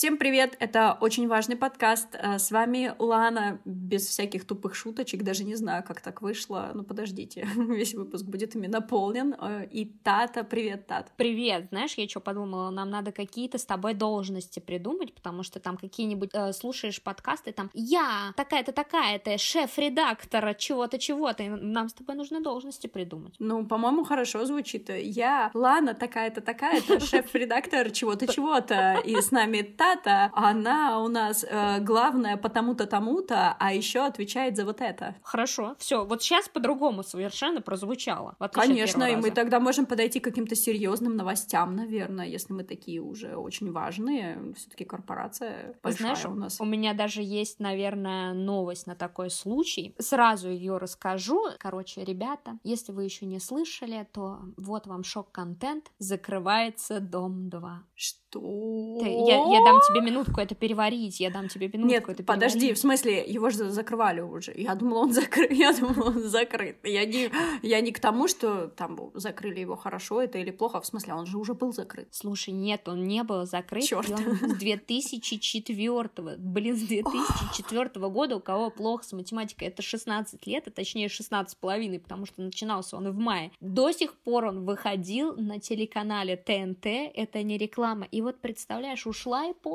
Всем 0.00 0.16
привет! 0.16 0.56
Это 0.60 0.96
очень 0.98 1.28
важный 1.28 1.56
подкаст. 1.56 2.14
Э, 2.14 2.38
с 2.38 2.50
вами 2.50 2.94
Лана, 2.98 3.60
без 3.66 4.06
всяких 4.06 4.46
тупых 4.46 4.74
шуточек, 4.74 5.22
даже 5.22 5.44
не 5.44 5.56
знаю, 5.56 5.84
как 5.84 6.00
так 6.00 6.22
вышло. 6.22 6.70
Ну, 6.72 6.84
подождите, 6.84 7.46
весь 7.54 7.92
выпуск 7.92 8.24
будет 8.24 8.54
ими 8.54 8.66
наполнен. 8.66 9.34
Э, 9.38 9.66
и 9.70 9.84
Тата, 9.84 10.42
привет, 10.42 10.86
Тат. 10.86 11.12
Привет! 11.18 11.66
Знаешь, 11.68 11.92
я 11.98 12.08
что 12.08 12.20
подумала? 12.20 12.70
Нам 12.70 12.88
надо 12.88 13.12
какие-то 13.12 13.58
с 13.58 13.66
тобой 13.66 13.92
должности 13.92 14.58
придумать, 14.58 15.12
потому 15.12 15.42
что 15.42 15.60
там 15.60 15.76
какие-нибудь 15.76 16.30
э, 16.32 16.54
слушаешь 16.54 17.02
подкасты, 17.02 17.52
там 17.52 17.70
я 17.74 18.32
такая-то 18.38 18.72
такая-то, 18.72 19.36
шеф-редактора 19.36 20.54
чего-то, 20.54 20.98
чего-то. 20.98 21.42
Нам 21.42 21.90
с 21.90 21.92
тобой 21.92 22.14
нужно 22.14 22.40
должности 22.40 22.86
придумать. 22.86 23.34
Ну, 23.38 23.66
по-моему, 23.66 24.04
хорошо 24.04 24.46
звучит. 24.46 24.88
Я 24.88 25.50
Лана 25.52 25.92
такая-то 25.92 26.40
такая-то, 26.40 27.00
шеф-редактор 27.06 27.90
чего-то, 27.90 28.26
чего-то. 28.26 29.02
И 29.04 29.20
с 29.20 29.30
нами 29.30 29.60
Тата 29.60 29.89
цитата, 29.90 30.30
она 30.34 31.00
у 31.00 31.08
нас 31.08 31.44
э, 31.48 31.80
главная 31.80 32.36
потому-то, 32.36 32.86
тому-то, 32.86 33.56
а 33.58 33.72
еще 33.72 34.00
отвечает 34.00 34.56
за 34.56 34.64
вот 34.64 34.80
это. 34.80 35.16
Хорошо, 35.22 35.74
все, 35.78 36.04
вот 36.04 36.22
сейчас 36.22 36.48
по-другому 36.48 37.02
совершенно 37.02 37.60
прозвучало. 37.60 38.36
Конечно, 38.52 39.04
и 39.04 39.16
мы 39.16 39.30
тогда 39.30 39.60
можем 39.60 39.86
подойти 39.86 40.20
к 40.20 40.24
каким-то 40.24 40.54
серьезным 40.54 41.16
новостям, 41.16 41.76
наверное, 41.76 42.26
если 42.26 42.52
мы 42.52 42.64
такие 42.64 43.00
уже 43.00 43.36
очень 43.36 43.72
важные. 43.72 44.54
Все-таки 44.56 44.84
корпорация 44.84 45.74
большая 45.82 46.14
Знаешь, 46.14 46.24
у 46.26 46.34
нас. 46.34 46.60
У 46.60 46.64
меня 46.64 46.94
даже 46.94 47.22
есть, 47.22 47.60
наверное, 47.60 48.32
новость 48.32 48.86
на 48.86 48.94
такой 48.94 49.30
случай. 49.30 49.94
Сразу 49.98 50.48
ее 50.48 50.78
расскажу. 50.78 51.44
Короче, 51.58 52.04
ребята, 52.04 52.58
если 52.64 52.92
вы 52.92 53.04
еще 53.04 53.26
не 53.26 53.40
слышали, 53.40 54.06
то 54.12 54.40
вот 54.56 54.86
вам 54.86 55.04
шок-контент. 55.04 55.90
Закрывается 55.98 57.00
Дом 57.00 57.48
2. 57.48 57.82
Что? 57.94 58.98
Ты, 59.00 59.08
я, 59.26 59.44
я 59.50 59.64
дам 59.64 59.79
тебе 59.88 60.00
минутку 60.00 60.40
это 60.40 60.54
переварить, 60.54 61.20
я 61.20 61.30
дам 61.30 61.48
тебе 61.48 61.68
минутку 61.68 61.88
Нет, 61.88 62.08
это 62.08 62.22
подожди, 62.22 62.60
переварить. 62.60 62.78
в 62.78 62.80
смысле, 62.80 63.24
его 63.26 63.50
же 63.50 63.70
закрывали 63.70 64.20
уже. 64.20 64.52
Я 64.56 64.74
думала, 64.74 65.00
он 65.00 65.12
закрыт. 65.12 65.50
Я 65.60 65.72
думала, 65.72 66.08
он 66.08 66.22
закрыт. 66.22 66.78
Я 66.84 67.04
не, 67.04 67.30
я 67.62 67.80
не 67.80 67.92
к 67.92 68.00
тому, 68.00 68.28
что 68.28 68.68
там 68.68 69.10
закрыли 69.14 69.60
его 69.60 69.76
хорошо 69.76 70.22
это 70.22 70.38
или 70.38 70.50
плохо. 70.50 70.80
В 70.80 70.86
смысле, 70.86 71.14
он 71.14 71.26
же 71.26 71.38
уже 71.38 71.54
был 71.54 71.72
закрыт. 71.72 72.08
Слушай, 72.12 72.50
нет, 72.50 72.88
он 72.88 73.04
не 73.04 73.22
был 73.22 73.44
закрыт. 73.46 73.84
Чёрт. 73.84 74.10
Он 74.10 74.50
с 74.50 74.54
2004 74.58 76.10
Блин, 76.38 76.76
с 76.76 76.82
2004 76.82 78.08
года 78.08 78.36
у 78.36 78.40
кого 78.40 78.70
плохо 78.70 79.04
с 79.04 79.12
математикой, 79.12 79.68
это 79.68 79.82
16 79.82 80.46
лет, 80.46 80.68
а 80.68 80.70
точнее 80.70 81.08
16 81.08 81.50
с 81.52 81.54
половиной, 81.54 81.98
потому 81.98 82.26
что 82.26 82.42
начинался 82.42 82.96
он 82.96 83.10
в 83.10 83.18
мае. 83.18 83.50
До 83.60 83.90
сих 83.92 84.14
пор 84.14 84.46
он 84.46 84.64
выходил 84.64 85.36
на 85.36 85.58
телеканале 85.58 86.36
ТНТ, 86.36 86.86
это 86.86 87.42
не 87.42 87.58
реклама. 87.58 88.06
И 88.10 88.22
вот 88.22 88.40
представляешь, 88.40 89.06
ушла 89.06 89.50
эпоха. 89.50 89.69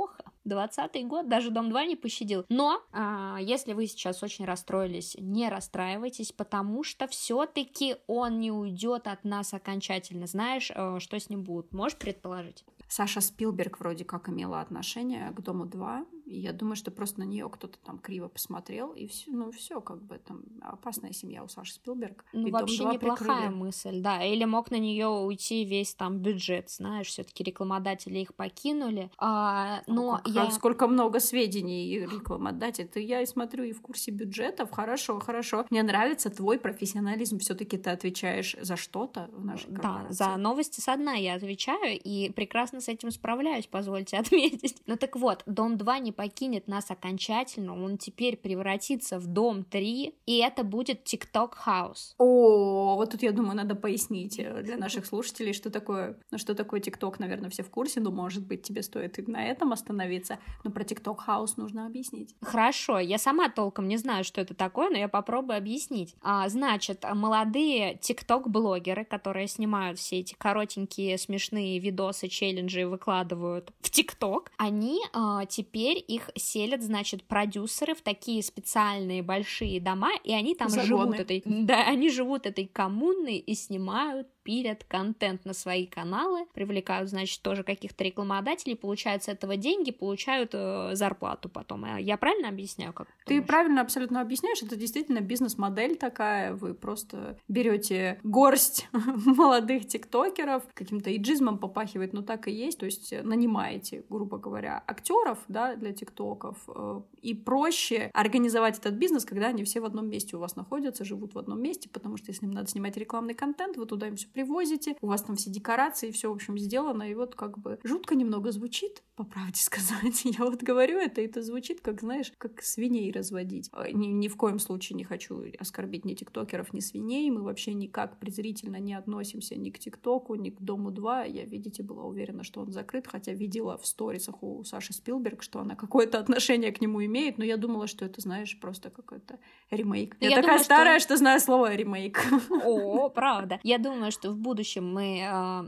20 0.46 1.08
год, 1.08 1.28
даже 1.28 1.50
Дом 1.50 1.70
2 1.70 1.86
не 1.86 1.96
пощадил. 1.96 2.46
Но, 2.50 2.82
а, 2.92 3.38
если 3.42 3.74
вы 3.74 3.88
сейчас 3.88 4.22
очень 4.24 4.46
расстроились, 4.46 5.16
не 5.20 5.50
расстраивайтесь, 5.50 6.32
потому 6.32 6.84
что 6.84 7.08
все-таки 7.08 7.98
он 8.08 8.40
не 8.40 8.52
уйдет 8.52 9.08
от 9.08 9.24
нас 9.24 9.54
окончательно. 9.54 10.28
Знаешь, 10.28 10.72
э, 10.74 11.00
что 11.00 11.20
с 11.20 11.30
ним 11.30 11.44
будет? 11.44 11.74
Можешь 11.74 11.98
предположить? 11.98 12.64
Саша 12.88 13.22
Спилберг 13.22 13.80
вроде 13.80 14.06
как 14.06 14.30
имела 14.30 14.62
отношение 14.62 15.32
к 15.32 15.42
Дому 15.42 15.66
2. 15.66 16.06
И 16.26 16.40
я 16.40 16.54
думаю, 16.54 16.76
что 16.76 16.92
просто 16.92 17.20
на 17.20 17.24
нее 17.24 17.48
кто-то 17.50 17.78
там 17.80 18.00
криво 18.00 18.28
посмотрел. 18.28 18.92
И 18.94 19.08
все, 19.08 19.32
ну 19.32 19.52
все, 19.52 19.80
как 19.82 20.02
бы 20.04 20.18
там 20.18 20.42
опасная 20.62 21.12
семья 21.14 21.44
у 21.44 21.48
Саши 21.48 21.74
Спилберг. 21.74 22.26
Ну, 22.34 22.48
и 22.48 22.52
вообще 22.52 22.78
Дом 22.80 22.86
2 22.88 22.94
неплохая 22.94 23.38
прикрыли. 23.42 23.56
мысль, 23.56 24.00
да. 24.02 24.24
Или 24.24 24.46
мог 24.46 24.72
на 24.72 24.78
нее 24.80 25.08
уйти 25.08 25.66
весь 25.66 25.94
там 25.94 26.18
бюджет, 26.20 26.70
знаешь, 26.72 27.08
все-таки 27.08 27.44
рекламодатели 27.44 28.20
их 28.20 28.34
покинули. 28.34 29.12
А, 29.18 29.82
но 29.88 30.18
Как- 30.24 30.28
я... 30.28 30.52
Сколько 30.52 30.88
много 30.88 31.20
сведений 31.20 32.00
рекламодатель. 32.00 32.88
Ты 32.88 33.02
я 33.02 33.22
и 33.22 33.26
смотрю 33.26 33.64
и 33.64 33.72
в 33.74 33.82
курсе 33.82 34.12
бюджетов. 34.12 34.72
Хорошо, 34.72 35.20
хорошо. 35.20 35.66
Мне 35.70 35.84
нравится 35.84 36.30
твой 36.30 36.58
профессионализм. 36.60 37.38
Все-таки 37.40 37.78
ты 37.78 37.90
отвечаешь 37.92 38.56
за 38.62 38.76
что-то 38.78 39.30
в 39.32 39.46
нашей 39.46 39.70
Да, 39.70 39.82
корпорации. 39.82 40.14
за 40.14 40.36
новости 40.38 40.82
со 40.82 40.96
дна 40.96 41.14
я 41.14 41.36
отвечаю 41.36 42.00
и 42.02 42.32
прекрасно 42.32 42.82
с 42.82 42.88
этим 42.88 43.12
справляюсь, 43.12 43.68
позвольте 43.68 44.18
отметить. 44.18 44.82
Ну 44.88 44.96
так 44.98 45.16
вот, 45.16 45.44
Дом 45.46 45.78
2 45.78 46.00
не 46.00 46.12
покинет 46.16 46.68
нас 46.68 46.90
окончательно, 46.92 47.82
он 47.82 47.98
теперь 47.98 48.38
превратится 48.38 49.20
в 49.20 49.28
Дом 49.28 49.64
3, 49.64 50.16
и 50.26 50.38
это 50.38 50.64
будет 50.64 51.06
TikTok 51.06 51.54
House. 51.66 52.14
О, 52.18 52.96
вот 52.96 53.12
тут, 53.12 53.24
я 53.24 53.32
думаю, 53.32 53.56
надо 53.56 53.76
пояснить 53.76 54.40
э, 54.40 54.62
для 54.64 54.78
наших 54.78 55.06
слушателей, 55.06 55.54
что 55.54 55.70
такое, 55.70 56.18
ну, 56.32 56.38
что 56.38 56.56
такое 56.56 56.80
ТикТок, 56.80 57.20
наверное, 57.20 57.50
все 57.50 57.64
в 57.64 57.70
курсе, 57.70 58.00
но, 58.00 58.12
может 58.12 58.46
быть, 58.46 58.64
тебе 58.64 58.82
стоит 58.82 59.20
и 59.20 59.32
на 59.32 59.46
этом 59.46 59.74
остановиться, 59.74 60.40
но 60.64 60.72
про 60.72 60.84
ТикТок 60.84 61.22
Хаус 61.22 61.58
нужно 61.58 61.86
объяснить. 61.86 62.36
Хорошо, 62.42 63.00
я 63.00 63.18
сама 63.18 63.50
толком 63.50 63.88
не 63.88 63.98
знаю, 63.98 64.24
что 64.24 64.42
это 64.42 64.54
такое, 64.54 64.90
но 64.90 64.98
я 64.98 65.08
попробую 65.08 65.58
объяснить. 65.58 66.16
А, 66.22 66.48
значит, 66.50 67.06
молодые 67.14 67.98
тикток-блогеры, 67.98 69.06
которые 69.06 69.48
снимают 69.48 70.00
все 70.00 70.20
эти 70.20 70.36
коротенькие 70.36 71.18
смешные 71.18 71.80
видосы, 71.80 72.28
челленджи 72.28 72.82
и 72.82 72.86
выкладывают 72.86 73.72
в 73.82 73.90
тикток, 73.90 74.52
они 74.58 75.00
а, 75.14 75.46
теперь 75.46 76.04
их 76.08 76.30
селят, 76.36 76.82
значит, 76.82 77.24
продюсеры 77.24 77.96
в 77.96 78.02
такие 78.02 78.44
специальные 78.44 79.22
большие 79.24 79.80
дома, 79.80 80.12
и 80.24 80.34
они 80.34 80.56
там 80.56 80.70
Загоны. 80.70 80.88
живут 80.88 81.20
этой... 81.20 81.44
Да, 81.46 81.88
они 81.88 82.10
живут 82.10 82.46
этой 82.46 82.68
коммуной 82.68 83.38
и 83.38 83.56
снимают 83.56 84.28
пилят 84.46 84.84
контент 84.84 85.44
на 85.44 85.54
свои 85.54 85.88
каналы, 85.88 86.46
привлекают, 86.54 87.10
значит, 87.10 87.42
тоже 87.42 87.64
каких-то 87.64 88.04
рекламодателей, 88.04 88.76
получают 88.76 89.24
с 89.24 89.28
этого 89.28 89.58
деньги, 89.58 89.92
получают 89.92 90.52
э, 90.54 90.92
зарплату 90.94 91.50
потом. 91.50 91.84
А 91.86 92.00
Я 92.00 92.16
правильно 92.16 92.48
объясняю, 92.48 92.94
как 92.94 93.08
Ты 93.26 93.34
думаешь? 93.34 93.48
правильно 93.48 93.82
абсолютно 93.82 94.22
объясняешь, 94.22 94.62
это 94.62 94.76
действительно 94.76 95.20
бизнес-модель 95.20 95.98
такая, 95.98 96.54
вы 96.54 96.76
просто 96.76 97.40
берете 97.48 98.20
горсть 98.24 98.88
молодых 99.26 99.88
тиктокеров, 99.88 100.64
каким-то 100.76 101.16
иджизмом 101.16 101.58
попахивает, 101.58 102.14
но 102.14 102.22
так 102.22 102.48
и 102.48 102.52
есть, 102.52 102.80
то 102.80 102.86
есть 102.86 103.14
нанимаете, 103.24 104.06
грубо 104.10 104.38
говоря, 104.38 104.84
актеров, 104.86 105.40
да, 105.48 105.76
для 105.76 105.92
тиктоков, 105.92 106.58
э, 106.68 107.02
и 107.22 107.34
проще 107.34 108.12
организовать 108.14 108.78
этот 108.78 108.94
бизнес, 108.94 109.26
когда 109.26 109.48
они 109.48 109.64
все 109.64 109.82
в 109.82 109.86
одном 109.86 110.08
месте 110.08 110.38
у 110.38 110.40
вас 110.40 110.56
находятся, 110.56 111.04
живут 111.04 111.34
в 111.34 111.40
одном 111.40 111.60
месте, 111.60 111.90
потому 111.90 112.18
что 112.18 112.30
если 112.30 112.46
им 112.46 112.52
надо 112.52 112.70
снимать 112.70 112.96
рекламный 112.96 113.34
контент, 113.34 113.78
вы 113.78 113.88
туда 113.88 114.08
им 114.08 114.16
все 114.16 114.28
привозите, 114.36 114.98
у 115.02 115.08
вас 115.08 115.24
там 115.24 115.38
все 115.38 115.50
декорации, 115.50 116.12
все, 116.12 116.30
в 116.30 116.34
общем, 116.36 116.58
сделано, 116.58 117.04
и 117.10 117.16
вот 117.16 117.36
как 117.36 117.58
бы 117.58 117.80
жутко 117.84 118.16
немного 118.16 118.52
звучит, 118.52 119.02
по 119.16 119.24
правде 119.24 119.60
сказать. 119.62 120.26
Я 120.26 120.44
вот 120.46 120.62
говорю 120.62 120.98
это, 121.00 121.22
и 121.22 121.26
это 121.26 121.42
звучит, 121.42 121.80
как, 121.82 122.02
знаешь, 122.02 122.34
как 122.38 122.62
свиней 122.62 123.12
разводить. 123.12 123.70
Э, 123.74 123.92
Ни, 123.92 124.08
ни 124.08 124.28
в 124.28 124.36
коем 124.36 124.60
случае 124.60 124.98
не 124.98 125.06
хочу 125.06 125.42
оскорбить 125.58 126.04
ни 126.06 126.14
тиктокеров, 126.14 126.74
ни 126.74 126.82
свиней. 126.82 127.32
Мы 127.32 127.42
вообще 127.42 127.74
никак 127.74 128.20
презрительно 128.20 128.78
не 128.80 128.94
относимся 128.94 129.56
ни 129.56 129.70
к 129.70 129.80
тиктоку, 129.80 130.36
ни 130.36 130.50
к 130.50 130.60
Дому 130.62 130.92
2. 130.92 131.24
Я, 131.26 131.46
видите, 131.46 131.82
была 131.82 132.04
уверена, 132.04 132.44
что 132.44 132.60
он 132.62 132.72
закрыт, 132.74 133.08
хотя 133.08 133.32
видела 133.32 133.78
в 133.78 133.86
сторисах 133.86 134.44
у 134.44 134.64
Саши 134.66 134.92
Спилберг, 134.94 135.42
что 135.44 135.60
она 135.60 135.76
какое-то 135.76 136.20
отношение 136.20 136.74
к 136.74 136.82
нему 136.82 137.04
имеет, 137.06 137.38
но 137.38 137.46
я 137.46 137.56
думала, 137.56 137.88
что 137.88 138.04
это, 138.04 138.20
знаешь, 138.20 138.60
просто 138.60 138.90
какой-то 138.90 139.40
ремейк. 139.72 140.18
Я, 140.20 140.30
Я 140.30 140.36
такая 140.36 140.44
думаю, 140.44 140.58
что- 140.60 140.66
старая, 140.66 141.00
что... 141.00 141.16
знаю 141.18 141.40
слово 141.40 141.74
ремейк. 141.74 142.20
О, 142.66 143.10
правда. 143.10 143.60
Я 143.64 143.78
думаю, 143.78 144.12
что 144.12 144.25
в 144.30 144.38
будущем 144.38 144.94
мы 144.94 145.66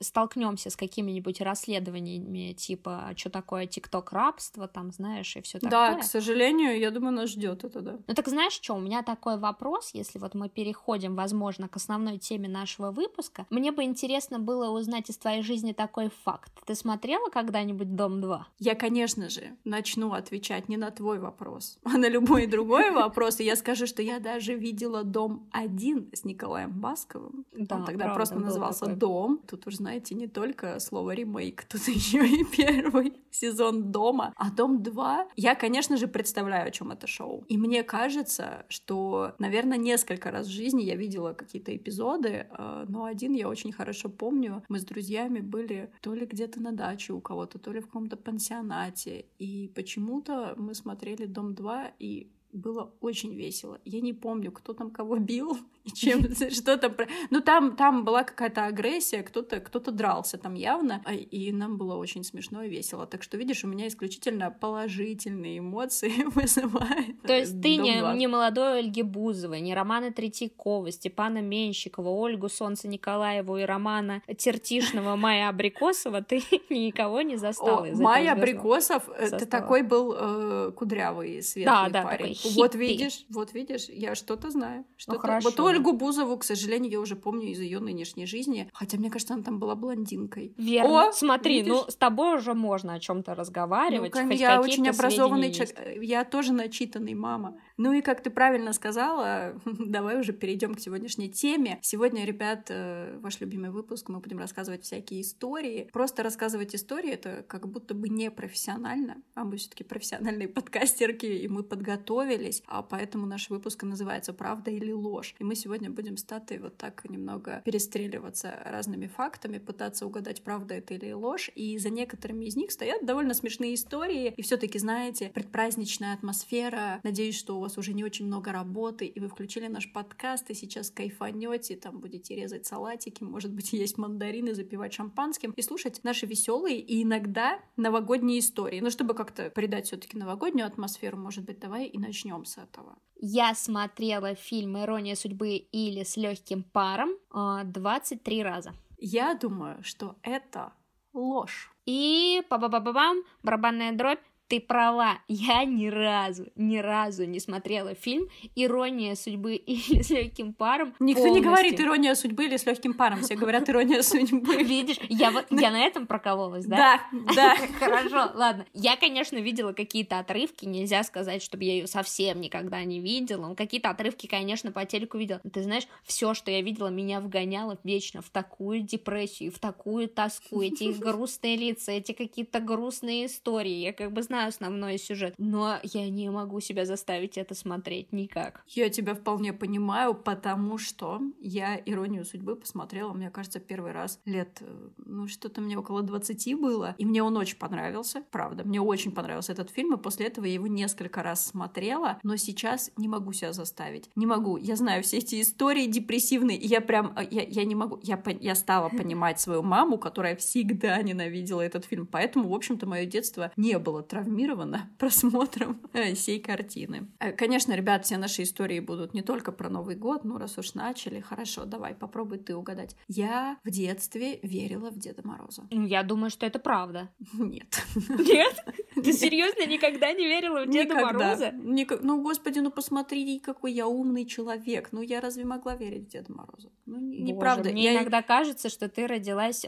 столкнемся 0.00 0.70
с 0.70 0.76
какими-нибудь 0.76 1.40
расследованиями, 1.40 2.52
типа, 2.52 3.12
что 3.16 3.30
такое 3.30 3.66
тикток 3.66 4.12
рабство, 4.12 4.68
там, 4.68 4.92
знаешь, 4.92 5.36
и 5.36 5.40
все 5.40 5.58
Да, 5.60 5.88
такое. 5.88 6.02
к 6.02 6.04
сожалению, 6.04 6.78
я 6.78 6.90
думаю, 6.90 7.12
нас 7.14 7.30
ждет 7.30 7.64
это, 7.64 7.80
да. 7.80 7.98
Ну 8.06 8.14
так 8.14 8.28
знаешь 8.28 8.52
что, 8.52 8.74
у 8.74 8.80
меня 8.80 9.02
такой 9.02 9.38
вопрос, 9.38 9.90
если 9.92 10.18
вот 10.18 10.34
мы 10.34 10.48
переходим, 10.48 11.14
возможно, 11.14 11.68
к 11.68 11.76
основной 11.76 12.18
теме 12.18 12.48
нашего 12.48 12.90
выпуска. 12.90 13.46
Мне 13.50 13.72
бы 13.72 13.82
интересно 13.84 14.38
было 14.38 14.70
узнать 14.70 15.10
из 15.10 15.16
твоей 15.16 15.42
жизни 15.42 15.72
такой 15.72 16.10
факт. 16.24 16.52
Ты 16.66 16.74
смотрела 16.74 17.28
когда-нибудь 17.30 17.94
«Дом 17.96 18.20
2»? 18.20 18.44
Я, 18.58 18.74
конечно 18.74 19.28
же, 19.28 19.56
начну 19.64 20.12
отвечать 20.12 20.68
не 20.68 20.76
на 20.76 20.90
твой 20.90 21.18
вопрос, 21.18 21.78
а 21.84 21.96
на 21.98 22.08
любой 22.08 22.46
другой 22.46 22.90
вопрос. 22.90 23.40
И 23.40 23.44
я 23.44 23.56
скажу, 23.56 23.86
что 23.86 24.02
я 24.02 24.20
даже 24.20 24.54
видела 24.54 25.04
«Дом 25.04 25.48
один 25.52 26.10
с 26.12 26.24
Николаем 26.24 26.72
Басковым. 26.72 27.44
Да, 27.52 27.76
Он 27.76 27.84
тогда 27.84 28.14
просто 28.14 28.38
назывался. 28.38 28.86
«Дом». 28.86 29.40
Тут 29.48 29.66
уж, 29.66 29.78
знаете, 29.84 30.14
не 30.14 30.28
только 30.28 30.80
слово 30.80 31.10
«ремейк», 31.10 31.64
тут 31.68 31.82
еще 31.88 32.26
и 32.26 32.42
первый 32.44 33.12
сезон 33.30 33.92
«Дома». 33.92 34.32
А 34.36 34.50
«Дом 34.50 34.80
2» 34.80 35.26
я, 35.36 35.54
конечно 35.54 35.98
же, 35.98 36.06
представляю, 36.06 36.68
о 36.68 36.70
чем 36.70 36.90
это 36.90 37.06
шоу. 37.06 37.44
И 37.48 37.58
мне 37.58 37.82
кажется, 37.82 38.64
что, 38.70 39.34
наверное, 39.38 39.76
несколько 39.76 40.30
раз 40.30 40.46
в 40.46 40.50
жизни 40.50 40.82
я 40.82 40.96
видела 40.96 41.34
какие-то 41.34 41.76
эпизоды, 41.76 42.46
э, 42.48 42.86
но 42.88 43.04
один 43.04 43.34
я 43.34 43.46
очень 43.46 43.72
хорошо 43.72 44.08
помню. 44.08 44.62
Мы 44.70 44.78
с 44.78 44.84
друзьями 44.84 45.40
были 45.40 45.90
то 46.00 46.14
ли 46.14 46.24
где-то 46.24 46.60
на 46.60 46.72
даче 46.72 47.12
у 47.12 47.20
кого-то, 47.20 47.58
то 47.58 47.70
ли 47.70 47.80
в 47.80 47.86
каком-то 47.86 48.16
пансионате. 48.16 49.26
И 49.38 49.70
почему-то 49.74 50.54
мы 50.56 50.74
смотрели 50.74 51.26
«Дом 51.26 51.52
2», 51.52 51.92
и 51.98 52.30
было 52.54 52.90
очень 53.00 53.34
весело. 53.34 53.78
Я 53.84 54.00
не 54.00 54.14
помню, 54.14 54.50
кто 54.50 54.72
там 54.72 54.90
кого 54.90 55.18
бил 55.18 55.58
чем, 55.92 56.34
что 56.50 56.76
там. 56.76 56.92
Ну, 57.30 57.40
там, 57.40 57.76
там 57.76 58.04
была 58.04 58.24
какая-то 58.24 58.66
агрессия, 58.66 59.22
кто-то 59.22 59.60
кто 59.60 59.80
дрался 59.90 60.38
там 60.38 60.54
явно, 60.54 61.02
а, 61.04 61.12
и 61.14 61.52
нам 61.52 61.76
было 61.76 61.96
очень 61.96 62.24
смешно 62.24 62.62
и 62.62 62.68
весело. 62.68 63.06
Так 63.06 63.22
что, 63.22 63.36
видишь, 63.36 63.64
у 63.64 63.68
меня 63.68 63.88
исключительно 63.88 64.50
положительные 64.50 65.58
эмоции 65.58 66.24
вызывает. 66.34 67.20
То 67.22 67.36
есть 67.36 67.60
ты 67.60 67.76
не, 67.76 68.16
не 68.16 68.26
молодой 68.26 68.78
Ольги 68.78 69.02
Бузовой, 69.02 69.60
не 69.60 69.74
Романа 69.74 70.12
Третьякова, 70.12 70.90
Степана 70.90 71.42
Менщикова, 71.42 72.08
Ольгу 72.08 72.48
Солнце 72.48 72.88
Николаеву 72.88 73.58
и 73.58 73.62
Романа 73.62 74.22
Тертишного, 74.38 75.16
Майя 75.24 75.48
Абрикосова, 75.48 76.22
ты 76.22 76.42
никого 76.70 77.22
не 77.22 77.36
застала. 77.36 77.86
Майя 77.92 78.32
Абрикосов, 78.32 79.08
это 79.08 79.46
такой 79.46 79.82
был 79.82 80.14
э, 80.16 80.72
кудрявый, 80.72 81.42
светлый 81.42 81.92
парень. 81.92 82.34
Да, 82.42 82.50
вот 82.54 82.74
видишь, 82.74 83.24
вот 83.28 83.52
видишь, 83.52 83.88
я 83.88 84.14
что-то 84.14 84.50
знаю. 84.50 84.84
Ну, 85.06 85.18
хорошо. 85.18 85.50
Вот 85.50 85.60
Ольгу 85.74 85.92
Бузову, 85.92 86.36
к 86.36 86.44
сожалению, 86.44 86.92
я 86.92 87.00
уже 87.00 87.16
помню 87.16 87.48
из 87.48 87.60
ее 87.60 87.80
нынешней 87.80 88.26
жизни, 88.26 88.70
хотя 88.72 88.96
мне 88.98 89.10
кажется, 89.10 89.34
она 89.34 89.42
там 89.42 89.58
была 89.58 89.74
блондинкой. 89.74 90.54
Верно. 90.56 91.08
О, 91.08 91.12
Смотри, 91.12 91.56
видишь? 91.56 91.72
ну 91.72 91.90
с 91.90 91.96
тобой 91.96 92.36
уже 92.36 92.54
можно 92.54 92.94
о 92.94 93.00
чем-то 93.00 93.34
разговаривать. 93.34 94.14
Ну, 94.14 94.30
я 94.30 94.60
очень 94.60 94.88
образованный 94.88 95.52
человек, 95.52 96.02
я 96.02 96.24
тоже 96.24 96.52
начитанный 96.52 97.14
мама. 97.14 97.58
Ну 97.76 97.92
и 97.92 98.02
как 98.02 98.22
ты 98.22 98.30
правильно 98.30 98.72
сказала, 98.72 99.60
давай 99.64 100.20
уже 100.20 100.32
перейдем 100.32 100.74
к 100.74 100.80
сегодняшней 100.80 101.28
теме. 101.28 101.78
Сегодня, 101.82 102.24
ребят, 102.24 102.66
э, 102.68 103.18
ваш 103.20 103.40
любимый 103.40 103.70
выпуск, 103.70 104.08
мы 104.08 104.20
будем 104.20 104.38
рассказывать 104.38 104.84
всякие 104.84 105.22
истории. 105.22 105.90
Просто 105.92 106.22
рассказывать 106.22 106.74
истории 106.74 107.10
это 107.10 107.44
как 107.48 107.68
будто 107.68 107.94
бы 107.94 108.08
не 108.08 108.30
профессионально, 108.30 109.22
а 109.34 109.44
мы 109.44 109.56
все-таки 109.56 109.82
профессиональные 109.82 110.48
подкастерки, 110.54 111.26
и 111.26 111.48
мы 111.48 111.64
подготовились, 111.64 112.62
а 112.66 112.82
поэтому 112.82 113.26
наш 113.26 113.50
выпуск 113.50 113.82
называется 113.82 114.32
«Правда 114.32 114.70
или 114.70 114.92
ложь?». 114.92 115.34
И 115.38 115.44
мы 115.44 115.56
сегодня 115.56 115.90
будем 115.90 116.16
с 116.16 116.24
Татой 116.24 116.58
вот 116.58 116.76
так 116.76 117.04
немного 117.08 117.60
перестреливаться 117.64 118.54
разными 118.64 119.08
фактами, 119.08 119.58
пытаться 119.58 120.06
угадать, 120.06 120.44
правда 120.44 120.74
это 120.74 120.94
или 120.94 121.10
ложь. 121.12 121.50
И 121.54 121.76
за 121.78 121.90
некоторыми 121.90 122.44
из 122.44 122.56
них 122.56 122.70
стоят 122.70 123.04
довольно 123.04 123.34
смешные 123.34 123.74
истории. 123.74 124.32
И 124.36 124.42
все-таки, 124.42 124.78
знаете, 124.78 125.30
предпраздничная 125.30 126.14
атмосфера. 126.14 127.00
Надеюсь, 127.02 127.36
что 127.36 127.63
вас 127.64 127.78
уже 127.78 127.92
не 127.92 128.04
очень 128.04 128.26
много 128.26 128.52
работы, 128.52 129.06
и 129.06 129.20
вы 129.20 129.28
включили 129.28 129.66
наш 129.66 129.92
подкаст, 129.92 130.50
и 130.50 130.54
сейчас 130.54 130.90
кайфанете, 130.90 131.76
там 131.76 132.00
будете 132.00 132.36
резать 132.36 132.66
салатики, 132.66 133.24
может 133.24 133.52
быть, 133.52 133.72
есть 133.84 133.98
мандарины, 133.98 134.54
запивать 134.54 134.94
шампанским, 134.94 135.50
и 135.52 135.62
слушать 135.62 136.00
наши 136.04 136.26
веселые 136.26 136.78
и 136.78 137.02
иногда 137.02 137.60
новогодние 137.76 138.38
истории. 138.38 138.80
Ну, 138.80 138.90
чтобы 138.90 139.14
как-то 139.14 139.50
придать 139.50 139.86
все-таки 139.86 140.16
новогоднюю 140.16 140.66
атмосферу, 140.66 141.16
может 141.16 141.44
быть, 141.44 141.58
давай 141.58 141.86
и 141.86 141.98
начнем 141.98 142.44
с 142.44 142.58
этого. 142.58 142.96
Я 143.16 143.54
смотрела 143.54 144.34
фильм 144.34 144.78
«Ирония 144.78 145.14
судьбы» 145.14 145.56
или 145.56 146.02
«С 146.02 146.16
легким 146.16 146.62
паром» 146.62 147.10
23 147.32 148.40
а, 148.40 148.44
раза. 148.44 148.74
Я 148.98 149.34
думаю, 149.34 149.82
что 149.82 150.16
это 150.22 150.72
ложь. 151.12 151.70
И 151.86 152.42
па-ба-ба-ба-бам, 152.48 153.22
барабанная 153.42 153.92
дробь, 153.92 154.20
ты 154.48 154.60
права, 154.60 155.18
я 155.28 155.64
ни 155.64 155.86
разу, 155.86 156.46
ни 156.54 156.78
разу 156.78 157.24
не 157.24 157.40
смотрела 157.40 157.94
фильм 157.94 158.28
«Ирония 158.54 159.14
судьбы» 159.14 159.54
или 159.56 160.02
«С 160.02 160.10
легким 160.10 160.52
паром». 160.52 160.94
Никто 161.00 161.22
полностью. 161.22 161.32
не 161.34 161.40
говорит 161.40 161.80
«Ирония 161.80 162.14
судьбы» 162.14 162.44
или 162.44 162.56
«С 162.56 162.66
легким 162.66 162.94
паром», 162.94 163.22
все 163.22 163.34
говорят 163.34 163.68
«Ирония 163.68 164.02
судьбы». 164.02 164.56
Видишь, 164.62 164.98
я 165.08 165.30
вот 165.30 165.46
я 165.50 165.70
на 165.70 165.80
этом 165.80 166.06
прокололась, 166.06 166.66
да? 166.66 167.00
Да, 167.10 167.34
да. 167.34 167.56
Хорошо, 167.78 168.32
ладно. 168.34 168.66
Я, 168.74 168.96
конечно, 168.96 169.36
видела 169.38 169.72
какие-то 169.72 170.18
отрывки, 170.18 170.64
нельзя 170.64 171.02
сказать, 171.04 171.42
чтобы 171.42 171.64
я 171.64 171.72
ее 171.72 171.86
совсем 171.86 172.40
никогда 172.40 172.82
не 172.84 173.00
видела. 173.00 173.54
Какие-то 173.54 173.90
отрывки, 173.90 174.26
конечно, 174.26 174.72
по 174.72 174.84
телеку 174.84 175.18
видела. 175.18 175.40
Ты 175.52 175.62
знаешь, 175.62 175.86
все, 176.04 176.34
что 176.34 176.50
я 176.50 176.60
видела, 176.60 176.88
меня 176.88 177.20
вгоняло 177.20 177.78
вечно 177.82 178.22
в 178.22 178.30
такую 178.30 178.80
депрессию, 178.80 179.52
в 179.52 179.58
такую 179.58 180.08
тоску, 180.08 180.60
эти 180.62 180.92
грустные 180.92 181.56
лица, 181.56 181.92
эти 181.92 182.12
какие-то 182.12 182.60
грустные 182.60 183.26
истории. 183.26 183.72
Я 183.72 183.92
как 183.92 184.12
бы 184.12 184.22
знаю, 184.22 184.33
знаю 184.34 184.48
основной 184.48 184.98
сюжет, 184.98 185.34
но 185.38 185.78
я 185.84 186.10
не 186.10 186.28
могу 186.28 186.58
себя 186.58 186.84
заставить 186.84 187.38
это 187.38 187.54
смотреть 187.54 188.12
никак. 188.12 188.64
Я 188.66 188.90
тебя 188.90 189.14
вполне 189.14 189.52
понимаю, 189.52 190.12
потому 190.12 190.76
что 190.76 191.20
я 191.40 191.76
«Иронию 191.86 192.24
судьбы» 192.24 192.56
посмотрела, 192.56 193.12
мне 193.12 193.30
кажется, 193.30 193.60
первый 193.60 193.92
раз 193.92 194.18
лет, 194.24 194.58
э, 194.60 194.88
ну, 194.96 195.28
что-то 195.28 195.60
мне 195.60 195.78
около 195.78 196.02
20 196.02 196.58
было, 196.58 196.96
и 196.98 197.04
мне 197.04 197.22
он 197.22 197.36
очень 197.36 197.58
понравился, 197.58 198.24
правда, 198.32 198.64
мне 198.64 198.80
очень 198.80 199.12
понравился 199.12 199.52
этот 199.52 199.70
фильм, 199.70 199.94
и 199.94 200.02
после 200.02 200.26
этого 200.26 200.46
я 200.46 200.54
его 200.54 200.66
несколько 200.66 201.22
раз 201.22 201.46
смотрела, 201.46 202.18
но 202.24 202.34
сейчас 202.34 202.90
не 202.96 203.06
могу 203.06 203.32
себя 203.32 203.52
заставить, 203.52 204.10
не 204.16 204.26
могу, 204.26 204.56
я 204.56 204.74
знаю 204.74 205.04
все 205.04 205.18
эти 205.18 205.40
истории 205.40 205.86
депрессивные, 205.86 206.58
и 206.58 206.66
я 206.66 206.80
прям, 206.80 207.16
э, 207.16 207.28
я, 207.30 207.42
я 207.42 207.64
не 207.64 207.76
могу, 207.76 208.00
я, 208.02 208.20
я 208.40 208.56
стала 208.56 208.88
понимать 208.88 209.40
свою 209.40 209.62
маму, 209.62 209.96
которая 209.96 210.34
всегда 210.34 211.00
ненавидела 211.02 211.60
этот 211.60 211.84
фильм, 211.84 212.08
поэтому, 212.08 212.48
в 212.48 212.54
общем-то, 212.54 212.84
мое 212.86 213.06
детство 213.06 213.52
не 213.56 213.78
было 213.78 214.02
травмировано 214.02 214.23
травмирована 214.24 214.90
просмотром 214.98 215.80
э, 215.92 216.14
всей 216.14 216.40
картины. 216.40 217.08
Э, 217.20 217.32
конечно, 217.32 217.74
ребят, 217.74 218.04
все 218.04 218.16
наши 218.16 218.42
истории 218.42 218.80
будут 218.80 219.14
не 219.14 219.22
только 219.22 219.52
про 219.52 219.68
Новый 219.68 219.96
год, 219.96 220.24
ну 220.24 220.38
раз 220.38 220.58
уж 220.58 220.74
начали, 220.74 221.20
хорошо, 221.20 221.64
давай, 221.64 221.94
попробуй 221.94 222.38
ты 222.38 222.56
угадать. 222.56 222.96
Я 223.08 223.58
в 223.64 223.70
детстве 223.70 224.40
верила 224.42 224.90
в 224.90 224.98
Деда 224.98 225.22
Мороза. 225.24 225.66
Ну, 225.70 225.86
я 225.86 226.02
думаю, 226.02 226.30
что 226.30 226.46
это 226.46 226.58
правда. 226.58 227.10
Нет. 227.34 227.82
Нет? 228.08 228.56
Ты 228.94 229.12
серьезно 229.12 229.66
никогда 229.66 230.12
не 230.12 230.26
верила 230.26 230.64
в 230.64 230.70
Деда 230.70 230.94
Мороза? 230.94 231.52
Ну, 231.52 232.22
господи, 232.22 232.60
ну 232.60 232.70
посмотри, 232.70 233.38
какой 233.38 233.72
я 233.72 233.86
умный 233.86 234.24
человек. 234.24 234.88
Ну, 234.92 235.02
я 235.02 235.20
разве 235.20 235.44
могла 235.44 235.76
верить 235.76 236.08
в 236.08 236.10
Деда 236.10 236.32
Мороза? 236.32 236.70
Ну, 237.00 237.24
неправда. 237.24 237.70
Мне 237.70 237.94
иногда 237.94 238.22
кажется, 238.22 238.68
что 238.68 238.88
ты 238.88 239.06
родилась 239.06 239.64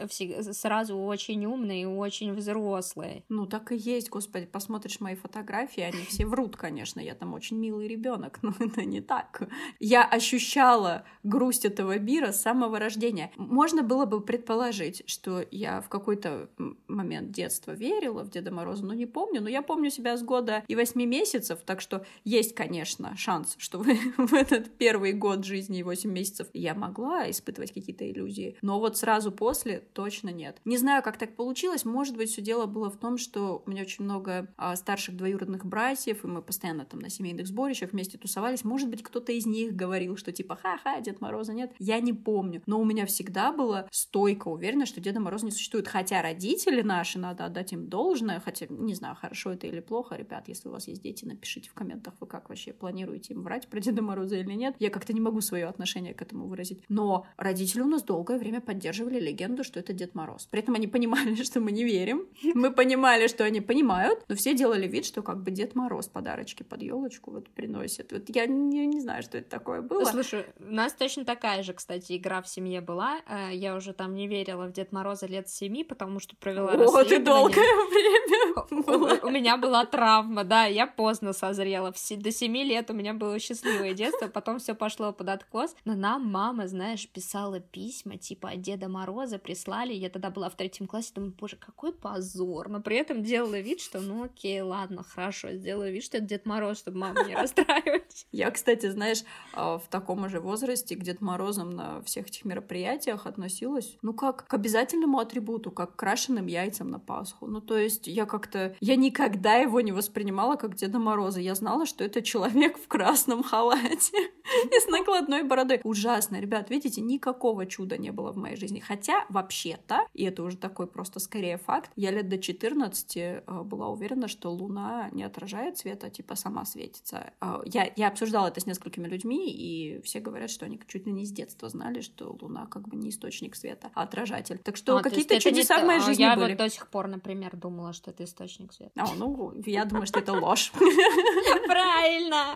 сразу 0.51 0.97
очень 0.97 1.45
умной 1.45 1.81
и 1.81 1.85
очень 1.85 2.33
взрослой. 2.33 3.23
Ну, 3.29 3.45
так 3.45 3.71
и 3.71 3.75
есть, 3.75 4.09
господи 4.09 4.45
посмотришь 4.45 4.99
мои 4.99 5.15
фотографии, 5.15 5.81
они 5.81 6.03
все 6.05 6.25
врут, 6.25 6.55
конечно, 6.55 6.99
я 6.99 7.15
там 7.15 7.33
очень 7.33 7.57
милый 7.57 7.87
ребенок, 7.87 8.39
но 8.41 8.53
это 8.59 8.85
не 8.85 9.01
так. 9.01 9.47
Я 9.79 10.05
ощущала 10.05 11.03
грусть 11.23 11.65
этого 11.65 11.97
мира 11.99 12.31
с 12.31 12.41
самого 12.41 12.79
рождения. 12.79 13.31
Можно 13.35 13.83
было 13.83 14.05
бы 14.05 14.21
предположить, 14.21 15.03
что 15.07 15.43
я 15.51 15.81
в 15.81 15.89
какой-то 15.89 16.49
момент 16.87 17.31
детства 17.31 17.71
верила 17.71 18.23
в 18.23 18.29
Деда 18.29 18.51
Мороза, 18.51 18.85
но 18.85 18.93
не 18.93 19.05
помню, 19.05 19.41
но 19.41 19.49
я 19.49 19.61
помню 19.61 19.89
себя 19.89 20.17
с 20.17 20.23
года 20.23 20.63
и 20.67 20.75
восьми 20.75 21.05
месяцев, 21.05 21.59
так 21.65 21.81
что 21.81 22.05
есть, 22.23 22.55
конечно, 22.55 23.15
шанс, 23.17 23.55
что 23.57 23.79
в 24.17 24.33
этот 24.33 24.77
первый 24.77 25.13
год 25.13 25.45
жизни 25.45 25.79
и 25.79 25.83
восемь 25.83 26.11
месяцев 26.11 26.47
я 26.53 26.73
могла 26.73 27.16
испытывать 27.29 27.73
какие-то 27.73 28.09
иллюзии, 28.09 28.57
но 28.61 28.79
вот 28.79 28.97
сразу 28.97 29.31
после 29.31 29.79
точно 29.93 30.29
нет. 30.29 30.59
Не 30.65 30.77
знаю, 30.77 31.03
как 31.03 31.17
так 31.17 31.35
получилось, 31.35 31.85
может 31.85 32.15
быть, 32.17 32.29
все 32.29 32.41
дело 32.41 32.65
было 32.65 32.89
в 32.89 32.97
том, 32.97 33.17
что 33.17 33.63
у 33.65 33.69
меня 33.69 33.81
очень 33.81 34.03
много 34.03 34.53
а, 34.57 34.75
старших 34.75 35.15
двоюродных 35.17 35.65
братьев, 35.65 36.23
и 36.23 36.27
мы 36.27 36.41
постоянно 36.41 36.85
там 36.85 36.99
на 36.99 37.09
семейных 37.09 37.47
сборищах 37.47 37.91
вместе 37.91 38.17
тусовались. 38.17 38.63
Может 38.63 38.89
быть, 38.89 39.03
кто-то 39.03 39.31
из 39.31 39.45
них 39.45 39.75
говорил, 39.75 40.17
что 40.17 40.31
типа 40.31 40.55
ха-ха, 40.55 40.99
Дед 41.01 41.21
Мороза 41.21 41.53
нет. 41.53 41.71
Я 41.79 41.99
не 41.99 42.13
помню. 42.13 42.61
Но 42.65 42.79
у 42.79 42.85
меня 42.85 43.05
всегда 43.05 43.51
было 43.51 43.87
стойко 43.91 44.47
уверена, 44.47 44.85
что 44.85 45.01
Деда 45.01 45.19
Мороза 45.19 45.45
не 45.45 45.51
существует. 45.51 45.87
Хотя 45.87 46.21
родители 46.21 46.81
наши, 46.81 47.19
надо 47.19 47.45
отдать 47.45 47.73
им 47.73 47.87
должное, 47.87 48.39
хотя 48.39 48.67
не 48.69 48.93
знаю, 48.93 49.15
хорошо 49.15 49.51
это 49.51 49.67
или 49.67 49.79
плохо. 49.79 50.15
Ребят, 50.15 50.47
если 50.47 50.69
у 50.69 50.71
вас 50.71 50.87
есть 50.87 51.01
дети, 51.01 51.25
напишите 51.25 51.69
в 51.69 51.73
комментах, 51.73 52.13
вы 52.19 52.27
как 52.27 52.49
вообще 52.49 52.73
планируете 52.73 53.33
им 53.33 53.43
врать 53.43 53.67
про 53.67 53.79
Деда 53.79 54.01
Мороза 54.01 54.37
или 54.37 54.53
нет. 54.53 54.75
Я 54.79 54.89
как-то 54.89 55.13
не 55.13 55.21
могу 55.21 55.41
свое 55.41 55.67
отношение 55.67 56.13
к 56.13 56.21
этому 56.21 56.47
выразить. 56.47 56.83
Но 56.89 57.06
родители 57.37 57.81
у 57.81 57.87
нас 57.87 58.03
долгое 58.03 58.37
время 58.37 58.61
поддерживали 58.61 59.19
легенду, 59.19 59.63
что 59.63 59.79
это 59.79 59.93
Дед 59.93 60.15
Мороз. 60.15 60.47
При 60.49 60.61
этом 60.61 60.75
они 60.75 60.87
понимали, 60.87 61.35
что 61.43 61.59
мы 61.59 61.71
не 61.71 61.83
верим. 61.83 62.27
Мы 62.53 62.71
понимали, 62.71 63.27
что 63.27 63.43
они 63.43 63.61
понимают, 63.61 64.23
но 64.27 64.35
все 64.35 64.53
делали 64.53 64.87
вид, 64.87 65.05
что 65.05 65.21
как 65.21 65.43
бы 65.43 65.51
Дед 65.51 65.75
Мороз 65.75 66.07
подарочки 66.07 66.63
под 66.63 66.81
елочку 66.81 67.31
вот 67.31 67.49
приносит. 67.49 68.11
Вот 68.11 68.23
я 68.35 68.45
не, 68.45 68.85
не 68.87 68.99
знаю, 69.01 69.23
что 69.23 69.37
это 69.37 69.49
такое 69.49 69.81
было. 69.81 70.05
Слушай, 70.05 70.45
у 70.59 70.73
нас 70.73 70.93
точно 70.93 71.25
такая 71.25 71.63
же, 71.63 71.73
кстати, 71.73 72.17
игра 72.17 72.41
в 72.41 72.47
семье 72.47 72.81
была. 72.81 73.19
Э, 73.27 73.49
я 73.53 73.75
уже 73.75 73.93
там 73.93 74.15
не 74.15 74.27
верила 74.27 74.67
в 74.67 74.71
Дед 74.71 74.91
Мороза 74.91 75.27
лет 75.27 75.49
семи, 75.49 75.83
потому 75.83 76.19
что 76.19 76.35
провела 76.35 76.71
О, 76.73 77.03
ты 77.03 77.19
долгое 77.19 77.55
время 77.89 79.23
У 79.23 79.29
меня 79.29 79.57
была 79.57 79.85
травма, 79.85 80.43
да, 80.43 80.65
я 80.65 80.87
поздно 80.87 81.33
созрела. 81.33 81.93
До 82.09 82.31
семи 82.31 82.63
лет 82.63 82.89
у 82.89 82.93
меня 82.93 83.13
было 83.13 83.39
счастливое 83.39 83.93
детство, 83.93 84.27
потом 84.27 84.59
все 84.59 84.73
пошло 84.73 85.13
под 85.13 85.29
откос. 85.29 85.75
Но 85.85 85.95
нам 85.95 86.25
мама, 86.25 86.67
знаешь, 86.67 86.86
писала 86.95 87.59
письма, 87.59 88.17
типа 88.17 88.51
от 88.51 88.61
Деда 88.61 88.87
Мороза 88.87 89.39
прислали. 89.39 89.93
Я 89.93 90.09
тогда 90.09 90.29
была 90.29 90.49
в 90.49 90.55
третьем 90.55 90.87
классе, 90.87 91.11
думаю, 91.13 91.33
боже, 91.37 91.57
какой 91.57 91.91
позор. 91.91 92.69
Но 92.69 92.81
при 92.81 92.97
этом 92.97 93.23
делала 93.23 93.59
вид, 93.59 93.81
что, 93.81 93.99
ну, 93.99 94.23
окей, 94.23 94.61
ладно, 94.61 95.03
хорошо, 95.03 95.51
сделаю 95.53 95.91
вид, 95.91 96.03
что 96.03 96.17
это 96.17 96.27
Дед 96.27 96.45
Мороз, 96.45 96.79
чтобы 96.79 96.99
маму 96.99 97.23
не 97.27 97.35
расстраивать. 97.35 98.27
Я, 98.31 98.51
кстати, 98.51 98.89
знаешь, 98.89 99.23
а, 99.53 99.77
в 99.77 99.87
таком 99.87 100.29
же 100.29 100.39
возрасте 100.39 100.95
к 100.95 101.03
Дед 101.03 101.19
Морозам 101.21 101.71
на 101.71 102.01
всех 102.03 102.27
этих 102.27 102.45
мероприятиях 102.45 103.25
относилась, 103.25 103.97
ну, 104.01 104.13
как 104.13 104.47
к 104.47 104.53
обязательному 104.53 105.19
атрибуту, 105.19 105.71
как 105.71 105.93
к 105.93 105.95
крашеным 105.99 106.47
яйцам 106.47 106.89
на 106.89 106.99
Пасху. 106.99 107.47
Ну, 107.47 107.59
то 107.59 107.77
есть 107.77 108.07
я 108.07 108.25
как-то... 108.25 108.75
Я 108.79 108.95
никогда 108.95 109.55
его 109.55 109.81
не 109.81 109.91
воспринимала 109.91 110.55
как 110.55 110.75
Деда 110.75 110.99
Мороза. 110.99 111.41
Я 111.41 111.55
знала, 111.55 111.85
что 111.85 112.03
это 112.03 112.21
человек 112.21 112.77
в 112.77 112.87
красном 112.87 113.43
халате 113.43 114.17
и 114.71 114.79
с 114.79 114.87
накладной 114.87 115.43
бородой. 115.43 115.81
Ужасно, 115.83 116.39
ребят, 116.39 116.69
видите, 116.69 116.76
никакого 116.85 117.65
чуда 117.65 117.97
не 117.97 118.11
было 118.11 118.31
в 118.31 118.37
моей 118.37 118.55
жизни. 118.55 118.79
Хотя, 118.79 119.25
вообще-то, 119.29 120.07
и 120.13 120.23
это 120.23 120.43
уже 120.43 120.57
такой 120.57 120.87
просто 120.87 121.19
скорее 121.19 121.57
факт, 121.57 121.91
я 121.95 122.11
лет 122.11 122.29
до 122.29 122.37
14 122.37 123.17
э, 123.17 123.41
была 123.63 123.89
уверена, 123.89 124.27
что 124.27 124.51
Луна 124.51 125.09
не 125.11 125.23
отражает 125.23 125.77
света, 125.77 126.07
а 126.07 126.09
типа 126.09 126.35
сама 126.35 126.65
светится. 126.65 127.33
Э, 127.41 127.61
я, 127.65 127.91
я 127.95 128.07
обсуждала 128.07 128.47
это 128.47 128.59
с 128.59 128.65
несколькими 128.65 129.07
людьми, 129.07 129.51
и 129.51 130.01
все 130.01 130.19
говорят, 130.19 130.49
что 130.49 130.65
они 130.65 130.79
чуть 130.87 131.05
ли 131.05 131.11
не 131.11 131.25
с 131.25 131.31
детства 131.31 131.69
знали, 131.69 132.01
что 132.01 132.37
Луна 132.41 132.65
как 132.67 132.87
бы 132.87 132.95
не 132.95 133.09
источник 133.09 133.55
света, 133.55 133.91
а 133.93 134.03
отражатель. 134.03 134.57
Так 134.59 134.77
что 134.77 134.97
а, 134.97 135.01
какие-то 135.01 135.39
чудеса 135.39 135.79
в 135.79 135.85
моей 135.85 136.01
жизни 136.01 136.21
я 136.21 136.35
были. 136.35 136.51
Я 136.51 136.55
вот 136.55 136.57
до 136.57 136.69
сих 136.69 136.87
пор, 136.87 137.07
например, 137.07 137.55
думала, 137.55 137.93
что 137.93 138.11
это 138.11 138.23
источник 138.23 138.73
света. 138.73 138.91
А, 138.97 139.07
ну, 139.15 139.53
я 139.65 139.85
думаю, 139.85 140.07
что 140.07 140.19
это 140.19 140.33
ложь. 140.33 140.71
Правильно. 141.67 142.55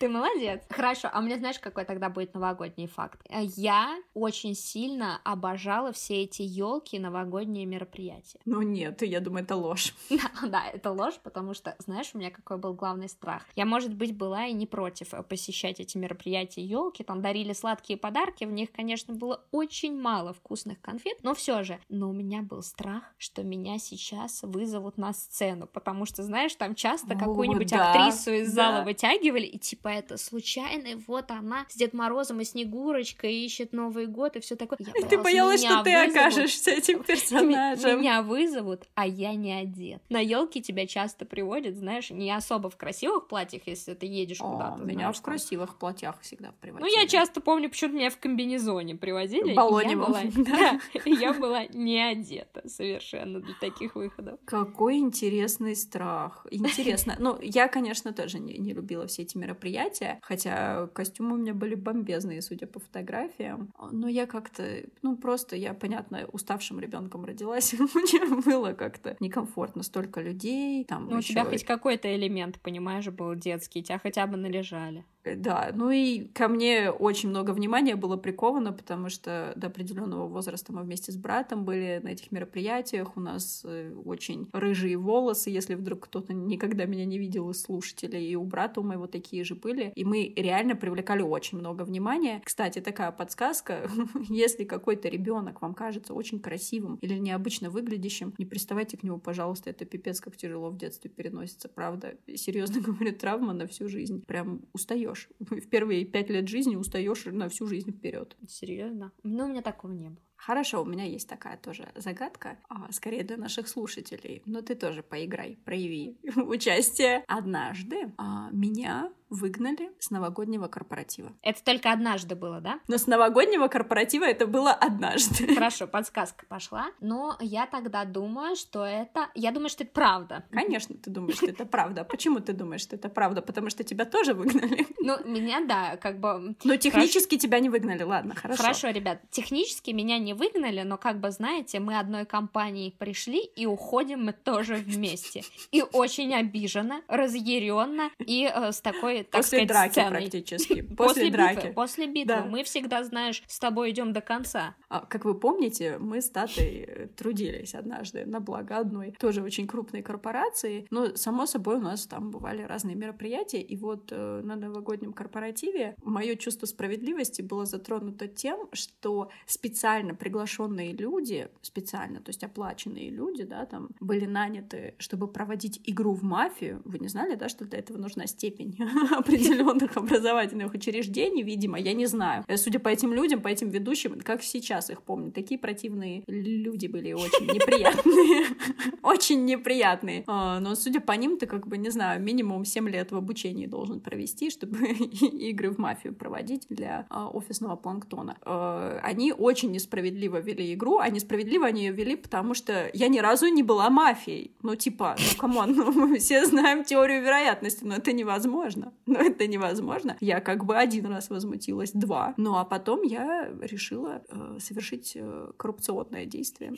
Ты 0.00 0.08
молодец. 0.08 0.62
Хорошо, 0.70 1.10
а 1.12 1.20
мне 1.20 1.36
знаешь, 1.36 1.58
какой 1.58 1.84
тогда 1.84 2.08
будет 2.08 2.32
новогодний 2.32 2.86
факт? 2.86 3.20
Я 3.28 3.98
очень 4.14 4.54
сильно 4.54 5.20
обожала 5.24 5.92
все 5.92 6.22
эти 6.22 6.40
елки 6.40 6.98
новогодние 6.98 7.66
мероприятия. 7.66 8.40
Ну 8.46 8.62
нет, 8.62 9.02
я 9.02 9.20
думаю, 9.20 9.44
это 9.44 9.56
ложь. 9.56 9.94
Да, 10.08 10.48
да, 10.48 10.62
это 10.72 10.90
ложь, 10.90 11.18
потому 11.22 11.52
что, 11.52 11.76
знаешь, 11.78 12.12
у 12.14 12.18
меня 12.18 12.30
какой 12.30 12.56
был 12.56 12.72
главный 12.72 13.10
страх. 13.10 13.44
Я, 13.56 13.66
может 13.66 13.94
быть, 13.94 14.16
была 14.16 14.46
и 14.46 14.54
не 14.54 14.66
против 14.66 15.12
э, 15.12 15.22
посещать 15.22 15.80
эти 15.80 15.98
мероприятия 15.98 16.62
елки, 16.62 17.04
там 17.04 17.20
дарили 17.20 17.52
сладкие 17.52 17.98
подарки, 17.98 18.44
в 18.44 18.52
них, 18.52 18.72
конечно, 18.72 19.12
было 19.12 19.44
очень 19.50 20.00
мало 20.00 20.32
вкусных 20.32 20.80
конфет, 20.80 21.18
но 21.22 21.34
все 21.34 21.62
же. 21.62 21.78
Но 21.90 22.08
у 22.08 22.12
меня 22.14 22.40
был 22.40 22.62
страх, 22.62 23.02
что 23.18 23.42
меня 23.42 23.78
сейчас 23.78 24.42
вызовут 24.42 24.96
на 24.96 25.12
сцену, 25.12 25.66
потому 25.66 26.06
что, 26.06 26.22
знаешь, 26.22 26.54
там 26.54 26.74
часто 26.74 27.14
какую-нибудь 27.16 27.70
да, 27.70 27.90
актрису 27.90 28.30
из 28.32 28.52
да. 28.54 28.72
зала 28.72 28.84
вытягивали, 28.84 29.44
и 29.44 29.58
типа 29.58 29.89
это 29.94 30.16
случайный, 30.16 30.96
вот 31.06 31.30
она 31.30 31.66
с 31.68 31.76
Дед 31.76 31.92
Морозом 31.92 32.40
и 32.40 32.44
Снегурочкой 32.44 33.34
ищет 33.34 33.72
Новый 33.72 34.06
год 34.06 34.36
и 34.36 34.40
все 34.40 34.56
такое. 34.56 34.78
Я 34.80 34.92
боялась, 34.92 35.10
ты 35.10 35.18
боялась, 35.18 35.60
что 35.64 35.82
ты 35.82 35.92
вызовут, 35.92 36.16
окажешься 36.16 36.70
этим 36.70 37.02
персонажем. 37.04 38.00
Меня 38.00 38.22
вызовут, 38.22 38.84
а 38.94 39.06
я 39.06 39.34
не 39.34 39.52
одет. 39.52 40.02
На 40.08 40.20
елке 40.20 40.60
тебя 40.60 40.86
часто 40.86 41.24
приводят, 41.24 41.76
знаешь, 41.76 42.10
не 42.10 42.30
особо 42.30 42.70
в 42.70 42.76
красивых 42.76 43.28
платьях, 43.28 43.62
если 43.66 43.94
ты 43.94 44.06
едешь 44.06 44.38
куда-то. 44.38 44.82
Меня 44.82 45.12
в 45.12 45.20
красивых 45.22 45.78
платьях 45.78 46.20
всегда 46.20 46.52
приводили. 46.60 46.88
Ну, 46.88 47.00
я 47.00 47.06
часто 47.06 47.40
помню, 47.40 47.68
почему 47.68 47.94
меня 47.94 48.10
в 48.10 48.18
комбинезоне 48.18 48.96
приводили. 48.96 49.54
Баллоневом. 49.54 50.14
Я 51.04 51.32
была 51.32 51.66
не 51.66 52.00
одета 52.00 52.68
совершенно 52.68 53.40
для 53.40 53.54
таких 53.60 53.94
выходов. 53.94 54.38
Какой 54.44 54.98
интересный 54.98 55.76
страх. 55.76 56.46
Интересно. 56.50 57.16
Ну, 57.18 57.38
я, 57.40 57.68
конечно, 57.68 58.12
тоже 58.12 58.38
не 58.38 58.72
любила 58.72 59.06
все 59.06 59.22
эти 59.22 59.36
мероприятия, 59.36 59.79
мероприятие, 59.80 60.18
хотя 60.22 60.86
костюмы 60.88 61.34
у 61.34 61.38
меня 61.38 61.54
были 61.54 61.74
бомбезные, 61.74 62.42
судя 62.42 62.66
по 62.66 62.80
фотографиям. 62.80 63.72
Но 63.90 64.08
я 64.08 64.26
как-то, 64.26 64.82
ну 65.02 65.16
просто 65.16 65.56
я, 65.56 65.74
понятно, 65.74 66.26
уставшим 66.32 66.80
ребенком 66.80 67.24
родилась, 67.24 67.72
мне 67.94 68.42
было 68.42 68.72
как-то 68.72 69.16
некомфортно, 69.20 69.82
столько 69.82 70.20
людей. 70.20 70.84
Там 70.84 71.08
ну, 71.08 71.18
у 71.18 71.20
тебя 71.20 71.44
хоть 71.44 71.64
какой-то 71.64 72.14
элемент, 72.14 72.60
понимаешь, 72.60 73.08
был 73.08 73.34
детский, 73.34 73.82
тебя 73.82 73.98
хотя 73.98 74.26
бы 74.26 74.36
належали. 74.36 75.04
Э, 75.24 75.34
да, 75.36 75.70
ну 75.74 75.90
и 75.90 76.26
ко 76.28 76.48
мне 76.48 76.90
очень 76.90 77.28
много 77.28 77.50
внимания 77.52 77.96
было 77.96 78.16
приковано, 78.16 78.72
потому 78.72 79.08
что 79.08 79.52
до 79.56 79.66
определенного 79.68 80.26
возраста 80.26 80.72
мы 80.72 80.82
вместе 80.82 81.12
с 81.12 81.16
братом 81.16 81.64
были 81.64 82.00
на 82.02 82.08
этих 82.08 82.32
мероприятиях. 82.32 83.16
У 83.16 83.20
нас 83.20 83.62
э, 83.64 83.92
очень 84.04 84.48
рыжие 84.52 84.96
волосы, 84.96 85.50
если 85.50 85.74
вдруг 85.74 86.04
кто-то 86.04 86.32
никогда 86.32 86.84
меня 86.84 87.04
не 87.04 87.18
видел 87.18 87.50
из 87.50 87.62
слушателей. 87.62 88.28
И 88.28 88.36
у 88.36 88.44
брата 88.44 88.80
у 88.80 88.82
моего 88.82 89.06
такие 89.06 89.44
же 89.44 89.54
были. 89.54 89.92
И 89.94 90.04
мы 90.04 90.32
реально 90.36 90.76
привлекали 90.76 91.22
очень 91.22 91.58
много 91.58 91.82
внимания. 91.82 92.40
Кстати, 92.44 92.80
такая 92.80 93.12
подсказка. 93.12 93.88
если 94.28 94.64
какой-то 94.64 95.08
ребенок 95.08 95.62
вам 95.62 95.74
кажется 95.74 96.14
очень 96.14 96.40
красивым 96.40 96.96
или 96.96 97.18
необычно 97.18 97.70
выглядящим, 97.70 98.34
не 98.38 98.44
приставайте 98.44 98.96
к 98.96 99.02
нему, 99.02 99.18
пожалуйста. 99.18 99.70
Это 99.70 99.84
пипец, 99.84 100.20
как 100.20 100.36
тяжело 100.36 100.70
в 100.70 100.78
детстве 100.78 101.10
переносится. 101.10 101.68
Правда, 101.68 102.14
серьезно 102.34 102.80
говорю, 102.86 103.14
травма 103.14 103.52
на 103.52 103.66
всю 103.66 103.88
жизнь. 103.88 104.22
Прям 104.26 104.62
устаешь 104.72 105.09
устаешь. 105.10 105.28
В 105.38 105.68
первые 105.68 106.04
пять 106.04 106.30
лет 106.30 106.48
жизни 106.48 106.76
устаешь 106.76 107.24
на 107.26 107.48
всю 107.48 107.66
жизнь 107.66 107.92
вперед. 107.92 108.36
Серьезно? 108.48 109.12
Ну, 109.22 109.44
у 109.44 109.48
меня 109.48 109.62
такого 109.62 109.92
не 109.92 110.08
было. 110.08 110.18
Хорошо, 110.36 110.82
у 110.82 110.86
меня 110.86 111.04
есть 111.04 111.28
такая 111.28 111.58
тоже 111.58 111.92
загадка, 111.96 112.58
а, 112.70 112.90
скорее 112.92 113.24
для 113.24 113.36
наших 113.36 113.68
слушателей. 113.68 114.42
Но 114.46 114.62
ты 114.62 114.74
тоже 114.74 115.02
поиграй, 115.02 115.58
прояви 115.64 116.18
участие. 116.36 117.24
Однажды 117.28 118.12
а, 118.16 118.48
меня 118.50 119.12
выгнали 119.30 119.90
с 120.00 120.10
новогоднего 120.10 120.66
корпоратива. 120.66 121.32
Это 121.42 121.64
только 121.64 121.92
однажды 121.92 122.34
было, 122.34 122.60
да? 122.60 122.80
Но 122.88 122.98
с 122.98 123.06
новогоднего 123.06 123.68
корпоратива 123.68 124.24
это 124.24 124.46
было 124.46 124.72
однажды. 124.72 125.54
Хорошо, 125.54 125.86
подсказка 125.86 126.44
пошла. 126.46 126.88
Но 127.00 127.36
я 127.40 127.66
тогда 127.66 128.04
думаю, 128.04 128.56
что 128.56 128.84
это... 128.84 129.28
Я 129.34 129.52
думаю, 129.52 129.70
что 129.70 129.84
это 129.84 129.92
правда. 129.92 130.44
Конечно, 130.50 130.96
ты 130.96 131.10
думаешь, 131.10 131.36
что 131.36 131.46
это 131.46 131.64
правда. 131.64 132.04
почему 132.04 132.40
ты 132.40 132.52
думаешь, 132.52 132.82
что 132.82 132.96
это 132.96 133.08
правда? 133.08 133.40
Потому 133.40 133.70
что 133.70 133.84
тебя 133.84 134.04
тоже 134.04 134.34
выгнали. 134.34 134.86
Ну, 135.02 135.16
меня, 135.24 135.64
да, 135.64 135.96
как 135.96 136.20
бы... 136.20 136.54
Но 136.62 136.76
технически 136.76 137.30
хорошо. 137.30 137.42
тебя 137.42 137.60
не 137.60 137.70
выгнали, 137.70 138.02
ладно, 138.02 138.34
хорошо. 138.34 138.62
Хорошо, 138.62 138.90
ребят, 138.90 139.18
технически 139.30 139.90
меня 139.92 140.18
не 140.18 140.34
выгнали, 140.34 140.82
но, 140.82 140.98
как 140.98 141.20
бы, 141.20 141.30
знаете, 141.30 141.80
мы 141.80 141.98
одной 141.98 142.26
компанией 142.26 142.94
пришли 142.98 143.40
и 143.40 143.66
уходим 143.66 144.26
мы 144.26 144.32
тоже 144.32 144.74
вместе. 144.74 145.42
И 145.72 145.82
очень 145.82 146.34
обиженно, 146.34 147.00
разъяренно 147.08 148.10
и 148.18 148.50
э, 148.52 148.72
с 148.72 148.80
такой 148.80 149.19
так 149.24 149.40
после 149.40 149.58
сказать, 149.58 149.68
драки 149.68 149.92
сценой. 149.92 150.20
практически. 150.20 150.82
После, 150.82 150.94
после 150.96 151.30
драки. 151.30 151.56
Битвы, 151.56 151.72
после 151.72 152.06
битвы. 152.06 152.34
Да. 152.34 152.44
Мы 152.44 152.64
всегда, 152.64 153.04
знаешь, 153.04 153.42
с 153.46 153.58
тобой 153.58 153.90
идем 153.90 154.12
до 154.12 154.20
конца. 154.20 154.74
А, 154.88 155.00
как 155.06 155.24
вы 155.24 155.34
помните, 155.34 155.98
мы 155.98 156.20
с 156.20 156.30
Татой 156.30 156.84
э, 156.86 157.06
трудились 157.08 157.74
однажды 157.74 158.26
на 158.26 158.40
благо 158.40 158.78
одной 158.78 159.14
тоже 159.18 159.42
очень 159.42 159.66
крупной 159.66 160.02
корпорации. 160.02 160.86
Но, 160.90 161.14
само 161.16 161.46
собой, 161.46 161.76
у 161.76 161.80
нас 161.80 162.06
там 162.06 162.30
бывали 162.30 162.62
разные 162.62 162.96
мероприятия. 162.96 163.60
И 163.60 163.76
вот 163.76 164.08
э, 164.10 164.40
на 164.44 164.56
новогоднем 164.56 165.12
корпоративе 165.12 165.94
мое 166.02 166.36
чувство 166.36 166.66
справедливости 166.66 167.42
было 167.42 167.66
затронуто 167.66 168.28
тем, 168.28 168.68
что 168.72 169.30
специально 169.46 170.14
приглашенные 170.14 170.92
люди, 170.92 171.48
специально, 171.62 172.20
то 172.20 172.30
есть 172.30 172.44
оплаченные 172.44 173.10
люди, 173.10 173.44
да, 173.44 173.66
там 173.66 173.90
были 174.00 174.26
наняты, 174.26 174.94
чтобы 174.98 175.28
проводить 175.28 175.80
игру 175.84 176.14
в 176.14 176.22
мафию. 176.22 176.82
Вы 176.84 176.98
не 176.98 177.08
знали, 177.08 177.34
да, 177.34 177.48
что 177.48 177.64
для 177.64 177.78
этого 177.78 177.98
нужна 177.98 178.26
степень 178.26 178.76
определенных 179.18 179.96
образовательных 179.96 180.74
учреждений, 180.74 181.42
видимо, 181.42 181.78
я 181.78 181.92
не 181.92 182.06
знаю. 182.06 182.44
Э, 182.48 182.56
судя 182.56 182.78
по 182.78 182.88
этим 182.88 183.12
людям, 183.12 183.40
по 183.40 183.48
этим 183.48 183.68
ведущим, 183.70 184.20
как 184.20 184.42
сейчас 184.42 184.90
их 184.90 185.02
помню, 185.02 185.32
такие 185.32 185.58
противные 185.58 186.22
люди 186.26 186.86
были 186.86 187.12
очень 187.12 187.46
неприятные. 187.52 188.46
Очень 189.02 189.44
неприятные. 189.44 190.24
А, 190.26 190.60
но 190.60 190.74
судя 190.74 191.00
по 191.00 191.12
ним, 191.12 191.36
ты 191.36 191.46
как 191.46 191.66
бы, 191.66 191.78
не 191.78 191.90
знаю, 191.90 192.22
минимум 192.22 192.64
7 192.64 192.88
лет 192.88 193.12
в 193.12 193.16
обучении 193.16 193.66
должен 193.66 194.00
провести, 194.00 194.50
чтобы 194.50 194.88
игры 194.88 195.70
в 195.70 195.78
мафию 195.78 196.14
проводить 196.14 196.66
для 196.68 197.06
а, 197.08 197.28
офисного 197.28 197.76
планктона. 197.76 198.36
А, 198.42 199.00
они 199.02 199.32
очень 199.32 199.72
несправедливо 199.72 200.38
вели 200.38 200.74
игру, 200.74 200.98
а 200.98 201.08
несправедливо 201.08 201.66
они 201.66 201.86
ее 201.86 201.92
вели, 201.92 202.16
потому 202.16 202.54
что 202.54 202.90
я 202.92 203.08
ни 203.08 203.18
разу 203.18 203.48
не 203.48 203.62
была 203.62 203.90
мафией. 203.90 204.52
Ну, 204.62 204.76
типа, 204.76 205.16
ну, 205.18 205.38
come 205.38 205.57
on, 205.57 205.72
ну, 205.74 205.92
мы 205.92 206.18
все 206.18 206.44
знаем 206.44 206.84
теорию 206.84 207.22
вероятности, 207.22 207.84
но 207.84 207.96
это 207.96 208.12
невозможно 208.12 208.60
невозможно. 208.60 208.92
Но 209.10 209.18
это 209.18 209.46
невозможно. 209.48 210.16
Я 210.20 210.40
как 210.40 210.64
бы 210.64 210.76
один 210.76 211.06
раз 211.06 211.30
возмутилась, 211.30 211.90
два. 211.92 212.34
Ну 212.36 212.56
а 212.56 212.64
потом 212.64 213.02
я 213.02 213.50
решила 213.60 214.22
э, 214.28 214.58
совершить 214.60 215.12
э, 215.16 215.50
коррупционное 215.56 216.26
действие. 216.26 216.72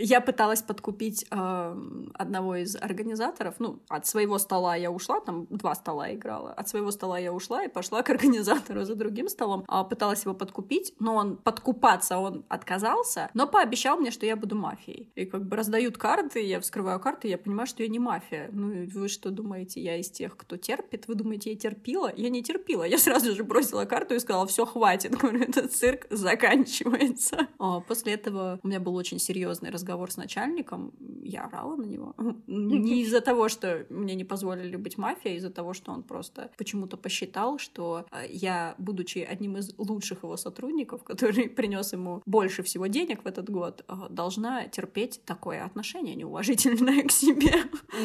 Я 0.00 0.20
пыталась 0.20 0.62
подкупить 0.62 1.26
э, 1.30 1.76
одного 2.14 2.56
из 2.56 2.76
организаторов. 2.76 3.56
Ну, 3.58 3.80
от 3.88 4.06
своего 4.06 4.38
стола 4.38 4.76
я 4.76 4.90
ушла, 4.90 5.20
там 5.20 5.46
два 5.50 5.74
стола 5.74 6.14
играла. 6.14 6.52
От 6.52 6.68
своего 6.68 6.90
стола 6.90 7.18
я 7.18 7.32
ушла 7.32 7.64
и 7.64 7.68
пошла 7.68 8.02
к 8.02 8.10
организатору 8.10 8.84
за 8.84 8.94
другим 8.94 9.28
столом. 9.28 9.64
А, 9.68 9.84
пыталась 9.84 10.24
его 10.24 10.34
подкупить, 10.34 10.94
но 10.98 11.14
он 11.14 11.36
подкупаться 11.36 12.18
он 12.18 12.44
отказался, 12.48 13.30
но 13.34 13.46
пообещал 13.46 13.98
мне, 13.98 14.10
что 14.10 14.26
я 14.26 14.36
буду 14.36 14.56
мафией. 14.56 15.10
И 15.14 15.24
как 15.24 15.46
бы 15.46 15.56
раздают 15.56 15.98
карты, 15.98 16.40
я 16.42 16.60
вскрываю 16.60 17.00
карты, 17.00 17.28
я 17.28 17.38
понимаю, 17.38 17.66
что 17.66 17.82
я 17.82 17.88
не 17.88 17.98
мафия. 17.98 18.48
Ну, 18.52 18.86
вы 18.86 19.08
что 19.08 19.30
думаете, 19.30 19.80
я 19.80 19.96
из 19.96 20.10
тех, 20.10 20.36
кто 20.36 20.56
терпит? 20.56 21.08
Вы 21.08 21.14
думаете, 21.14 21.50
я 21.50 21.56
терпила? 21.56 22.12
Я 22.16 22.30
не 22.30 22.42
терпила. 22.42 22.84
Я 22.84 22.98
сразу 22.98 23.34
же 23.34 23.44
бросила 23.44 23.84
карту 23.84 24.14
и 24.14 24.18
сказала, 24.18 24.46
все, 24.46 24.64
хватит. 24.64 25.16
Говорю, 25.18 25.42
этот 25.42 25.72
цирк 25.72 26.06
заканчивается. 26.10 27.48
А 27.58 27.80
после 27.80 28.14
этого 28.14 28.60
у 28.62 28.68
меня 28.68 28.80
был 28.80 28.94
очень 28.94 29.18
серьезный 29.18 29.70
разговор 29.70 29.87
с 30.10 30.16
начальником. 30.16 30.92
Я 31.22 31.44
орала 31.44 31.76
на 31.76 31.84
него. 31.84 32.14
Не 32.46 33.02
из-за 33.02 33.20
того, 33.20 33.48
что 33.48 33.86
мне 33.90 34.14
не 34.14 34.24
позволили 34.24 34.76
быть 34.76 34.98
мафией, 34.98 35.34
а 35.34 35.38
из-за 35.38 35.50
того, 35.50 35.74
что 35.74 35.92
он 35.92 36.02
просто 36.02 36.50
почему-то 36.56 36.96
посчитал, 36.96 37.58
что 37.58 38.06
э, 38.10 38.26
я, 38.30 38.74
будучи 38.78 39.18
одним 39.18 39.56
из 39.56 39.74
лучших 39.78 40.22
его 40.22 40.36
сотрудников, 40.36 41.02
который 41.04 41.48
принес 41.48 41.92
ему 41.92 42.22
больше 42.26 42.62
всего 42.62 42.86
денег 42.86 43.24
в 43.24 43.26
этот 43.26 43.50
год, 43.50 43.84
э, 43.88 43.92
должна 44.10 44.68
терпеть 44.68 45.20
такое 45.24 45.64
отношение 45.64 46.14
неуважительное 46.14 47.02
к 47.02 47.10
себе. 47.10 47.54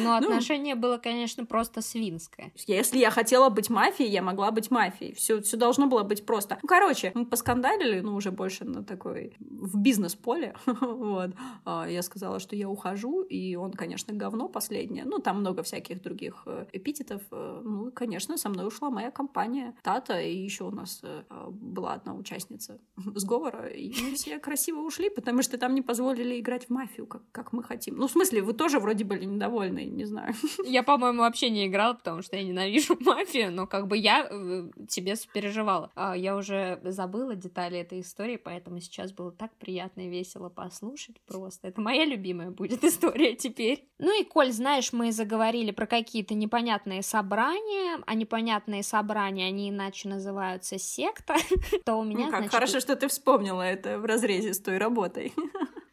Но 0.02 0.20
ну, 0.20 0.26
отношение 0.26 0.74
было, 0.74 0.98
конечно, 0.98 1.44
просто 1.44 1.82
свинское. 1.82 2.52
Если 2.66 2.98
я 2.98 3.10
хотела 3.10 3.48
быть 3.50 3.70
мафией, 3.70 4.10
я 4.10 4.22
могла 4.22 4.50
быть 4.50 4.70
мафией. 4.70 5.14
Все, 5.14 5.40
все 5.40 5.56
должно 5.56 5.86
было 5.86 6.02
быть 6.02 6.26
просто. 6.26 6.58
Ну, 6.62 6.68
короче, 6.68 7.12
мы 7.14 7.26
поскандалили, 7.26 8.00
ну, 8.00 8.14
уже 8.14 8.30
больше 8.30 8.64
на 8.64 8.84
такой 8.84 9.36
в 9.38 9.78
бизнес-поле. 9.78 10.54
вот. 10.66 11.30
А, 11.74 11.88
я 11.88 12.02
сказала, 12.02 12.38
что 12.38 12.56
я 12.56 12.68
ухожу, 12.68 13.22
и 13.22 13.56
он, 13.56 13.72
конечно, 13.72 14.14
говно 14.14 14.48
последнее. 14.48 15.04
Ну, 15.04 15.18
там 15.18 15.40
много 15.40 15.62
всяких 15.62 16.02
других 16.02 16.42
э, 16.46 16.66
эпитетов. 16.72 17.22
Э, 17.30 17.60
ну, 17.64 17.90
конечно, 17.90 18.36
со 18.36 18.48
мной 18.48 18.66
ушла 18.66 18.90
моя 18.90 19.10
компания 19.10 19.74
Тата, 19.82 20.20
и 20.20 20.36
еще 20.36 20.64
у 20.64 20.70
нас 20.70 21.00
э, 21.02 21.22
была 21.50 21.94
одна 21.94 22.14
участница 22.14 22.78
сговора, 23.14 23.66
и 23.66 23.92
мы 24.02 24.14
все 24.14 24.38
красиво 24.38 24.80
ушли, 24.80 25.10
потому 25.10 25.42
что 25.42 25.58
там 25.58 25.74
не 25.74 25.82
позволили 25.82 26.38
играть 26.40 26.66
в 26.66 26.70
мафию, 26.70 27.06
как, 27.06 27.22
как 27.32 27.52
мы 27.52 27.62
хотим. 27.62 27.96
Ну, 27.96 28.06
в 28.06 28.10
смысле, 28.10 28.42
вы 28.42 28.52
тоже 28.52 28.78
вроде 28.78 29.04
были 29.04 29.24
недовольны, 29.24 29.84
не 29.84 30.04
знаю. 30.04 30.34
Я, 30.64 30.82
по-моему, 30.82 31.20
вообще 31.20 31.50
не 31.50 31.66
играла, 31.66 31.94
потому 31.94 32.22
что 32.22 32.36
я 32.36 32.44
ненавижу 32.44 32.96
мафию, 33.00 33.52
но 33.52 33.66
как 33.66 33.86
бы 33.86 33.96
я 33.96 34.28
тебе 34.88 35.14
переживала. 35.32 35.90
А, 35.94 36.16
я 36.16 36.36
уже 36.36 36.80
забыла 36.84 37.34
детали 37.34 37.78
этой 37.78 38.00
истории, 38.00 38.36
поэтому 38.36 38.80
сейчас 38.80 39.12
было 39.12 39.32
так 39.32 39.52
приятно 39.56 40.02
и 40.02 40.08
весело 40.08 40.48
послушать 40.48 41.20
просто. 41.26 41.63
Это 41.64 41.80
моя 41.80 42.04
любимая 42.04 42.50
будет 42.50 42.84
история 42.84 43.34
теперь. 43.34 43.88
Ну 43.98 44.20
и, 44.20 44.24
Коль, 44.24 44.52
знаешь, 44.52 44.92
мы 44.92 45.12
заговорили 45.12 45.70
про 45.70 45.86
какие-то 45.86 46.34
непонятные 46.34 47.02
собрания, 47.02 48.02
а 48.06 48.14
непонятные 48.14 48.82
собрания, 48.82 49.46
они 49.46 49.70
иначе 49.70 50.08
называются 50.10 50.78
секта, 50.78 51.36
то 51.86 51.94
у 51.94 52.04
меня, 52.04 52.26
ну 52.26 52.30
как, 52.30 52.40
значит... 52.40 52.52
хорошо, 52.52 52.80
что 52.80 52.96
ты 52.96 53.08
вспомнила 53.08 53.62
это 53.62 53.98
в 53.98 54.04
разрезе 54.04 54.52
с 54.52 54.60
той 54.60 54.78
работой. 54.78 55.32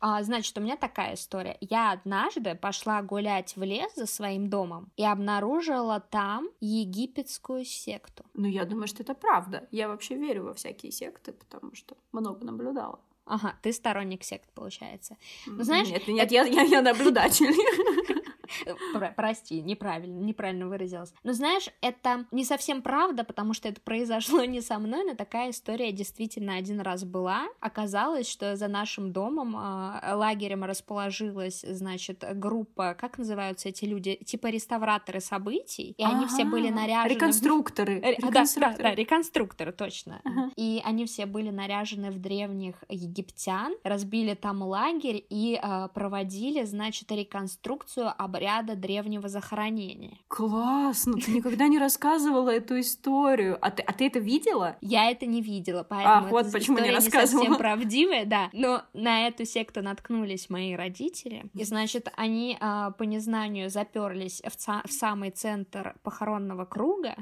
А, 0.04 0.24
значит, 0.24 0.58
у 0.58 0.62
меня 0.62 0.78
такая 0.78 1.14
история. 1.14 1.58
Я 1.62 1.92
однажды 1.92 2.56
пошла 2.56 3.04
гулять 3.04 3.56
в 3.56 3.62
лес 3.62 3.94
за 3.96 4.08
своим 4.08 4.50
домом 4.50 4.92
и 4.98 5.06
обнаружила 5.06 6.00
там 6.00 6.50
египетскую 6.60 7.64
секту. 7.66 8.26
Ну, 8.34 8.48
я 8.48 8.66
думаю, 8.66 8.88
что 8.88 9.04
это 9.04 9.14
правда. 9.14 9.68
Я 9.70 9.88
вообще 9.88 10.16
верю 10.16 10.46
во 10.46 10.56
всякие 10.56 10.92
секты, 10.92 11.34
потому 11.34 11.76
что 11.76 11.96
много 12.12 12.44
наблюдала. 12.44 13.00
Ага, 13.32 13.56
ты 13.62 13.72
сторонник 13.72 14.26
сект, 14.26 14.50
получается. 14.54 15.16
Ну, 15.46 15.64
знаешь, 15.64 15.88
нет, 15.88 16.06
нет, 16.06 16.26
это... 16.26 16.34
я, 16.34 16.44
я, 16.44 16.64
я 16.64 16.82
наблюдатель. 16.82 17.46
Про- 18.94 19.14
прости, 19.16 19.62
неправильно, 19.62 20.20
неправильно 20.20 20.68
выразилась. 20.68 21.14
Но 21.24 21.34
знаешь, 21.34 21.70
это 21.82 22.26
не 22.32 22.44
совсем 22.44 22.82
правда, 22.82 23.24
потому 23.24 23.54
что 23.54 23.70
это 23.70 23.82
произошло 23.82 24.44
не 24.46 24.62
со 24.62 24.80
мной, 24.80 25.04
но 25.04 25.16
такая 25.16 25.52
история 25.52 25.92
действительно 25.92 26.56
один 26.56 26.82
раз 26.82 27.04
была. 27.04 27.48
Оказалось, 27.60 28.30
что 28.30 28.56
за 28.56 28.68
нашим 28.68 29.12
домом 29.12 29.56
э, 29.56 30.14
лагерем 30.14 30.64
расположилась, 30.64 31.62
значит, 31.62 32.24
группа, 32.36 32.94
как 32.94 33.18
называются 33.18 33.70
эти 33.70 33.86
люди, 33.86 34.16
типа 34.16 34.48
реставраторы 34.48 35.20
событий, 35.20 35.96
и 35.98 36.04
они 36.04 36.28
все 36.28 36.46
были 36.46 36.70
наряжены... 36.70 37.14
Реконструкторы. 37.14 38.00
реконструкторы. 38.00 38.78
Да, 38.78 38.90
да, 38.90 38.96
реконструкторы, 38.96 39.72
точно. 39.72 40.22
И 40.56 40.82
они 40.84 41.06
все 41.06 41.26
были 41.26 41.50
наряжены 41.50 42.12
в 42.12 42.20
древних 42.20 42.84
египтян, 42.90 43.74
разбили 43.84 44.34
там 44.34 44.62
лагерь 44.62 45.26
и 45.30 45.60
э, 45.62 45.88
проводили, 45.94 46.64
значит, 46.64 47.12
реконструкцию 47.12 48.12
обряда 48.18 48.41
обряда 48.42 48.76
древнего 48.76 49.30
захоронения. 49.30 50.18
Классно! 50.28 51.14
Ты 51.14 51.32
никогда 51.32 51.68
не 51.68 51.78
рассказывала 51.78 52.50
эту 52.50 52.80
историю. 52.80 53.58
А 53.62 53.70
ты, 53.70 53.84
а 53.84 53.94
ты 53.94 54.08
это 54.08 54.18
видела? 54.18 54.78
Я 54.82 55.12
это 55.12 55.28
не 55.28 55.42
видела, 55.42 55.84
поэтому 55.88 56.26
Ах, 56.26 56.32
вот 56.32 56.52
почему 56.52 56.80
не 56.80 56.90
рассказывала. 56.90 57.44
не 57.44 57.50
совсем 57.50 57.58
правдивая, 57.58 58.26
да. 58.26 58.50
Но 58.54 58.82
на 58.94 59.28
эту 59.28 59.46
секту 59.46 59.84
наткнулись 59.84 60.50
мои 60.50 60.74
родители. 60.74 61.46
И, 61.54 61.64
значит, 61.64 62.12
они 62.16 62.58
а, 62.60 62.92
по 62.92 63.04
незнанию 63.04 63.70
заперлись 63.70 64.42
в, 64.42 64.88
в 64.88 64.92
самый 64.92 65.30
центр 65.30 65.96
похоронного 66.02 66.66
круга. 66.66 67.16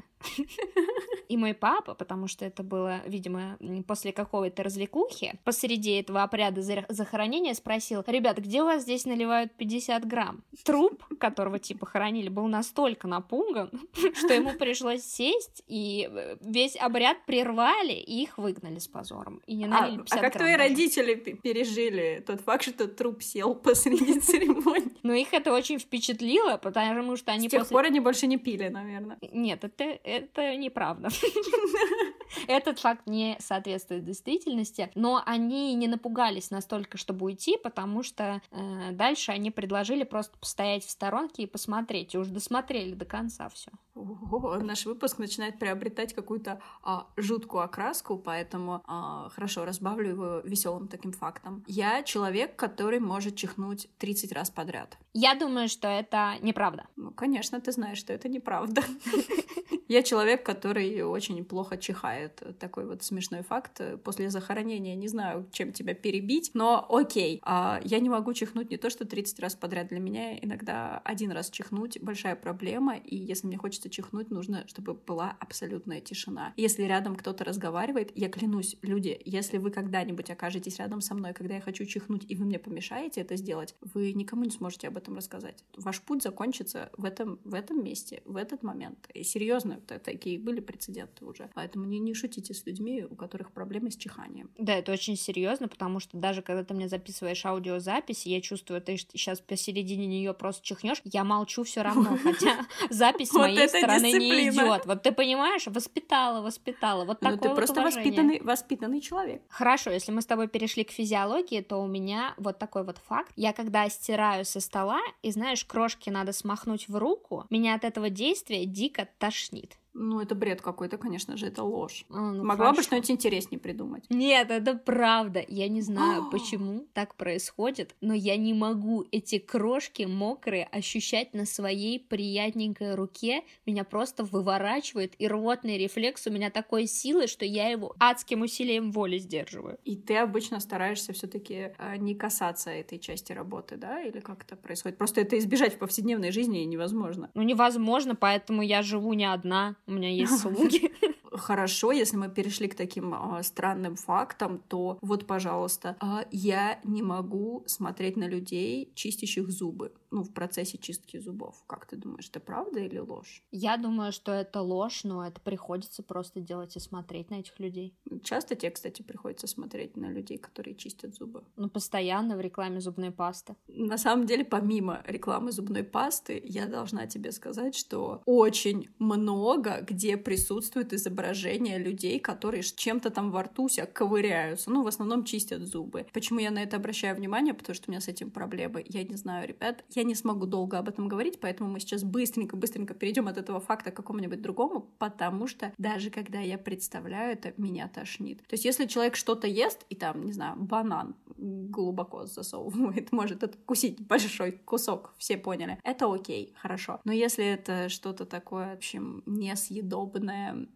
И 1.28 1.36
мой 1.36 1.54
папа, 1.54 1.94
потому 1.94 2.26
что 2.28 2.44
это 2.44 2.62
было, 2.62 3.00
видимо, 3.06 3.56
после 3.86 4.12
какой-то 4.12 4.62
развлекухи, 4.62 5.38
посреди 5.44 5.92
этого 5.92 6.22
обряда 6.22 6.60
захоронения 6.88 7.54
спросил, 7.54 8.02
ребят, 8.06 8.38
где 8.38 8.62
у 8.62 8.64
вас 8.64 8.82
здесь 8.82 9.04
наливают 9.04 9.52
50 9.52 10.06
грамм? 10.06 10.42
Труп 10.64 11.04
которого 11.18 11.58
типа 11.58 11.86
хоронили, 11.86 12.28
был 12.28 12.46
настолько 12.46 13.08
напуган, 13.08 13.70
что 14.14 14.32
ему 14.32 14.52
пришлось 14.52 15.02
сесть, 15.02 15.62
и 15.66 16.08
э, 16.10 16.36
весь 16.40 16.76
обряд 16.76 17.24
прервали, 17.26 17.92
и 17.92 18.22
их 18.22 18.38
выгнали 18.38 18.78
с 18.78 18.88
позором. 18.88 19.40
И 19.46 19.54
не 19.54 19.66
налили 19.66 20.02
а, 20.10 20.16
а 20.16 20.18
как 20.18 20.36
твои 20.36 20.54
родители 20.54 21.14
пережили 21.14 22.22
тот 22.26 22.40
факт, 22.40 22.64
что 22.64 22.88
труп 22.88 23.22
сел 23.22 23.54
посреди 23.54 24.20
церемонии? 24.20 24.92
Ну, 25.02 25.12
их 25.12 25.32
это 25.32 25.52
очень 25.52 25.78
впечатлило, 25.78 26.56
потому 26.56 27.16
что 27.16 27.32
они 27.32 27.48
С 27.48 27.50
тех 27.50 27.62
после... 27.62 27.74
пор 27.74 27.84
они 27.86 28.00
больше 28.00 28.26
не 28.26 28.36
пили, 28.36 28.68
наверное. 28.68 29.18
Нет, 29.32 29.64
это, 29.64 29.84
это 29.84 30.56
неправда. 30.56 31.08
Этот 32.48 32.78
факт 32.78 33.06
не 33.06 33.36
соответствует 33.40 34.04
действительности, 34.04 34.90
но 34.94 35.22
они 35.24 35.74
не 35.74 35.88
напугались 35.88 36.50
настолько, 36.50 36.98
чтобы 36.98 37.26
уйти, 37.26 37.56
потому 37.62 38.02
что 38.02 38.40
э, 38.50 38.92
дальше 38.92 39.32
они 39.32 39.50
предложили 39.50 40.04
просто 40.04 40.36
постоять 40.38 40.84
в 40.84 40.90
сторонке 40.90 41.44
и 41.44 41.46
посмотреть, 41.46 42.14
и 42.14 42.18
уже 42.18 42.30
досмотрели 42.30 42.94
до 42.94 43.04
конца 43.04 43.48
все. 43.48 43.70
Наш 43.94 44.86
выпуск 44.86 45.18
начинает 45.18 45.58
приобретать 45.58 46.14
какую-то 46.14 46.60
а, 46.82 47.06
жуткую 47.16 47.62
окраску, 47.64 48.16
поэтому 48.16 48.82
а, 48.86 49.28
хорошо, 49.30 49.64
разбавлю 49.64 50.08
его 50.08 50.40
веселым 50.40 50.88
таким 50.88 51.12
фактом. 51.12 51.64
Я 51.66 52.02
человек, 52.02 52.56
который 52.56 53.00
может 53.00 53.36
чихнуть 53.36 53.88
30 53.98 54.32
раз 54.32 54.50
подряд. 54.50 54.96
Я 55.12 55.34
думаю, 55.34 55.68
что 55.68 55.88
это 55.88 56.36
неправда. 56.40 56.86
Ну, 56.96 57.10
конечно, 57.10 57.60
ты 57.60 57.72
знаешь, 57.72 57.98
что 57.98 58.12
это 58.12 58.28
неправда. 58.28 58.82
Я 59.88 60.04
человек, 60.04 60.46
который 60.46 61.02
очень 61.02 61.44
плохо 61.44 61.76
чихает. 61.76 62.19
Такой 62.28 62.86
вот 62.86 63.02
смешной 63.02 63.42
факт. 63.42 63.80
После 64.04 64.30
захоронения 64.30 64.94
не 64.94 65.08
знаю, 65.08 65.46
чем 65.52 65.72
тебя 65.72 65.94
перебить, 65.94 66.50
но 66.54 66.86
окей. 66.88 67.40
А, 67.42 67.80
я 67.84 68.00
не 68.00 68.08
могу 68.08 68.32
чихнуть 68.34 68.70
не 68.70 68.76
то, 68.76 68.90
что 68.90 69.04
30 69.04 69.40
раз 69.40 69.54
подряд. 69.54 69.88
Для 69.88 70.00
меня 70.00 70.38
иногда 70.38 70.98
один 71.04 71.32
раз 71.32 71.50
чихнуть 71.50 72.00
большая 72.02 72.36
проблема, 72.36 72.96
и 72.96 73.16
если 73.16 73.46
мне 73.46 73.56
хочется 73.56 73.90
чихнуть, 73.90 74.30
нужно, 74.30 74.66
чтобы 74.66 74.94
была 74.94 75.36
абсолютная 75.38 76.00
тишина. 76.00 76.52
Если 76.56 76.82
рядом 76.84 77.16
кто-то 77.16 77.44
разговаривает, 77.44 78.12
я 78.14 78.28
клянусь, 78.28 78.76
люди, 78.82 79.20
если 79.24 79.58
вы 79.58 79.70
когда-нибудь 79.70 80.30
окажетесь 80.30 80.78
рядом 80.78 81.00
со 81.00 81.14
мной, 81.14 81.32
когда 81.32 81.54
я 81.54 81.60
хочу 81.60 81.84
чихнуть, 81.84 82.24
и 82.28 82.34
вы 82.34 82.44
мне 82.44 82.58
помешаете 82.58 83.20
это 83.20 83.36
сделать, 83.36 83.74
вы 83.94 84.12
никому 84.12 84.44
не 84.44 84.50
сможете 84.50 84.88
об 84.88 84.96
этом 84.96 85.16
рассказать. 85.16 85.64
Ваш 85.76 86.00
путь 86.00 86.22
закончится 86.22 86.90
в 86.96 87.04
этом, 87.04 87.38
в 87.44 87.54
этом 87.54 87.82
месте, 87.82 88.22
в 88.24 88.36
этот 88.36 88.62
момент. 88.62 89.08
И 89.14 89.22
серьезно, 89.22 89.80
такие 89.80 90.38
были 90.38 90.60
прецеденты 90.60 91.24
уже. 91.24 91.50
Поэтому 91.54 91.84
не, 91.84 91.98
не 91.98 92.09
шутите 92.14 92.54
с 92.54 92.66
людьми, 92.66 93.04
у 93.08 93.14
которых 93.14 93.52
проблемы 93.52 93.90
с 93.90 93.96
чиханием. 93.96 94.50
Да, 94.58 94.74
это 94.74 94.92
очень 94.92 95.16
серьезно, 95.16 95.68
потому 95.68 96.00
что 96.00 96.16
даже 96.16 96.42
когда 96.42 96.64
ты 96.64 96.74
мне 96.74 96.88
записываешь 96.88 97.44
аудиозапись, 97.44 98.26
я 98.26 98.40
чувствую, 98.40 98.80
ты 98.80 98.96
сейчас 98.96 99.40
посередине 99.40 100.06
нее 100.06 100.34
просто 100.34 100.64
чихнешь, 100.64 101.00
я 101.04 101.24
молчу 101.24 101.64
все 101.64 101.82
равно, 101.82 102.18
хотя 102.22 102.66
запись 102.90 103.30
с 103.30 103.34
моей 103.34 103.68
стороны 103.68 104.12
не 104.12 104.48
идет. 104.48 104.86
Вот 104.86 105.02
ты 105.02 105.12
понимаешь, 105.12 105.66
воспитала, 105.66 106.42
воспитала. 106.42 107.04
Вот 107.04 107.20
такое 107.20 107.36
Ну, 107.36 107.42
ты 107.42 107.54
просто 107.54 107.82
воспитанный, 107.82 108.40
воспитанный 108.40 109.00
человек. 109.00 109.42
Хорошо, 109.48 109.90
если 109.90 110.12
мы 110.12 110.22
с 110.22 110.26
тобой 110.26 110.48
перешли 110.48 110.84
к 110.84 110.90
физиологии, 110.90 111.60
то 111.60 111.78
у 111.78 111.86
меня 111.86 112.34
вот 112.36 112.58
такой 112.58 112.84
вот 112.84 112.98
факт. 112.98 113.32
Я 113.36 113.52
когда 113.52 113.88
стираю 113.88 114.44
со 114.44 114.60
стола, 114.60 115.00
и 115.22 115.30
знаешь, 115.30 115.64
крошки 115.64 116.10
надо 116.10 116.32
смахнуть 116.32 116.88
в 116.88 116.96
руку, 116.96 117.46
меня 117.50 117.74
от 117.74 117.84
этого 117.84 118.10
действия 118.10 118.64
дико 118.66 119.08
тошнит. 119.18 119.76
Ну, 119.92 120.20
это 120.20 120.34
бред 120.34 120.60
какой-то, 120.60 120.98
конечно 120.98 121.36
же, 121.36 121.46
это 121.46 121.62
ложь. 121.62 122.04
А, 122.10 122.32
ну, 122.32 122.44
Могла 122.44 122.66
хорошо. 122.66 122.76
бы 122.76 122.82
что-нибудь 122.82 123.10
интереснее 123.10 123.58
придумать. 123.58 124.04
Нет, 124.08 124.50
это 124.50 124.74
правда. 124.74 125.44
Я 125.48 125.68
не 125.68 125.82
знаю, 125.82 126.28
почему 126.30 126.86
так 126.92 127.16
происходит, 127.16 127.96
но 128.00 128.14
я 128.14 128.36
не 128.36 128.54
могу 128.54 129.04
эти 129.10 129.38
крошки 129.38 130.04
мокрые 130.04 130.64
ощущать 130.64 131.34
на 131.34 131.44
своей 131.44 131.98
приятненькой 131.98 132.94
руке. 132.94 133.42
Меня 133.66 133.84
просто 133.84 134.24
выворачивает, 134.24 135.14
и 135.18 135.26
рвотный 135.26 135.78
рефлекс 135.78 136.26
у 136.26 136.30
меня 136.30 136.50
такой 136.50 136.86
силы, 136.86 137.26
что 137.26 137.44
я 137.44 137.68
его 137.68 137.94
адским 137.98 138.42
усилием 138.42 138.92
воли 138.92 139.18
сдерживаю. 139.18 139.78
И 139.84 139.96
ты 139.96 140.16
обычно 140.16 140.60
стараешься 140.60 141.12
все-таки 141.12 141.72
э, 141.78 141.96
не 141.96 142.14
касаться 142.14 142.70
этой 142.70 142.98
части 142.98 143.32
работы, 143.32 143.76
да? 143.76 144.02
Или 144.02 144.20
как 144.20 144.44
это 144.44 144.56
происходит? 144.56 144.98
Просто 144.98 145.20
это 145.20 145.36
избежать 145.38 145.74
в 145.74 145.78
повседневной 145.78 146.30
жизни 146.30 146.58
невозможно. 146.58 147.30
Ну, 147.34 147.42
невозможно, 147.42 148.14
поэтому 148.14 148.62
я 148.62 148.82
живу 148.82 149.12
не 149.14 149.24
одна 149.24 149.76
У 149.90 149.92
меня 149.92 150.08
есть 150.22 150.38
слуги. 150.38 150.92
Хорошо, 151.32 151.92
если 151.92 152.16
мы 152.16 152.28
перешли 152.28 152.68
к 152.68 152.74
таким 152.74 153.14
э, 153.14 153.42
странным 153.42 153.96
фактам, 153.96 154.60
то 154.68 154.98
вот, 155.00 155.26
пожалуйста, 155.26 155.96
э, 156.00 156.24
я 156.32 156.80
не 156.84 157.02
могу 157.02 157.62
смотреть 157.66 158.16
на 158.16 158.28
людей, 158.28 158.92
чистящих 158.94 159.48
зубы, 159.50 159.92
ну, 160.10 160.22
в 160.22 160.32
процессе 160.32 160.76
чистки 160.78 161.18
зубов. 161.20 161.62
Как 161.66 161.86
ты 161.86 161.96
думаешь, 161.96 162.28
это 162.28 162.40
правда 162.40 162.80
или 162.80 162.98
ложь? 162.98 163.44
Я 163.52 163.76
думаю, 163.76 164.12
что 164.12 164.32
это 164.32 164.60
ложь, 164.60 165.04
но 165.04 165.24
это 165.24 165.40
приходится 165.40 166.02
просто 166.02 166.40
делать 166.40 166.76
и 166.76 166.80
смотреть 166.80 167.30
на 167.30 167.36
этих 167.36 167.60
людей. 167.60 167.94
Часто 168.24 168.56
тебе, 168.56 168.70
кстати, 168.70 169.02
приходится 169.02 169.46
смотреть 169.46 169.96
на 169.96 170.10
людей, 170.10 170.38
которые 170.38 170.74
чистят 170.74 171.14
зубы? 171.14 171.44
Ну, 171.56 171.70
постоянно 171.70 172.36
в 172.36 172.40
рекламе 172.40 172.80
зубной 172.80 173.12
пасты. 173.12 173.54
На 173.68 173.98
самом 173.98 174.26
деле, 174.26 174.44
помимо 174.44 175.02
рекламы 175.06 175.52
зубной 175.52 175.84
пасты, 175.84 176.40
я 176.44 176.66
должна 176.66 177.06
тебе 177.06 177.30
сказать, 177.30 177.76
что 177.76 178.22
очень 178.26 178.88
много 178.98 179.79
где 179.82 180.16
присутствует 180.16 180.92
изображение 180.92 181.78
людей, 181.78 182.18
которые 182.18 182.62
чем-то 182.62 183.10
там 183.10 183.30
во 183.30 183.44
рту 183.44 183.68
себя 183.68 183.86
ковыряются. 183.86 184.70
Ну, 184.70 184.82
в 184.82 184.86
основном 184.86 185.24
чистят 185.24 185.62
зубы. 185.62 186.06
Почему 186.12 186.40
я 186.40 186.50
на 186.50 186.62
это 186.62 186.76
обращаю 186.76 187.16
внимание? 187.16 187.54
Потому 187.54 187.74
что 187.74 187.88
у 187.88 187.92
меня 187.92 188.00
с 188.00 188.08
этим 188.08 188.30
проблемы. 188.30 188.84
Я 188.86 189.04
не 189.04 189.16
знаю, 189.16 189.48
ребят, 189.48 189.84
я 189.90 190.02
не 190.02 190.14
смогу 190.14 190.46
долго 190.46 190.78
об 190.78 190.88
этом 190.88 191.08
говорить, 191.08 191.40
поэтому 191.40 191.70
мы 191.70 191.80
сейчас 191.80 192.04
быстренько-быстренько 192.04 192.94
перейдем 192.94 193.28
от 193.28 193.38
этого 193.38 193.60
факта 193.60 193.90
к 193.90 193.96
какому-нибудь 193.96 194.40
другому, 194.40 194.90
потому 194.98 195.46
что 195.46 195.72
даже 195.78 196.10
когда 196.10 196.40
я 196.40 196.58
представляю 196.58 197.32
это, 197.32 197.52
меня 197.56 197.88
тошнит. 197.88 198.38
То 198.46 198.54
есть 198.54 198.64
если 198.64 198.86
человек 198.86 199.16
что-то 199.16 199.46
ест, 199.46 199.84
и 199.88 199.94
там, 199.94 200.24
не 200.24 200.32
знаю, 200.32 200.56
банан 200.56 201.14
глубоко 201.36 202.26
засовывает, 202.26 203.12
может 203.12 203.44
откусить 203.44 204.00
большой 204.00 204.52
кусок, 204.52 205.14
все 205.18 205.36
поняли, 205.36 205.78
это 205.84 206.12
окей, 206.12 206.54
хорошо. 206.56 207.00
Но 207.04 207.12
если 207.12 207.44
это 207.44 207.88
что-то 207.88 208.24
такое, 208.24 208.74
в 208.74 208.76
общем, 208.78 209.22
несъедобное, 209.70 210.66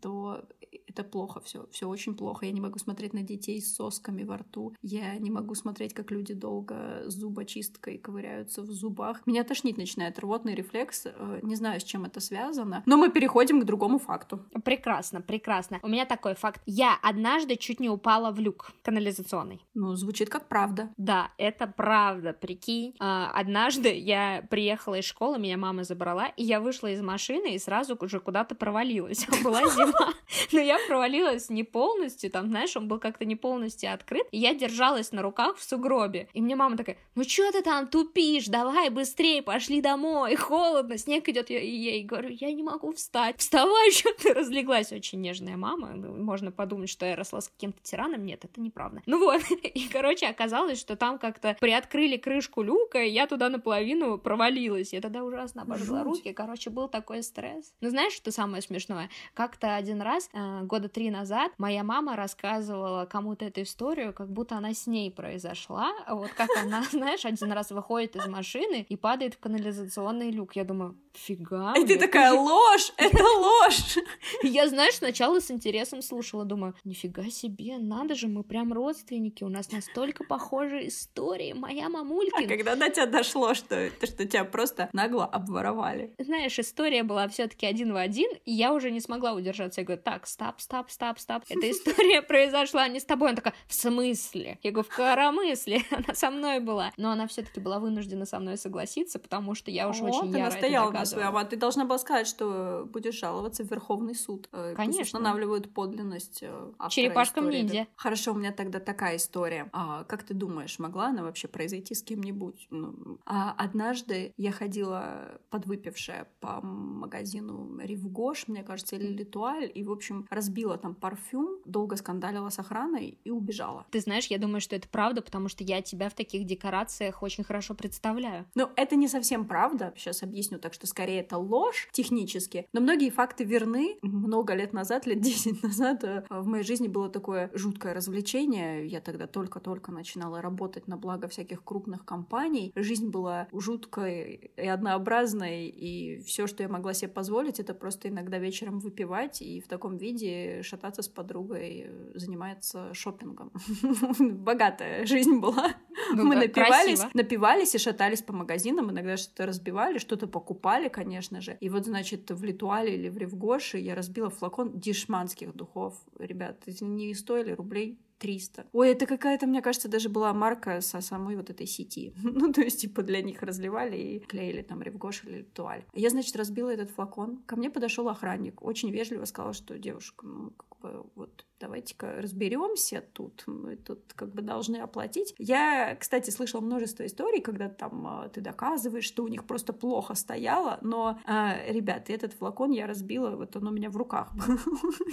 то 0.00 0.42
это 0.86 1.04
плохо 1.04 1.40
все, 1.40 1.66
все 1.70 1.88
очень 1.88 2.14
плохо. 2.14 2.46
Я 2.46 2.52
не 2.52 2.60
могу 2.60 2.78
смотреть 2.78 3.12
на 3.12 3.22
детей 3.22 3.60
с 3.60 3.74
сосками 3.74 4.24
во 4.24 4.38
рту. 4.38 4.74
Я 4.82 5.16
не 5.18 5.30
могу 5.30 5.54
смотреть, 5.54 5.94
как 5.94 6.10
люди 6.10 6.34
долго 6.34 7.02
зубочисткой 7.06 7.98
ковыряются 7.98 8.62
в 8.62 8.70
зубах. 8.70 9.26
Меня 9.26 9.44
тошнить 9.44 9.76
начинает 9.76 10.18
рвотный 10.18 10.54
рефлекс. 10.54 11.06
Э, 11.06 11.40
не 11.42 11.54
знаю, 11.54 11.80
с 11.80 11.84
чем 11.84 12.04
это 12.04 12.20
связано. 12.20 12.82
Но 12.86 12.96
мы 12.96 13.10
переходим 13.10 13.60
к 13.60 13.64
другому 13.64 13.98
факту. 13.98 14.44
Прекрасно, 14.64 15.20
прекрасно. 15.20 15.80
У 15.82 15.88
меня 15.88 16.06
такой 16.06 16.34
факт. 16.34 16.60
Я 16.66 16.98
однажды 17.02 17.56
чуть 17.56 17.80
не 17.80 17.88
упала 17.88 18.30
в 18.30 18.38
люк 18.40 18.72
канализационный. 18.82 19.64
Ну, 19.74 19.94
звучит 19.94 20.28
как 20.28 20.48
правда. 20.48 20.90
Да, 20.96 21.32
это 21.38 21.66
правда, 21.66 22.32
прикинь. 22.32 22.94
А, 22.98 23.30
однажды 23.32 23.96
я 23.96 24.46
приехала 24.50 24.96
из 24.96 25.04
школы, 25.04 25.38
меня 25.38 25.56
мама 25.56 25.84
забрала, 25.84 26.26
и 26.28 26.42
я 26.44 26.60
вышла 26.60 26.88
из 26.88 27.00
машины 27.00 27.54
и 27.54 27.58
сразу 27.58 27.96
уже 28.00 28.20
куда-то 28.20 28.54
провалилась. 28.54 29.26
Была 29.44 29.62
зима. 29.62 30.14
Но 30.60 30.66
я 30.66 30.78
провалилась 30.86 31.48
не 31.48 31.64
полностью, 31.64 32.30
там, 32.30 32.48
знаешь, 32.48 32.76
он 32.76 32.86
был 32.86 32.98
как-то 32.98 33.24
не 33.24 33.36
полностью 33.36 33.92
открыт, 33.92 34.26
и 34.30 34.38
я 34.38 34.54
держалась 34.54 35.12
на 35.12 35.22
руках 35.22 35.56
в 35.56 35.62
сугробе. 35.62 36.28
И 36.34 36.42
мне 36.42 36.54
мама 36.54 36.76
такая, 36.76 36.98
ну 37.14 37.24
что 37.24 37.50
ты 37.50 37.62
там 37.62 37.88
тупишь, 37.88 38.46
давай 38.46 38.90
быстрее, 38.90 39.42
пошли 39.42 39.80
домой, 39.80 40.34
холодно, 40.36 40.98
снег 40.98 41.28
идет. 41.28 41.50
Я, 41.50 41.60
ей 41.60 42.04
говорю, 42.04 42.28
я 42.30 42.52
не 42.52 42.62
могу 42.62 42.92
встать, 42.92 43.38
вставай, 43.38 43.90
что 43.92 44.12
ты 44.12 44.34
разлеглась. 44.34 44.92
Очень 44.92 45.20
нежная 45.22 45.56
мама, 45.56 45.92
ну, 45.94 46.14
можно 46.22 46.52
подумать, 46.52 46.90
что 46.90 47.06
я 47.06 47.16
росла 47.16 47.40
с 47.40 47.48
каким-то 47.48 47.80
тираном, 47.82 48.24
нет, 48.24 48.44
это 48.44 48.60
неправда. 48.60 49.02
Ну 49.06 49.18
вот, 49.18 49.40
и, 49.50 49.88
короче, 49.88 50.26
оказалось, 50.26 50.78
что 50.78 50.96
там 50.96 51.18
как-то 51.18 51.56
приоткрыли 51.58 52.18
крышку 52.18 52.62
люка, 52.62 53.02
и 53.02 53.10
я 53.10 53.26
туда 53.26 53.48
наполовину 53.48 54.18
провалилась. 54.18 54.92
Я 54.92 55.00
тогда 55.00 55.24
ужасно 55.24 55.62
обожгла 55.62 56.04
руки, 56.04 56.32
короче, 56.32 56.70
был 56.70 56.88
такой 56.88 57.22
стресс. 57.22 57.72
Ну 57.80 57.88
знаешь, 57.88 58.12
что 58.12 58.30
самое 58.30 58.62
смешное? 58.62 59.08
Как-то 59.34 59.76
один 59.76 60.02
раз 60.02 60.28
э, 60.32 60.49
года 60.62 60.88
три 60.88 61.10
назад 61.10 61.52
моя 61.58 61.82
мама 61.82 62.16
рассказывала 62.16 63.06
кому-то 63.06 63.44
эту 63.44 63.62
историю, 63.62 64.12
как 64.12 64.30
будто 64.30 64.56
она 64.56 64.74
с 64.74 64.86
ней 64.86 65.10
произошла. 65.10 65.92
Вот 66.08 66.30
как 66.32 66.48
она, 66.62 66.82
знаешь, 66.90 67.24
один 67.24 67.52
раз 67.52 67.70
выходит 67.70 68.16
из 68.16 68.26
машины 68.26 68.86
и 68.88 68.96
падает 68.96 69.34
в 69.34 69.38
канализационный 69.38 70.30
люк. 70.30 70.56
Я 70.56 70.64
думаю, 70.64 70.96
фига. 71.12 71.74
И 71.76 71.84
ты 71.84 71.98
такая, 71.98 72.32
ложь, 72.32 72.92
это 72.96 73.22
ложь. 73.22 73.98
Я, 74.42 74.68
знаешь, 74.68 74.94
сначала 74.94 75.40
с 75.40 75.50
интересом 75.50 76.02
слушала, 76.02 76.44
думаю, 76.44 76.74
нифига 76.84 77.28
себе, 77.30 77.78
надо 77.78 78.14
же, 78.14 78.28
мы 78.28 78.42
прям 78.42 78.72
родственники, 78.72 79.44
у 79.44 79.48
нас 79.48 79.70
настолько 79.72 80.24
похожие 80.24 80.88
истории, 80.88 81.52
моя 81.52 81.88
мамулька. 81.88 82.38
А 82.38 82.46
когда 82.46 82.76
до 82.76 82.90
тебя 82.90 83.06
дошло, 83.06 83.54
что, 83.54 83.90
что 84.02 84.26
тебя 84.26 84.44
просто 84.44 84.88
нагло 84.92 85.24
обворовали? 85.24 86.14
Знаешь, 86.18 86.58
история 86.58 87.02
была 87.02 87.28
все 87.28 87.46
таки 87.48 87.66
один 87.66 87.92
в 87.92 87.96
один, 87.96 88.30
и 88.44 88.52
я 88.52 88.72
уже 88.72 88.90
не 88.90 89.00
смогла 89.00 89.32
удержаться. 89.32 89.80
Я 89.80 89.86
говорю, 89.86 90.02
так, 90.02 90.26
стоп, 90.40 90.60
стоп, 90.60 90.90
стоп, 90.90 91.18
стоп. 91.18 91.42
Эта 91.48 91.70
история 91.70 92.22
произошла 92.30 92.88
не 92.88 93.00
с 93.00 93.04
тобой. 93.04 93.28
Она 93.28 93.36
такая, 93.36 93.54
в 93.66 93.74
смысле? 93.74 94.58
Я 94.62 94.70
говорю, 94.70 94.88
в 94.88 94.94
коромысле. 94.94 95.82
Она 95.90 96.14
со 96.14 96.30
мной 96.30 96.60
была. 96.60 96.92
Но 96.96 97.10
она 97.10 97.26
все 97.26 97.42
таки 97.42 97.60
была 97.60 97.78
вынуждена 97.78 98.24
со 98.24 98.38
мной 98.38 98.56
согласиться, 98.56 99.18
потому 99.18 99.54
что 99.54 99.70
я 99.70 99.88
уж 99.88 100.00
очень 100.00 100.30
яро 100.30 100.46
настояла 100.46 100.90
на 100.90 101.04
своем. 101.04 101.36
А 101.36 101.44
ты 101.44 101.56
должна 101.56 101.84
была 101.84 101.98
сказать, 101.98 102.26
что 102.26 102.88
будешь 102.90 103.18
жаловаться 103.18 103.64
в 103.64 103.70
Верховный 103.70 104.14
суд. 104.14 104.48
Э, 104.52 104.74
Конечно. 104.76 105.18
Устанавливают 105.18 105.72
подлинность 105.74 106.42
э, 106.42 106.72
Черепашкам 106.88 107.50
ниндзя. 107.50 107.86
Хорошо, 107.96 108.32
у 108.32 108.34
меня 108.34 108.52
тогда 108.52 108.80
такая 108.80 109.16
история. 109.16 109.68
А, 109.72 110.04
как 110.04 110.22
ты 110.22 110.34
думаешь, 110.34 110.78
могла 110.78 111.08
она 111.08 111.22
вообще 111.22 111.48
произойти 111.48 111.94
с 111.94 112.02
кем-нибудь? 112.02 112.68
Ну, 112.70 113.18
а, 113.26 113.54
однажды 113.56 114.32
я 114.36 114.52
ходила 114.52 115.40
подвыпившая 115.50 116.28
по 116.40 116.60
магазину 116.62 117.78
Ривгош, 117.78 118.48
мне 118.48 118.62
кажется, 118.62 118.96
или 118.96 119.08
Литуаль, 119.08 119.70
и, 119.72 119.84
в 119.84 119.92
общем, 119.92 120.26
разбила 120.30 120.78
там 120.78 120.94
парфюм, 120.94 121.58
долго 121.64 121.96
скандалила 121.96 122.48
с 122.48 122.58
охраной 122.58 123.18
и 123.24 123.30
убежала. 123.30 123.86
Ты 123.90 124.00
знаешь, 124.00 124.26
я 124.26 124.38
думаю, 124.38 124.60
что 124.60 124.76
это 124.76 124.88
правда, 124.88 125.22
потому 125.22 125.48
что 125.48 125.64
я 125.64 125.82
тебя 125.82 126.08
в 126.08 126.14
таких 126.14 126.46
декорациях 126.46 127.22
очень 127.22 127.44
хорошо 127.44 127.74
представляю. 127.74 128.46
Ну, 128.54 128.68
это 128.76 128.96
не 128.96 129.08
совсем 129.08 129.46
правда, 129.46 129.92
сейчас 129.96 130.22
объясню, 130.22 130.58
так 130.58 130.72
что 130.72 130.86
скорее 130.86 131.20
это 131.20 131.36
ложь 131.36 131.88
технически, 131.92 132.66
но 132.72 132.80
многие 132.80 133.10
факты 133.10 133.44
верны. 133.44 133.98
Много 134.02 134.54
лет 134.54 134.72
назад, 134.72 135.06
лет 135.06 135.20
10 135.20 135.62
назад, 135.62 136.04
э, 136.04 136.24
в 136.30 136.46
моей 136.46 136.64
жизни 136.64 136.88
было 136.88 137.08
такое 137.08 137.50
жуткое 137.52 137.94
развлечение. 137.94 138.86
Я 138.86 139.00
тогда 139.00 139.26
только-только 139.26 139.92
начинала 139.92 140.40
работать 140.40 140.86
на 140.86 140.96
благо 140.96 141.28
всяких 141.28 141.64
крупных 141.64 142.04
компаний. 142.04 142.72
Жизнь 142.76 143.10
была 143.10 143.48
жуткой 143.52 144.52
и 144.56 144.66
однообразной, 144.66 145.68
и 145.68 146.22
все, 146.22 146.46
что 146.46 146.62
я 146.62 146.68
могла 146.68 146.94
себе 146.94 147.10
позволить, 147.10 147.60
это 147.60 147.74
просто 147.74 148.08
иногда 148.08 148.38
вечером 148.38 148.78
выпивать 148.78 149.42
и 149.42 149.60
в 149.60 149.68
таком 149.68 149.96
виде 149.96 150.19
шататься 150.62 151.02
с 151.02 151.08
подругой, 151.08 151.86
э, 151.86 152.18
занимается 152.18 152.92
шопингом. 152.94 153.52
Богатая 154.18 155.06
жизнь 155.06 155.38
была. 155.40 155.74
Ну, 156.14 156.24
Мы 156.24 156.36
напивались, 156.36 157.02
напивались 157.14 157.74
и 157.74 157.78
шатались 157.78 158.22
по 158.22 158.32
магазинам, 158.32 158.90
иногда 158.90 159.16
что-то 159.16 159.46
разбивали, 159.46 159.98
что-то 159.98 160.26
покупали, 160.26 160.88
конечно 160.88 161.40
же. 161.40 161.56
И 161.60 161.68
вот, 161.68 161.86
значит, 161.86 162.30
в 162.30 162.44
Литуале 162.44 162.94
или 162.94 163.08
в 163.08 163.18
Ревгоше 163.18 163.78
я 163.78 163.94
разбила 163.94 164.30
флакон 164.30 164.78
дешманских 164.78 165.54
духов. 165.54 165.94
Ребят, 166.18 166.64
не 166.80 167.14
стоили 167.14 167.52
рублей 167.52 167.98
300. 168.20 168.66
Ой, 168.72 168.90
это 168.90 169.06
какая-то, 169.06 169.46
мне 169.46 169.62
кажется, 169.62 169.88
даже 169.88 170.08
была 170.08 170.32
марка 170.32 170.80
со 170.80 171.00
самой 171.00 171.36
вот 171.36 171.50
этой 171.50 171.66
сети. 171.66 172.12
ну, 172.22 172.52
то 172.52 172.60
есть, 172.60 172.82
типа, 172.82 173.02
для 173.02 173.22
них 173.22 173.42
разливали 173.42 173.96
и 173.96 174.18
клеили 174.20 174.62
там 174.62 174.82
Ревгош 174.82 175.24
или 175.24 175.42
Туаль. 175.42 175.84
Я, 175.94 176.10
значит, 176.10 176.36
разбила 176.36 176.70
этот 176.70 176.90
флакон. 176.90 177.42
Ко 177.46 177.56
мне 177.56 177.70
подошел 177.70 178.08
охранник. 178.08 178.62
Очень 178.62 178.90
вежливо 178.90 179.24
сказал, 179.24 179.54
что 179.54 179.78
девушка, 179.78 180.26
ну, 180.26 180.50
как 180.50 180.78
бы, 180.80 181.06
вот, 181.14 181.46
давайте-ка 181.60 182.20
разберемся 182.20 183.04
тут, 183.12 183.44
мы 183.46 183.76
тут 183.76 184.00
как 184.14 184.32
бы 184.34 184.42
должны 184.42 184.78
оплатить. 184.78 185.34
Я, 185.38 185.94
кстати, 185.96 186.30
слышала 186.30 186.60
множество 186.60 187.06
историй, 187.06 187.40
когда 187.40 187.68
там 187.68 188.06
а, 188.06 188.28
ты 188.28 188.40
доказываешь, 188.40 189.04
что 189.04 189.24
у 189.24 189.28
них 189.28 189.44
просто 189.44 189.72
плохо 189.72 190.14
стояло, 190.14 190.78
но, 190.80 191.18
а, 191.26 191.56
ребят, 191.68 192.10
этот 192.10 192.32
флакон 192.32 192.70
я 192.70 192.86
разбила, 192.86 193.36
вот 193.36 193.56
он 193.56 193.68
у 193.68 193.70
меня 193.70 193.90
в 193.90 193.96
руках 193.96 194.32
был, 194.34 194.56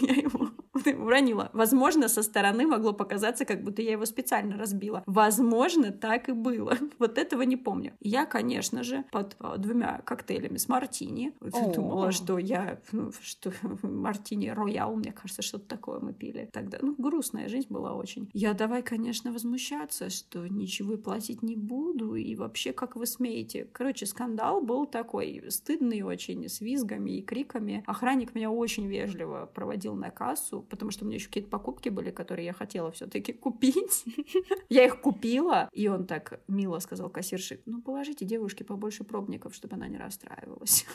я 0.02 0.14
его 0.14 0.50
уронила. 0.86 1.50
Возможно, 1.54 2.08
со 2.08 2.24
стороны 2.24 2.66
могло 2.66 2.94
показаться, 2.94 3.46
как 3.46 3.64
будто 3.64 3.82
я 3.82 3.92
его 3.92 4.06
специально 4.06 4.58
разбила. 4.58 5.04
Возможно, 5.06 5.92
так 5.92 6.30
и 6.30 6.32
было. 6.32 6.78
Вот 7.00 7.18
этого 7.18 7.44
не 7.44 7.58
помню. 7.58 7.94
Я, 8.00 8.26
конечно 8.26 8.84
же, 8.84 9.04
под 9.12 9.36
а, 9.40 9.58
двумя 9.58 10.02
коктейлями 10.04 10.58
с 10.58 10.68
мартини 10.68 11.34
думала, 11.76 12.12
что 12.12 12.38
я, 12.38 12.80
ну, 12.92 13.12
что 13.22 13.52
мартини 13.84 14.50
роял, 14.50 14.96
мне 14.96 15.12
кажется, 15.12 15.42
что-то 15.42 15.68
такое 15.68 16.00
мы 16.00 16.14
пили 16.14 16.37
были 16.38 16.50
тогда. 16.52 16.78
Ну, 16.82 16.96
грустная 16.98 17.50
жизнь 17.50 17.68
была 17.70 17.94
очень. 17.94 18.30
Я 18.34 18.54
давай, 18.54 18.84
конечно, 18.84 19.32
возмущаться, 19.32 20.10
что 20.10 20.48
ничего 20.48 20.94
и 20.94 20.98
платить 20.98 21.44
не 21.44 21.56
буду, 21.56 22.16
и 22.16 22.36
вообще, 22.36 22.74
как 22.74 22.96
вы 22.96 23.06
смеете. 23.06 23.68
Короче, 23.72 24.06
скандал 24.06 24.62
был 24.62 24.86
такой, 24.86 25.44
стыдный 25.50 26.02
очень, 26.02 26.48
с 26.48 26.62
визгами 26.62 27.12
и 27.18 27.22
криками. 27.22 27.84
Охранник 27.88 28.36
меня 28.36 28.52
очень 28.52 28.88
вежливо 28.88 29.50
проводил 29.54 29.96
на 29.96 30.10
кассу, 30.10 30.66
потому 30.70 30.92
что 30.92 31.06
у 31.06 31.08
меня 31.08 31.18
еще 31.18 31.28
какие-то 31.28 31.50
покупки 31.50 31.90
были, 31.90 32.12
которые 32.12 32.46
я 32.46 32.54
хотела 32.54 32.92
все-таки 32.92 33.34
купить. 33.34 34.06
Я 34.70 34.86
их 34.86 35.02
купила, 35.02 35.70
и 35.72 35.88
он 35.88 36.06
так 36.06 36.42
мило 36.48 36.80
сказал 36.80 37.10
кассирши, 37.10 37.62
ну, 37.66 37.82
положите 37.82 38.26
девушке 38.26 38.64
побольше 38.64 39.04
пробников, 39.04 39.56
чтобы 39.56 39.76
она 39.76 39.88
не 39.88 39.98
расстраивалась. 39.98 40.86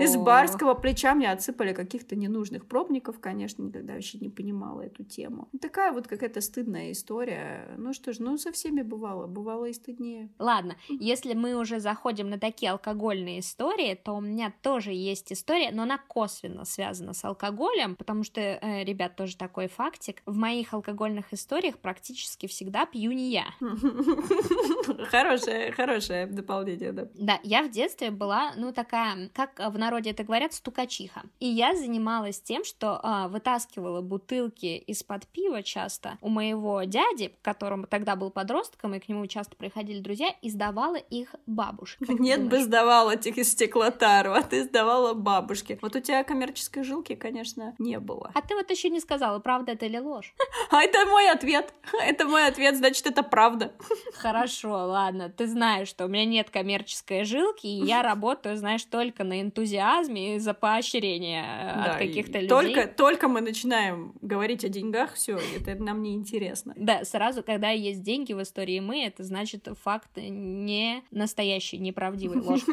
Из 0.00 0.16
барского 0.16 0.74
плеча 0.74 1.14
мне 1.14 1.30
отсыпали 1.30 1.72
каких-то 1.72 2.16
ненужных 2.16 2.66
пробников, 2.66 3.18
конечно, 3.18 3.62
никогда 3.62 3.94
вообще 3.94 4.18
не 4.18 4.28
понимала 4.28 4.45
эту 4.80 5.04
тему. 5.04 5.48
Такая 5.60 5.92
вот 5.92 6.06
какая-то 6.06 6.40
стыдная 6.40 6.92
история. 6.92 7.74
Ну 7.76 7.92
что 7.92 8.12
ж, 8.12 8.18
ну 8.18 8.36
со 8.38 8.52
всеми 8.52 8.82
бывало, 8.82 9.26
бывало 9.26 9.66
и 9.66 9.72
стыднее. 9.72 10.30
Ладно, 10.38 10.76
если 10.88 11.34
мы 11.34 11.54
уже 11.54 11.80
заходим 11.80 12.30
на 12.30 12.38
такие 12.38 12.72
алкогольные 12.72 13.40
истории, 13.40 13.94
то 13.94 14.12
у 14.12 14.20
меня 14.20 14.52
тоже 14.62 14.92
есть 14.92 15.32
история, 15.32 15.70
но 15.72 15.82
она 15.82 15.98
косвенно 15.98 16.64
связана 16.64 17.12
с 17.12 17.24
алкоголем, 17.24 17.96
потому 17.96 18.22
что, 18.22 18.40
э, 18.40 18.84
ребят, 18.84 19.16
тоже 19.16 19.36
такой 19.36 19.68
фактик. 19.68 20.22
В 20.26 20.36
моих 20.36 20.74
алкогольных 20.74 21.32
историях 21.32 21.78
практически 21.78 22.46
всегда 22.46 22.86
пью 22.86 23.12
не 23.12 23.30
я. 23.30 23.46
Хорошее, 25.10 25.72
хорошее 25.72 26.26
дополнение, 26.26 26.92
да. 26.92 27.08
Да, 27.14 27.40
я 27.42 27.62
в 27.62 27.70
детстве 27.70 28.10
была, 28.10 28.52
ну, 28.56 28.72
такая, 28.72 29.30
как 29.34 29.58
в 29.58 29.78
народе 29.78 30.10
это 30.10 30.24
говорят, 30.24 30.52
стукачиха. 30.52 31.22
И 31.40 31.46
я 31.46 31.74
занималась 31.74 32.40
тем, 32.40 32.64
что 32.64 33.00
а, 33.02 33.28
вытаскивала 33.28 34.00
бутылки 34.36 34.76
из-под 34.86 35.26
пива 35.26 35.62
часто 35.62 36.18
у 36.20 36.28
моего 36.28 36.82
дяди, 36.84 37.32
которому 37.42 37.86
тогда 37.86 38.16
был 38.16 38.30
подростком, 38.30 38.94
и 38.94 38.98
к 38.98 39.08
нему 39.08 39.26
часто 39.26 39.56
приходили 39.56 40.00
друзья, 40.00 40.28
и 40.42 40.50
сдавала 40.50 40.96
их 40.96 41.34
бабушке. 41.46 42.04
Нет 42.08 42.48
бы 42.48 42.62
сдавала 42.62 43.12
этих 43.12 43.38
из 43.38 43.52
стеклотару, 43.52 44.32
а 44.32 44.42
ты 44.42 44.64
сдавала 44.64 45.14
бабушке. 45.14 45.78
Вот 45.82 45.96
у 45.96 46.00
тебя 46.00 46.24
коммерческой 46.24 46.84
жилки, 46.84 47.14
конечно, 47.14 47.74
не 47.78 47.98
было. 47.98 48.30
А 48.34 48.42
ты 48.42 48.54
вот 48.54 48.70
еще 48.70 48.90
не 48.90 49.00
сказала, 49.00 49.38
правда 49.38 49.72
это 49.72 49.86
или 49.86 49.98
ложь? 49.98 50.34
А 50.70 50.82
это 50.82 51.06
мой 51.06 51.30
ответ. 51.30 51.72
Это 52.02 52.26
мой 52.26 52.46
ответ, 52.46 52.76
значит, 52.76 53.06
это 53.06 53.22
правда. 53.22 53.72
Хорошо, 54.14 54.70
ладно. 54.70 55.28
Ты 55.28 55.46
знаешь, 55.46 55.88
что 55.88 56.06
у 56.06 56.08
меня 56.08 56.24
нет 56.24 56.50
коммерческой 56.50 57.24
жилки, 57.24 57.66
и 57.66 57.84
я 57.84 58.02
работаю, 58.02 58.56
знаешь, 58.56 58.84
только 58.84 59.24
на 59.24 59.40
энтузиазме 59.40 60.36
и 60.36 60.38
за 60.38 60.54
поощрение 60.54 61.44
э, 61.44 61.74
да, 61.74 61.84
от 61.92 61.98
каких-то 61.98 62.40
людей. 62.40 62.48
Только, 62.48 62.86
только 62.86 63.28
мы 63.28 63.40
начинаем 63.40 64.12
говорить 64.26 64.64
о 64.64 64.68
деньгах, 64.68 65.14
все, 65.14 65.38
это 65.56 65.74
нам 65.82 66.02
не 66.02 66.14
интересно. 66.14 66.74
Да, 66.76 67.04
сразу, 67.04 67.42
когда 67.42 67.70
есть 67.70 68.02
деньги 68.02 68.32
в 68.32 68.42
истории 68.42 68.80
мы, 68.80 69.04
это 69.04 69.24
значит 69.24 69.68
факт 69.82 70.10
не 70.16 71.02
настоящий, 71.10 71.78
неправдивый 71.78 72.40
ложь. 72.40 72.62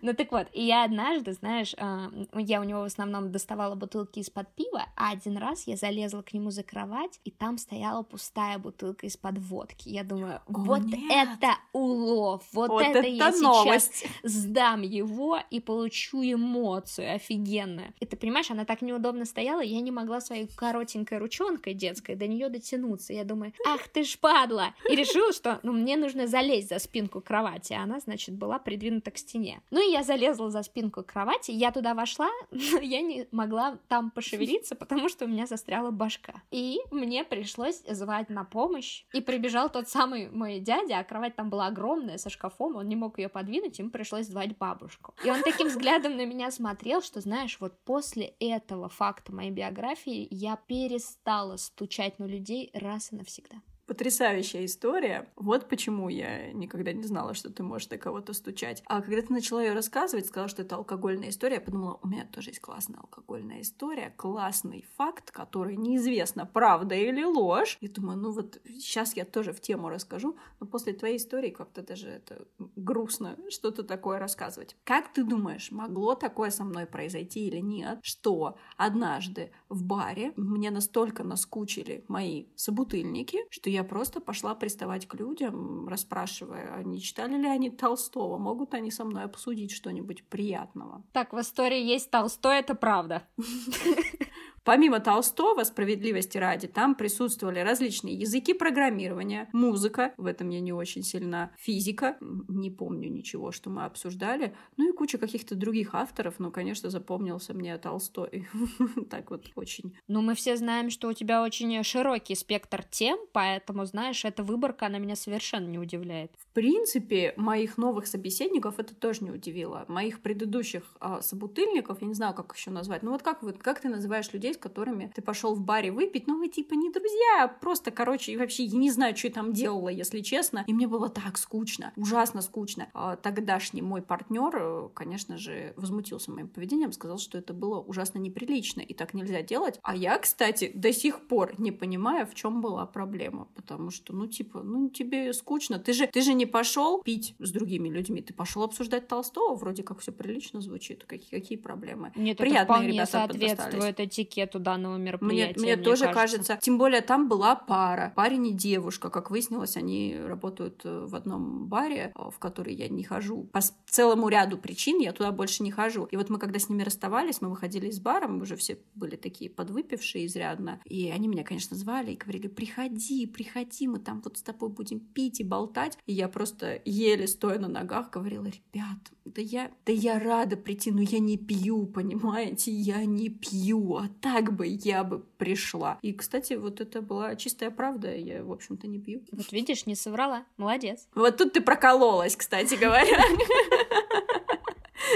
Ну 0.00 0.14
так 0.14 0.30
вот, 0.32 0.46
и 0.52 0.64
я 0.64 0.84
однажды, 0.84 1.32
знаешь, 1.32 1.74
а, 1.76 2.10
я 2.34 2.60
у 2.60 2.64
него 2.64 2.80
в 2.80 2.84
основном 2.84 3.30
доставала 3.32 3.74
бутылки 3.74 4.20
из-под 4.20 4.48
пива, 4.54 4.86
а 4.96 5.10
один 5.10 5.36
раз 5.36 5.66
я 5.66 5.76
залезла 5.76 6.22
к 6.22 6.32
нему 6.32 6.50
за 6.50 6.62
кровать, 6.62 7.20
и 7.24 7.30
там 7.30 7.58
стояла 7.58 8.02
пустая 8.02 8.58
бутылка 8.58 9.06
из-под 9.06 9.38
водки. 9.38 9.88
Я 9.88 10.04
думаю, 10.04 10.40
вот 10.46 10.82
это 11.10 11.54
улов, 11.72 12.44
вот, 12.52 12.80
это, 12.80 13.06
я 13.06 13.32
сейчас 13.32 13.90
сдам 14.22 14.82
его 14.82 15.38
и 15.50 15.60
получу 15.60 16.22
эмоцию 16.22 17.14
офигенную. 17.14 17.92
И 18.00 18.06
ты 18.06 18.16
понимаешь, 18.16 18.50
она 18.50 18.64
так 18.64 18.82
неудобно 18.82 19.24
стояла, 19.24 19.60
я 19.60 19.80
не 19.80 19.90
могла 19.90 20.20
своей 20.28 20.46
коротенькой 20.46 21.18
ручонкой 21.18 21.74
детской 21.74 22.14
до 22.14 22.26
нее 22.26 22.48
дотянуться. 22.48 23.12
Я 23.12 23.24
думаю, 23.24 23.52
ах 23.66 23.88
ты 23.88 24.04
ж 24.04 24.18
падла! 24.18 24.74
И 24.88 24.94
решила, 24.94 25.32
что 25.32 25.58
ну, 25.62 25.72
мне 25.72 25.96
нужно 25.96 26.26
залезть 26.26 26.68
за 26.68 26.78
спинку 26.78 27.20
кровати, 27.20 27.72
а 27.72 27.82
она, 27.82 27.98
значит, 28.00 28.34
была 28.34 28.58
придвинута 28.58 29.10
к 29.10 29.18
стене. 29.18 29.60
Ну 29.70 29.86
и 29.86 29.90
я 29.90 30.02
залезла 30.02 30.50
за 30.50 30.62
спинку 30.62 31.02
кровати, 31.02 31.50
я 31.50 31.72
туда 31.72 31.94
вошла, 31.94 32.28
но 32.50 32.78
я 32.80 33.00
не 33.00 33.26
могла 33.32 33.78
там 33.88 34.10
пошевелиться, 34.10 34.74
потому 34.74 35.08
что 35.08 35.24
у 35.24 35.28
меня 35.28 35.46
застряла 35.46 35.90
башка. 35.90 36.42
И 36.50 36.78
мне 36.90 37.24
пришлось 37.24 37.82
звать 37.88 38.28
на 38.28 38.44
помощь, 38.44 39.04
и 39.14 39.20
прибежал 39.20 39.70
тот 39.70 39.88
самый 39.88 40.28
мой 40.30 40.60
дядя, 40.60 40.98
а 40.98 41.04
кровать 41.04 41.36
там 41.36 41.50
была 41.50 41.68
огромная, 41.68 42.18
со 42.18 42.30
шкафом, 42.30 42.76
он 42.76 42.88
не 42.88 42.96
мог 42.96 43.18
ее 43.18 43.28
подвинуть, 43.28 43.78
ему 43.78 43.90
пришлось 43.90 44.26
звать 44.26 44.56
бабушку. 44.58 45.14
И 45.24 45.30
он 45.30 45.42
таким 45.42 45.68
взглядом 45.68 46.16
на 46.16 46.26
меня 46.26 46.50
смотрел, 46.50 47.00
что, 47.00 47.20
знаешь, 47.20 47.56
вот 47.60 47.72
после 47.84 48.34
этого 48.40 48.88
факта 48.88 49.32
моей 49.32 49.50
биографии 49.50 50.17
я 50.30 50.56
перестала 50.56 51.56
стучать 51.56 52.18
на 52.18 52.24
людей 52.24 52.70
раз 52.74 53.12
и 53.12 53.16
навсегда. 53.16 53.60
Потрясающая 53.88 54.66
история. 54.66 55.30
Вот 55.34 55.66
почему 55.66 56.10
я 56.10 56.52
никогда 56.52 56.92
не 56.92 57.04
знала, 57.04 57.32
что 57.32 57.50
ты 57.50 57.62
можешь 57.62 57.88
до 57.88 57.96
кого-то 57.96 58.34
стучать. 58.34 58.82
А 58.84 59.00
когда 59.00 59.22
ты 59.22 59.32
начала 59.32 59.62
ее 59.62 59.72
рассказывать, 59.72 60.26
сказала, 60.26 60.50
что 60.50 60.60
это 60.60 60.76
алкогольная 60.76 61.30
история, 61.30 61.54
я 61.54 61.60
подумала, 61.62 61.98
у 62.02 62.06
меня 62.06 62.26
тоже 62.26 62.50
есть 62.50 62.60
классная 62.60 63.00
алкогольная 63.00 63.62
история, 63.62 64.12
классный 64.14 64.84
факт, 64.98 65.30
который 65.30 65.76
неизвестно, 65.76 66.44
правда 66.44 66.94
или 66.94 67.24
ложь. 67.24 67.78
И 67.80 67.88
думаю, 67.88 68.18
ну 68.18 68.30
вот 68.30 68.60
сейчас 68.66 69.16
я 69.16 69.24
тоже 69.24 69.54
в 69.54 69.60
тему 69.62 69.88
расскажу, 69.88 70.36
но 70.60 70.66
после 70.66 70.92
твоей 70.92 71.16
истории 71.16 71.48
как-то 71.48 71.80
даже 71.80 72.08
это 72.08 72.46
грустно 72.76 73.38
что-то 73.48 73.84
такое 73.84 74.18
рассказывать. 74.18 74.76
Как 74.84 75.14
ты 75.14 75.24
думаешь, 75.24 75.70
могло 75.70 76.14
такое 76.14 76.50
со 76.50 76.62
мной 76.62 76.84
произойти 76.84 77.46
или 77.46 77.60
нет, 77.60 78.00
что 78.02 78.58
однажды 78.76 79.50
в 79.68 79.84
баре 79.84 80.32
мне 80.36 80.70
настолько 80.70 81.24
наскучили 81.24 82.04
мои 82.08 82.46
собутыльники, 82.54 83.38
что 83.50 83.70
я 83.70 83.84
просто 83.84 84.20
пошла 84.20 84.54
приставать 84.54 85.06
к 85.06 85.14
людям, 85.14 85.88
расспрашивая, 85.88 86.74
а 86.74 86.82
не 86.82 87.00
читали 87.00 87.36
ли 87.36 87.46
они 87.46 87.70
Толстого, 87.70 88.38
могут 88.38 88.74
они 88.74 88.90
со 88.90 89.04
мной 89.04 89.24
обсудить 89.24 89.72
что-нибудь 89.72 90.24
приятного. 90.24 91.02
Так, 91.12 91.32
в 91.32 91.40
истории 91.40 91.82
есть 91.82 92.10
Толстой, 92.10 92.58
это 92.58 92.74
правда. 92.74 93.22
Помимо 94.68 95.00
Толстого, 95.00 95.64
справедливости 95.64 96.36
ради, 96.36 96.68
там 96.68 96.94
присутствовали 96.94 97.60
различные 97.60 98.14
языки 98.16 98.52
программирования, 98.52 99.48
музыка, 99.54 100.12
в 100.18 100.26
этом 100.26 100.50
я 100.50 100.60
не 100.60 100.74
очень 100.74 101.02
сильна, 101.02 101.52
физика, 101.56 102.18
не 102.20 102.70
помню 102.70 103.08
ничего, 103.08 103.50
что 103.50 103.70
мы 103.70 103.86
обсуждали, 103.86 104.54
ну 104.76 104.90
и 104.90 104.92
куча 104.92 105.16
каких-то 105.16 105.54
других 105.54 105.94
авторов, 105.94 106.34
но, 106.38 106.50
конечно, 106.50 106.90
запомнился 106.90 107.54
мне 107.54 107.78
Толстой. 107.78 108.46
Так 109.08 109.30
вот, 109.30 109.46
очень. 109.54 109.96
Ну, 110.06 110.20
мы 110.20 110.34
все 110.34 110.54
знаем, 110.58 110.90
что 110.90 111.08
у 111.08 111.14
тебя 111.14 111.42
очень 111.42 111.82
широкий 111.82 112.34
спектр 112.34 112.84
тем, 112.84 113.18
поэтому, 113.32 113.86
знаешь, 113.86 114.26
эта 114.26 114.42
выборка, 114.42 114.84
она 114.84 114.98
меня 114.98 115.16
совершенно 115.16 115.66
не 115.66 115.78
удивляет. 115.78 116.30
В 116.36 116.52
принципе, 116.52 117.32
моих 117.38 117.78
новых 117.78 118.06
собеседников 118.06 118.78
это 118.78 118.94
тоже 118.94 119.24
не 119.24 119.30
удивило. 119.30 119.86
Моих 119.88 120.20
предыдущих 120.20 120.82
а, 121.00 121.22
собутыльников, 121.22 122.02
я 122.02 122.06
не 122.06 122.12
знаю, 122.14 122.34
как 122.34 122.54
еще 122.54 122.70
назвать, 122.70 123.02
ну 123.02 123.12
вот 123.12 123.22
как, 123.22 123.42
вот, 123.42 123.56
как 123.56 123.80
ты 123.80 123.88
называешь 123.88 124.30
людей, 124.34 124.57
с 124.58 124.60
которыми 124.60 125.10
ты 125.14 125.22
пошел 125.22 125.54
в 125.54 125.60
баре 125.60 125.90
выпить, 125.90 126.26
но 126.26 126.36
вы 126.36 126.48
типа 126.48 126.74
не 126.74 126.90
друзья, 126.90 127.44
а 127.44 127.48
просто, 127.48 127.90
короче, 127.90 128.36
вообще 128.36 128.64
я 128.64 128.78
не 128.78 128.90
знаю, 128.90 129.16
что 129.16 129.28
я 129.28 129.32
там 129.32 129.52
делала, 129.52 129.88
если 129.88 130.20
честно. 130.20 130.64
И 130.66 130.72
мне 130.72 130.86
было 130.86 131.08
так 131.08 131.38
скучно, 131.38 131.92
ужасно 131.96 132.42
скучно. 132.42 132.88
А 132.92 133.16
тогдашний 133.16 133.82
мой 133.82 134.02
партнер, 134.02 134.56
э, 134.56 134.88
конечно 134.94 135.38
же, 135.38 135.72
возмутился 135.76 136.30
моим 136.30 136.48
поведением, 136.48 136.92
сказал, 136.92 137.18
что 137.18 137.38
это 137.38 137.54
было 137.54 137.80
ужасно 137.80 138.18
неприлично, 138.18 138.80
и 138.80 138.94
так 138.94 139.14
нельзя 139.14 139.42
делать. 139.42 139.78
А 139.82 139.94
я, 139.94 140.18
кстати, 140.18 140.72
до 140.74 140.92
сих 140.92 141.26
пор 141.28 141.54
не 141.58 141.72
понимаю, 141.72 142.26
в 142.26 142.34
чем 142.34 142.60
была 142.60 142.84
проблема, 142.86 143.48
потому 143.54 143.90
что, 143.90 144.12
ну, 144.12 144.26
типа, 144.26 144.62
ну, 144.62 144.90
тебе 144.90 145.32
скучно, 145.32 145.78
ты 145.78 145.92
же, 145.92 146.06
ты 146.06 146.20
же 146.20 146.34
не 146.34 146.46
пошел 146.46 147.02
пить 147.02 147.34
с 147.38 147.50
другими 147.52 147.88
людьми, 147.88 148.20
ты 148.22 148.34
пошел 148.34 148.62
обсуждать 148.62 149.06
Толстого, 149.08 149.54
вроде 149.54 149.82
как 149.82 150.00
все 150.00 150.12
прилично 150.12 150.60
звучит, 150.60 151.04
какие, 151.04 151.40
какие 151.40 151.58
проблемы. 151.58 152.12
Нет, 152.16 152.38
Приятные 152.38 152.62
это 152.62 152.72
вполне 152.72 152.92
ребята 152.92 153.10
соответствует 153.12 154.00
этикету 154.00 154.47
этикету 154.48 154.58
данного 154.58 154.96
мероприятия. 154.96 155.58
Мне, 155.58 155.66
мне, 155.66 155.76
мне 155.76 155.84
тоже 155.84 156.04
кажется. 156.04 156.20
кажется. 156.20 156.58
Тем 156.60 156.78
более 156.78 157.00
там 157.00 157.28
была 157.28 157.54
пара. 157.54 158.12
Парень 158.16 158.48
и 158.48 158.52
девушка. 158.52 159.10
Как 159.10 159.30
выяснилось, 159.30 159.76
они 159.76 160.16
работают 160.18 160.82
э, 160.84 161.06
в 161.06 161.14
одном 161.14 161.66
баре, 161.66 162.12
э, 162.14 162.30
в 162.30 162.38
который 162.38 162.74
я 162.74 162.88
не 162.88 163.04
хожу. 163.04 163.44
По 163.52 163.60
целому 163.86 164.28
ряду 164.28 164.58
причин 164.58 164.98
я 164.98 165.12
туда 165.12 165.32
больше 165.32 165.62
не 165.62 165.70
хожу. 165.70 166.04
И 166.04 166.16
вот 166.16 166.30
мы, 166.30 166.38
когда 166.38 166.58
с 166.58 166.68
ними 166.68 166.82
расставались, 166.82 167.40
мы 167.40 167.50
выходили 167.50 167.88
из 167.88 168.00
бара, 168.00 168.28
мы 168.28 168.42
уже 168.42 168.56
все 168.56 168.78
были 168.94 169.16
такие 169.16 169.50
подвыпившие 169.50 170.26
изрядно. 170.26 170.80
И 170.84 171.10
они 171.10 171.28
меня, 171.28 171.44
конечно, 171.44 171.76
звали 171.76 172.12
и 172.12 172.16
говорили, 172.16 172.48
приходи, 172.48 173.26
приходи, 173.26 173.86
мы 173.86 173.98
там 173.98 174.20
вот 174.22 174.38
с 174.38 174.42
тобой 174.42 174.70
будем 174.70 175.00
пить 175.00 175.40
и 175.40 175.44
болтать. 175.44 175.98
И 176.06 176.12
я 176.12 176.28
просто 176.28 176.80
еле 176.84 177.26
стоя 177.26 177.58
на 177.58 177.68
ногах 177.68 178.10
говорила, 178.10 178.44
ребят, 178.44 178.98
да 179.34 179.42
я, 179.42 179.70
да 179.86 179.92
я 179.92 180.18
рада 180.18 180.56
прийти, 180.56 180.90
но 180.90 181.02
я 181.02 181.18
не 181.18 181.36
пью, 181.36 181.86
понимаете, 181.86 182.70
я 182.70 183.04
не 183.04 183.28
пью, 183.28 183.96
а 183.96 184.08
так 184.20 184.54
бы 184.54 184.66
я 184.66 185.04
бы 185.04 185.20
пришла. 185.38 185.98
И, 186.02 186.12
кстати, 186.12 186.54
вот 186.54 186.80
это 186.80 187.02
была 187.02 187.36
чистая 187.36 187.70
правда, 187.70 188.14
я, 188.14 188.42
в 188.42 188.52
общем-то, 188.52 188.86
не 188.86 188.98
пью. 188.98 189.22
Вот 189.32 189.52
видишь, 189.52 189.86
не 189.86 189.94
соврала, 189.94 190.44
молодец. 190.56 191.08
Вот 191.14 191.36
тут 191.36 191.52
ты 191.52 191.60
прокололась, 191.60 192.36
кстати 192.36 192.74
говоря. 192.74 193.18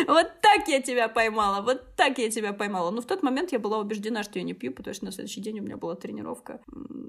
Вот 0.06 0.32
так 0.40 0.68
я 0.68 0.80
тебя 0.80 1.08
поймала, 1.08 1.62
вот 1.62 1.94
так 1.96 2.18
я 2.18 2.30
тебя 2.30 2.52
поймала. 2.52 2.90
Но 2.90 3.00
в 3.00 3.06
тот 3.06 3.22
момент 3.22 3.52
я 3.52 3.58
была 3.58 3.78
убеждена, 3.78 4.22
что 4.22 4.38
я 4.38 4.44
не 4.44 4.54
пью, 4.54 4.72
потому 4.72 4.94
что 4.94 5.04
на 5.04 5.12
следующий 5.12 5.40
день 5.40 5.60
у 5.60 5.62
меня 5.62 5.76
была 5.76 5.94
тренировка 5.94 6.60